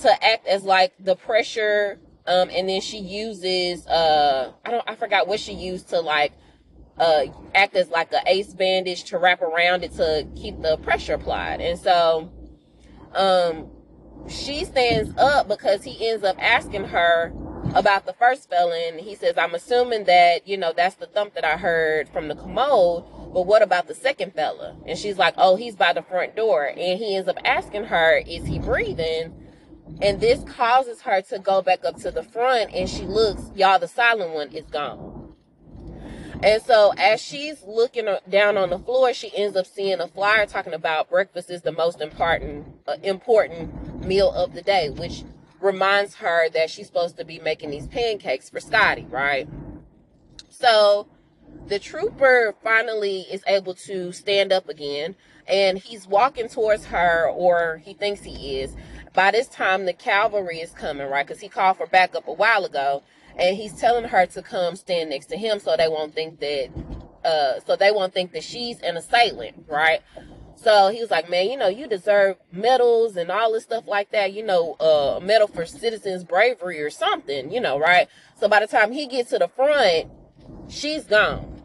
to 0.00 0.24
act 0.24 0.46
as 0.46 0.64
like 0.64 0.92
the 0.98 1.14
pressure 1.14 1.98
um 2.26 2.48
and 2.50 2.68
then 2.68 2.80
she 2.80 2.98
uses 2.98 3.86
uh 3.86 4.52
I 4.64 4.70
don't 4.70 4.88
I 4.88 4.94
forgot 4.94 5.26
what 5.26 5.40
she 5.40 5.52
used 5.52 5.90
to 5.90 6.00
like 6.00 6.32
uh 6.98 7.24
act 7.54 7.76
as 7.76 7.90
like 7.90 8.12
a 8.12 8.22
ace 8.26 8.54
bandage 8.54 9.04
to 9.04 9.18
wrap 9.18 9.42
around 9.42 9.84
it 9.84 9.92
to 9.96 10.26
keep 10.36 10.60
the 10.62 10.76
pressure 10.78 11.14
applied. 11.14 11.60
And 11.60 11.78
so 11.78 12.30
um 13.14 13.70
she 14.28 14.64
stands 14.64 15.12
up 15.18 15.48
because 15.48 15.82
he 15.82 16.08
ends 16.08 16.24
up 16.24 16.36
asking 16.38 16.84
her 16.84 17.32
about 17.74 18.06
the 18.06 18.12
first 18.12 18.48
felon. 18.48 18.98
He 18.98 19.14
says, 19.14 19.34
I'm 19.36 19.54
assuming 19.54 20.04
that, 20.04 20.46
you 20.46 20.56
know, 20.56 20.72
that's 20.76 20.96
the 20.96 21.06
thump 21.06 21.34
that 21.34 21.44
I 21.44 21.56
heard 21.56 22.08
from 22.08 22.28
the 22.28 22.34
commode, 22.34 23.04
but 23.32 23.46
what 23.46 23.62
about 23.62 23.88
the 23.88 23.94
second 23.94 24.34
fella? 24.34 24.76
And 24.86 24.98
she's 24.98 25.18
like, 25.18 25.34
oh, 25.36 25.56
he's 25.56 25.76
by 25.76 25.92
the 25.92 26.02
front 26.02 26.36
door. 26.36 26.66
And 26.66 26.98
he 26.98 27.16
ends 27.16 27.28
up 27.28 27.38
asking 27.44 27.84
her, 27.84 28.18
is 28.26 28.46
he 28.46 28.58
breathing? 28.58 29.34
And 30.00 30.20
this 30.20 30.42
causes 30.44 31.02
her 31.02 31.22
to 31.22 31.38
go 31.38 31.62
back 31.62 31.84
up 31.84 31.96
to 31.98 32.10
the 32.10 32.22
front 32.22 32.72
and 32.74 32.88
she 32.88 33.02
looks, 33.02 33.42
y'all, 33.54 33.78
the 33.78 33.88
silent 33.88 34.32
one 34.32 34.50
is 34.52 34.66
gone. 34.66 35.21
And 36.42 36.60
so 36.60 36.92
as 36.98 37.22
she's 37.22 37.62
looking 37.62 38.08
down 38.28 38.56
on 38.56 38.70
the 38.70 38.78
floor, 38.78 39.14
she 39.14 39.30
ends 39.36 39.56
up 39.56 39.64
seeing 39.64 40.00
a 40.00 40.08
flyer 40.08 40.44
talking 40.44 40.72
about 40.74 41.08
breakfast 41.08 41.50
is 41.50 41.62
the 41.62 41.70
most 41.70 42.00
important 42.00 42.66
uh, 42.88 42.96
important 43.04 44.04
meal 44.04 44.30
of 44.32 44.52
the 44.52 44.62
day, 44.62 44.90
which 44.90 45.22
reminds 45.60 46.16
her 46.16 46.48
that 46.50 46.68
she's 46.68 46.88
supposed 46.88 47.16
to 47.18 47.24
be 47.24 47.38
making 47.38 47.70
these 47.70 47.86
pancakes 47.86 48.50
for 48.50 48.58
Scotty, 48.58 49.06
right? 49.08 49.48
So 50.48 51.06
the 51.68 51.78
trooper 51.78 52.56
finally 52.64 53.20
is 53.30 53.44
able 53.46 53.74
to 53.74 54.10
stand 54.10 54.52
up 54.52 54.68
again 54.68 55.14
and 55.46 55.78
he's 55.78 56.08
walking 56.08 56.48
towards 56.48 56.86
her 56.86 57.28
or 57.28 57.80
he 57.84 57.94
thinks 57.94 58.24
he 58.24 58.58
is. 58.58 58.74
By 59.14 59.30
this 59.30 59.46
time 59.46 59.84
the 59.84 59.92
cavalry 59.92 60.58
is 60.58 60.70
coming, 60.72 61.06
right? 61.06 61.26
Cuz 61.26 61.38
he 61.38 61.48
called 61.48 61.76
for 61.76 61.86
backup 61.86 62.26
a 62.26 62.32
while 62.32 62.64
ago 62.64 63.04
and 63.36 63.56
he's 63.56 63.74
telling 63.74 64.04
her 64.04 64.26
to 64.26 64.42
come 64.42 64.76
stand 64.76 65.10
next 65.10 65.26
to 65.26 65.36
him 65.36 65.58
so 65.58 65.76
they 65.76 65.88
won't 65.88 66.14
think 66.14 66.40
that 66.40 66.68
uh 67.24 67.60
so 67.66 67.76
they 67.76 67.90
won't 67.90 68.12
think 68.12 68.32
that 68.32 68.44
she's 68.44 68.80
an 68.80 68.96
assailant, 68.96 69.64
right? 69.68 70.00
So 70.62 70.90
he 70.90 71.00
was 71.00 71.10
like, 71.10 71.28
man, 71.28 71.50
you 71.50 71.56
know, 71.56 71.68
you 71.68 71.88
deserve 71.88 72.36
medals 72.52 73.16
and 73.16 73.30
all 73.30 73.52
this 73.52 73.64
stuff 73.64 73.88
like 73.88 74.12
that, 74.12 74.32
you 74.32 74.44
know, 74.44 74.74
uh, 74.74 75.18
medal 75.20 75.48
for 75.48 75.66
citizens 75.66 76.22
bravery 76.22 76.80
or 76.80 76.90
something, 76.90 77.50
you 77.50 77.60
know, 77.60 77.78
right? 77.78 78.08
So 78.38 78.48
by 78.48 78.60
the 78.60 78.68
time 78.68 78.92
he 78.92 79.08
gets 79.08 79.30
to 79.30 79.38
the 79.38 79.48
front, 79.48 80.08
she's 80.68 81.04
gone. 81.04 81.60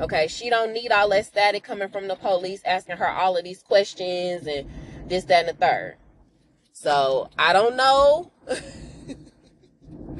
Okay, 0.00 0.28
she 0.28 0.48
don't 0.50 0.72
need 0.72 0.92
all 0.92 1.08
that 1.08 1.26
static 1.26 1.64
coming 1.64 1.88
from 1.88 2.06
the 2.06 2.14
police 2.14 2.62
asking 2.64 2.98
her 2.98 3.08
all 3.08 3.36
of 3.36 3.42
these 3.42 3.62
questions 3.62 4.46
and 4.46 4.68
this, 5.08 5.24
that, 5.24 5.48
and 5.48 5.48
the 5.48 5.60
third. 5.60 5.96
So 6.72 7.28
I 7.36 7.52
don't 7.52 7.76
know. 7.76 8.30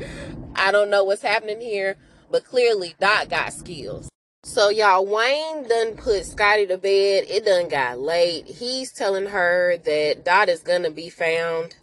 I 0.54 0.72
don't 0.72 0.90
know 0.90 1.04
what's 1.04 1.22
happening 1.22 1.60
here, 1.60 1.96
but 2.30 2.44
clearly 2.44 2.94
Dot 3.00 3.28
got 3.28 3.52
skills. 3.52 4.08
So 4.44 4.70
y'all, 4.70 5.04
Wayne 5.04 5.68
done 5.68 5.96
put 5.96 6.24
Scotty 6.24 6.66
to 6.66 6.78
bed. 6.78 7.24
It 7.28 7.44
done 7.44 7.68
got 7.68 7.98
late. 7.98 8.46
He's 8.46 8.92
telling 8.92 9.26
her 9.26 9.76
that 9.84 10.24
Dot 10.24 10.48
is 10.48 10.62
gonna 10.62 10.90
be 10.90 11.10
found. 11.10 11.76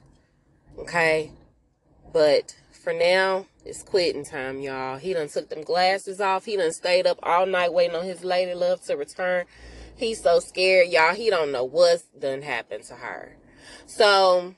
Okay. 0.77 1.31
But 2.11 2.55
for 2.71 2.93
now, 2.93 3.45
it's 3.65 3.83
quitting 3.83 4.23
time, 4.23 4.61
y'all. 4.61 4.97
He 4.97 5.13
done 5.13 5.27
took 5.27 5.49
them 5.49 5.63
glasses 5.63 6.21
off. 6.21 6.45
He 6.45 6.55
done 6.55 6.71
stayed 6.71 7.07
up 7.07 7.19
all 7.23 7.45
night 7.45 7.73
waiting 7.73 7.95
on 7.95 8.05
his 8.05 8.23
lady 8.23 8.53
love 8.53 8.81
to 8.85 8.95
return. 8.95 9.45
He's 9.97 10.21
so 10.21 10.39
scared, 10.39 10.89
y'all. 10.89 11.15
He 11.15 11.29
don't 11.29 11.51
know 11.51 11.63
what's 11.63 12.03
done 12.19 12.41
happened 12.41 12.83
to 12.85 12.93
her. 12.95 13.35
So 13.85 14.55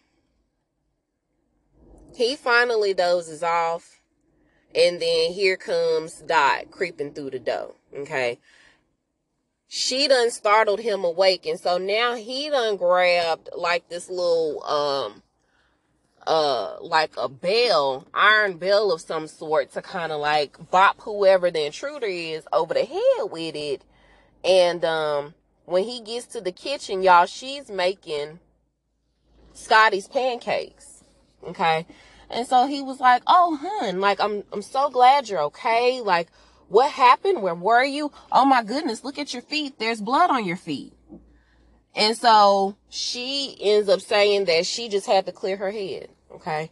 he 2.17 2.35
finally 2.35 2.95
dozes 2.95 3.43
off. 3.43 4.01
And 4.73 4.99
then 4.99 5.31
here 5.33 5.55
comes 5.55 6.21
Dot 6.21 6.71
creeping 6.71 7.13
through 7.13 7.29
the 7.29 7.39
door. 7.39 7.75
Okay. 7.95 8.39
She 9.67 10.07
done 10.07 10.31
startled 10.31 10.79
him 10.79 11.03
awake. 11.03 11.45
And 11.45 11.59
so 11.59 11.77
now 11.77 12.15
he 12.15 12.49
done 12.49 12.75
grabbed 12.75 13.49
like 13.55 13.87
this 13.89 14.09
little, 14.09 14.63
um, 14.63 15.21
uh, 16.25 16.77
like 16.81 17.11
a 17.17 17.29
bell, 17.29 18.07
iron 18.15 18.57
bell 18.57 18.91
of 18.91 19.01
some 19.01 19.27
sort 19.27 19.71
to 19.73 19.83
kind 19.83 20.11
of 20.11 20.19
like 20.19 20.57
bop 20.71 20.99
whoever 21.01 21.51
the 21.51 21.67
intruder 21.67 22.07
is 22.07 22.47
over 22.51 22.73
the 22.73 22.85
head 22.85 23.31
with 23.31 23.55
it. 23.55 23.83
And, 24.43 24.83
um, 24.83 25.35
when 25.65 25.83
he 25.83 26.01
gets 26.01 26.25
to 26.27 26.41
the 26.41 26.51
kitchen, 26.51 27.03
y'all, 27.03 27.27
she's 27.27 27.69
making 27.69 28.39
Scotty's 29.53 30.07
pancakes. 30.07 31.03
Okay. 31.43 31.85
And 32.29 32.47
so 32.47 32.67
he 32.67 32.81
was 32.81 32.99
like, 32.99 33.23
"Oh, 33.27 33.57
hun, 33.61 34.01
like 34.01 34.19
I'm 34.19 34.43
I'm 34.51 34.61
so 34.61 34.89
glad 34.89 35.29
you're 35.29 35.41
okay. 35.43 36.01
Like 36.01 36.27
What 36.69 36.91
happened? 36.91 37.41
Where 37.41 37.55
were 37.55 37.83
you? 37.83 38.11
Oh 38.31 38.45
my 38.45 38.63
goodness, 38.63 39.03
look 39.03 39.17
at 39.17 39.33
your 39.33 39.41
feet. 39.41 39.79
There's 39.79 40.01
blood 40.01 40.29
on 40.29 40.45
your 40.45 40.57
feet. 40.57 40.93
And 41.95 42.15
so 42.15 42.75
she 42.89 43.57
ends 43.59 43.89
up 43.89 44.01
saying 44.01 44.45
that 44.45 44.65
she 44.65 44.89
just 44.89 45.07
had 45.07 45.25
to 45.25 45.31
clear 45.31 45.57
her 45.57 45.71
head. 45.71 46.09
Okay. 46.31 46.69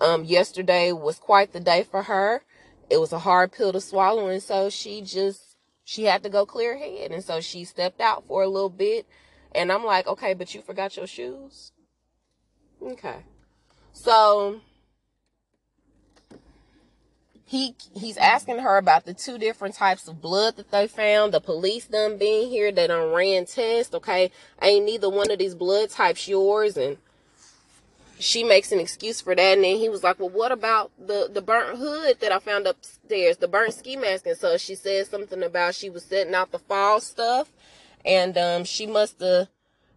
Um, 0.00 0.24
yesterday 0.24 0.92
was 0.92 1.18
quite 1.18 1.52
the 1.52 1.60
day 1.60 1.84
for 1.84 2.04
her. 2.04 2.42
It 2.90 2.98
was 2.98 3.12
a 3.12 3.20
hard 3.20 3.52
pill 3.52 3.72
to 3.72 3.80
swallow. 3.80 4.28
And 4.28 4.42
so 4.42 4.70
she 4.70 5.02
just, 5.02 5.56
she 5.84 6.04
had 6.04 6.22
to 6.24 6.28
go 6.28 6.44
clear 6.46 6.72
her 6.72 6.78
head. 6.78 7.12
And 7.12 7.22
so 7.22 7.40
she 7.40 7.64
stepped 7.64 8.00
out 8.00 8.26
for 8.26 8.42
a 8.42 8.48
little 8.48 8.70
bit. 8.70 9.06
And 9.54 9.70
I'm 9.70 9.84
like, 9.84 10.06
okay, 10.08 10.34
but 10.34 10.54
you 10.54 10.62
forgot 10.62 10.96
your 10.96 11.06
shoes. 11.06 11.72
Okay. 12.82 13.24
So 13.92 14.60
he 17.44 17.74
he's 17.94 18.16
asking 18.16 18.60
her 18.60 18.78
about 18.78 19.04
the 19.04 19.14
two 19.14 19.38
different 19.38 19.74
types 19.74 20.08
of 20.08 20.20
blood 20.20 20.56
that 20.56 20.70
they 20.70 20.86
found. 20.86 21.32
The 21.32 21.40
police 21.40 21.86
done 21.86 22.16
being 22.16 22.48
here, 22.48 22.72
they 22.72 22.86
done 22.86 23.12
ran 23.12 23.44
tests. 23.44 23.94
Okay, 23.94 24.30
ain't 24.62 24.86
neither 24.86 25.10
one 25.10 25.30
of 25.30 25.38
these 25.38 25.54
blood 25.54 25.90
types 25.90 26.26
yours, 26.26 26.76
and 26.76 26.96
she 28.18 28.44
makes 28.44 28.72
an 28.72 28.80
excuse 28.80 29.20
for 29.20 29.34
that. 29.34 29.54
And 29.56 29.64
then 29.64 29.76
he 29.76 29.90
was 29.90 30.02
like, 30.02 30.18
"Well, 30.18 30.30
what 30.30 30.52
about 30.52 30.90
the 30.98 31.28
the 31.30 31.42
burnt 31.42 31.78
hood 31.78 32.20
that 32.20 32.32
I 32.32 32.38
found 32.38 32.66
upstairs, 32.66 33.36
the 33.36 33.48
burnt 33.48 33.74
ski 33.74 33.96
mask?" 33.96 34.26
And 34.26 34.38
so 34.38 34.56
she 34.56 34.74
said 34.74 35.06
something 35.06 35.42
about 35.42 35.74
she 35.74 35.90
was 35.90 36.04
setting 36.04 36.34
out 36.34 36.50
the 36.50 36.58
fall 36.58 37.00
stuff, 37.00 37.52
and 38.06 38.38
um, 38.38 38.64
she 38.64 38.86
must 38.86 39.20
have 39.20 39.48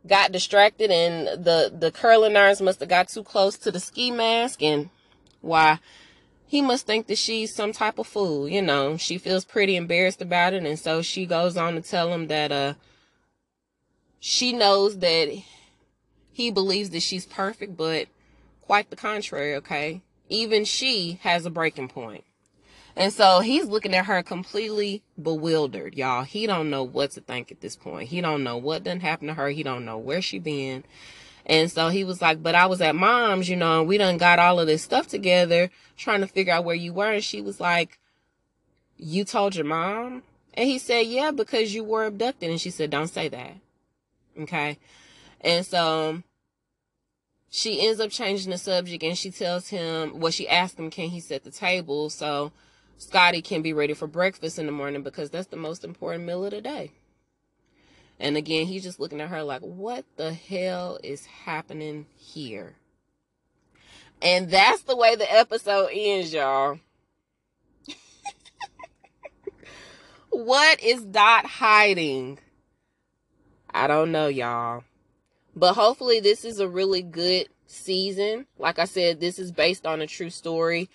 got 0.06 0.34
distracted, 0.34 0.92
and 0.92 1.46
the 1.46 1.74
the 1.74 1.92
curling 1.92 2.36
irons 2.36 2.62
must 2.62 2.82
have 2.82 2.90
got 2.90 3.08
too 3.08 3.24
close 3.24 3.58
to 3.60 3.72
the 3.72 3.80
ski 3.80 4.12
mask, 4.12 4.62
and 4.62 4.90
why 5.40 5.80
he 6.48 6.62
must 6.62 6.88
think 6.88 7.08
that 7.08 7.18
she's 7.18 7.54
some 7.54 7.74
type 7.74 8.00
of 8.00 8.08
fool, 8.08 8.48
you 8.48 8.62
know. 8.62 8.98
She 8.98 9.18
feels 9.18 9.46
pretty 9.46 9.76
embarrassed 9.76 10.22
about 10.22 10.54
it, 10.54 10.66
and 10.66 10.80
so 10.80 11.02
she 11.02 11.26
goes 11.26 11.58
on 11.58 11.76
to 11.76 11.82
tell 11.82 12.14
him 12.14 12.28
that 12.28 12.52
uh 12.52 12.74
she 14.20 14.54
knows 14.54 15.00
that 15.00 15.30
he 16.32 16.52
believes 16.52 16.90
that 16.92 17.02
she's 17.02 17.26
perfect, 17.26 17.76
but 17.78 18.08
quite 18.62 18.90
the 18.90 18.96
contrary, 18.96 19.56
okay? 19.56 20.02
Even 20.30 20.66
she 20.66 21.20
has 21.22 21.46
a 21.46 21.50
breaking 21.50 21.90
point. 21.90 22.24
And 22.96 23.14
so 23.14 23.42
he's 23.42 23.66
looking 23.66 23.94
at 23.94 24.06
her 24.06 24.24
completely 24.24 25.04
bewildered, 25.22 25.96
y'all. 25.96 26.24
He 26.24 26.48
don't 26.48 26.72
know 26.72 26.84
what 26.84 27.12
to 27.12 27.22
think 27.22 27.52
at 27.52 27.62
this 27.62 27.76
point. 27.76 28.10
He 28.10 28.22
don't 28.22 28.44
know 28.44 28.58
what 28.58 28.84
done 28.84 29.02
happened 29.02 29.30
to 29.30 29.34
her. 29.36 29.50
He 29.50 29.62
don't 29.62 29.86
know 29.86 30.00
where 30.00 30.22
she 30.22 30.40
been. 30.40 30.84
And 31.48 31.72
so 31.72 31.88
he 31.88 32.04
was 32.04 32.22
like, 32.22 32.44
but 32.44 32.56
I 32.56 32.66
was 32.66 32.82
at 32.82 32.94
mom's, 32.94 33.48
you 33.48 33.56
know, 33.56 33.80
and 33.80 33.88
we 33.88 33.98
done 33.98 34.18
got 34.18 34.38
all 34.38 34.60
of 34.60 34.68
this 34.68 34.84
stuff 34.84 35.08
together 35.08 35.72
trying 35.96 36.20
to 36.20 36.28
figure 36.28 36.54
out 36.54 36.66
where 36.66 36.76
you 36.76 36.92
were. 36.94 37.14
And 37.14 37.24
she 37.24 37.42
was 37.42 37.60
like, 37.60 37.98
you 38.98 39.24
told 39.24 39.56
your 39.56 39.66
mom? 39.66 40.24
And 40.54 40.68
he 40.68 40.78
said, 40.78 41.08
yeah, 41.08 41.32
because 41.32 41.74
you 41.74 41.86
were 41.86 42.06
abducted. 42.06 42.50
And 42.50 42.60
she 42.60 42.70
said, 42.70 42.90
don't 42.90 43.08
say 43.08 43.30
that. 43.30 43.56
Okay. 44.38 44.78
And 45.40 45.66
so 45.66 46.22
she 47.50 47.88
ends 47.88 48.02
up 48.02 48.12
changing 48.12 48.52
the 48.52 48.58
subject 48.58 49.02
and 49.04 49.18
she 49.18 49.32
tells 49.32 49.70
him, 49.70 50.20
well, 50.20 50.32
she 50.32 50.50
asked 50.50 50.78
him, 50.78 50.90
can 50.90 51.10
he 51.10 51.22
set 51.22 51.46
the 51.46 51.52
table 51.52 52.10
so 52.10 52.52
Scotty 52.98 53.42
can 53.42 53.62
be 53.62 53.74
ready 53.74 53.94
for 53.94 54.08
breakfast 54.08 54.60
in 54.60 54.66
the 54.66 54.72
morning 54.72 55.04
because 55.04 55.30
that's 55.30 55.48
the 55.48 55.56
most 55.56 55.86
important 55.86 56.26
meal 56.26 56.44
of 56.44 56.52
the 56.52 56.62
day. 56.62 56.92
And 58.20 58.36
again, 58.36 58.66
he's 58.66 58.84
just 58.84 59.00
looking 59.00 59.22
at 59.22 59.30
her 59.30 59.44
like, 59.44 59.62
what 59.62 60.06
the 60.16 60.34
hell 60.34 61.00
is 61.04 61.26
happening 61.26 62.08
here? 62.16 62.76
And 64.22 64.50
that's 64.50 64.82
the 64.82 64.96
way 64.96 65.16
the 65.16 65.32
episode 65.32 65.90
ends, 65.94 66.34
y'all. 66.34 66.80
what 70.32 70.82
is 70.82 71.04
Dot 71.04 71.46
hiding? 71.46 72.40
I 73.72 73.86
don't 73.86 74.12
know, 74.12 74.28
y'all. 74.28 74.84
But 75.56 75.74
hopefully, 75.74 76.20
this 76.20 76.46
is 76.46 76.60
a 76.60 76.68
really 76.68 77.04
good 77.04 77.48
season. 77.68 78.48
Like 78.58 78.80
I 78.80 78.86
said, 78.86 79.20
this 79.20 79.38
is 79.38 79.52
based 79.52 79.86
on 79.86 80.02
a 80.02 80.08
true 80.08 80.32
story 80.32 80.90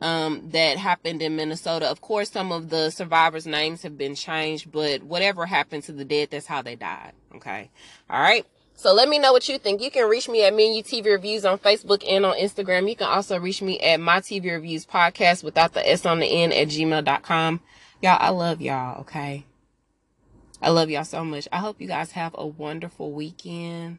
um, 0.00 0.50
that 0.50 0.78
happened 0.78 1.22
in 1.22 1.36
Minnesota. 1.36 1.90
Of 1.90 2.00
course, 2.00 2.30
some 2.30 2.52
of 2.52 2.70
the 2.70 2.90
survivors' 2.90 3.46
names 3.46 3.82
have 3.82 3.98
been 3.98 4.14
changed, 4.14 4.70
but 4.70 5.02
whatever 5.02 5.46
happened 5.46 5.84
to 5.84 5.92
the 5.92 6.04
dead, 6.04 6.28
that's 6.30 6.46
how 6.46 6.62
they 6.62 6.76
died. 6.76 7.12
Okay. 7.34 7.70
All 8.08 8.20
right. 8.20 8.46
So 8.74 8.94
let 8.94 9.08
me 9.08 9.18
know 9.18 9.32
what 9.32 9.48
you 9.48 9.58
think. 9.58 9.82
You 9.82 9.90
can 9.90 10.08
reach 10.08 10.28
me 10.28 10.44
at 10.44 10.54
Menu 10.54 10.84
TV 10.84 11.06
Reviews 11.06 11.44
on 11.44 11.58
Facebook 11.58 12.04
and 12.08 12.24
on 12.24 12.36
Instagram. 12.36 12.88
You 12.88 12.94
can 12.94 13.08
also 13.08 13.36
reach 13.36 13.60
me 13.60 13.80
at 13.80 13.98
My 13.98 14.20
TV 14.20 14.52
Reviews 14.52 14.86
Podcast 14.86 15.42
without 15.42 15.72
the 15.72 15.88
S 15.88 16.06
on 16.06 16.20
the 16.20 16.26
end 16.26 16.54
at 16.54 16.68
gmail.com. 16.68 17.60
Y'all, 18.00 18.18
I 18.20 18.28
love 18.30 18.60
y'all. 18.60 19.00
Okay. 19.00 19.44
I 20.62 20.70
love 20.70 20.90
y'all 20.90 21.02
so 21.02 21.24
much. 21.24 21.48
I 21.50 21.58
hope 21.58 21.80
you 21.80 21.88
guys 21.88 22.12
have 22.12 22.36
a 22.38 22.46
wonderful 22.46 23.10
weekend. 23.10 23.98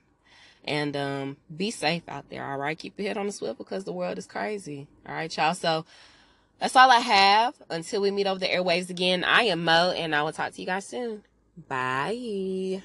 And 0.66 0.96
um, 0.96 1.38
be 1.56 1.72
safe 1.72 2.04
out 2.08 2.30
there, 2.30 2.46
all 2.46 2.58
right? 2.58 2.78
Keep 2.78 3.00
your 3.00 3.08
head 3.08 3.18
on 3.18 3.26
the 3.26 3.32
swivel 3.32 3.56
because 3.56 3.86
the 3.86 3.94
world 3.94 4.18
is 4.18 4.28
crazy. 4.28 4.88
All 5.08 5.16
right, 5.16 5.36
y'all. 5.36 5.56
So 5.56 5.86
that's 6.60 6.76
all 6.76 6.92
I 6.92 7.00
have. 7.00 7.56
Until 7.70 8.02
we 8.02 8.12
meet 8.12 8.28
over 8.28 8.40
the 8.40 8.48
airwaves 8.48 8.90
again, 8.90 9.24
I 9.24 9.44
am 9.44 9.64
Mo, 9.64 9.92
and 9.96 10.14
I 10.14 10.22
will 10.24 10.34
talk 10.34 10.54
to 10.54 10.62
you 10.62 10.68
guys 10.68 10.86
soon. 10.86 11.24
Bye. 11.68 12.84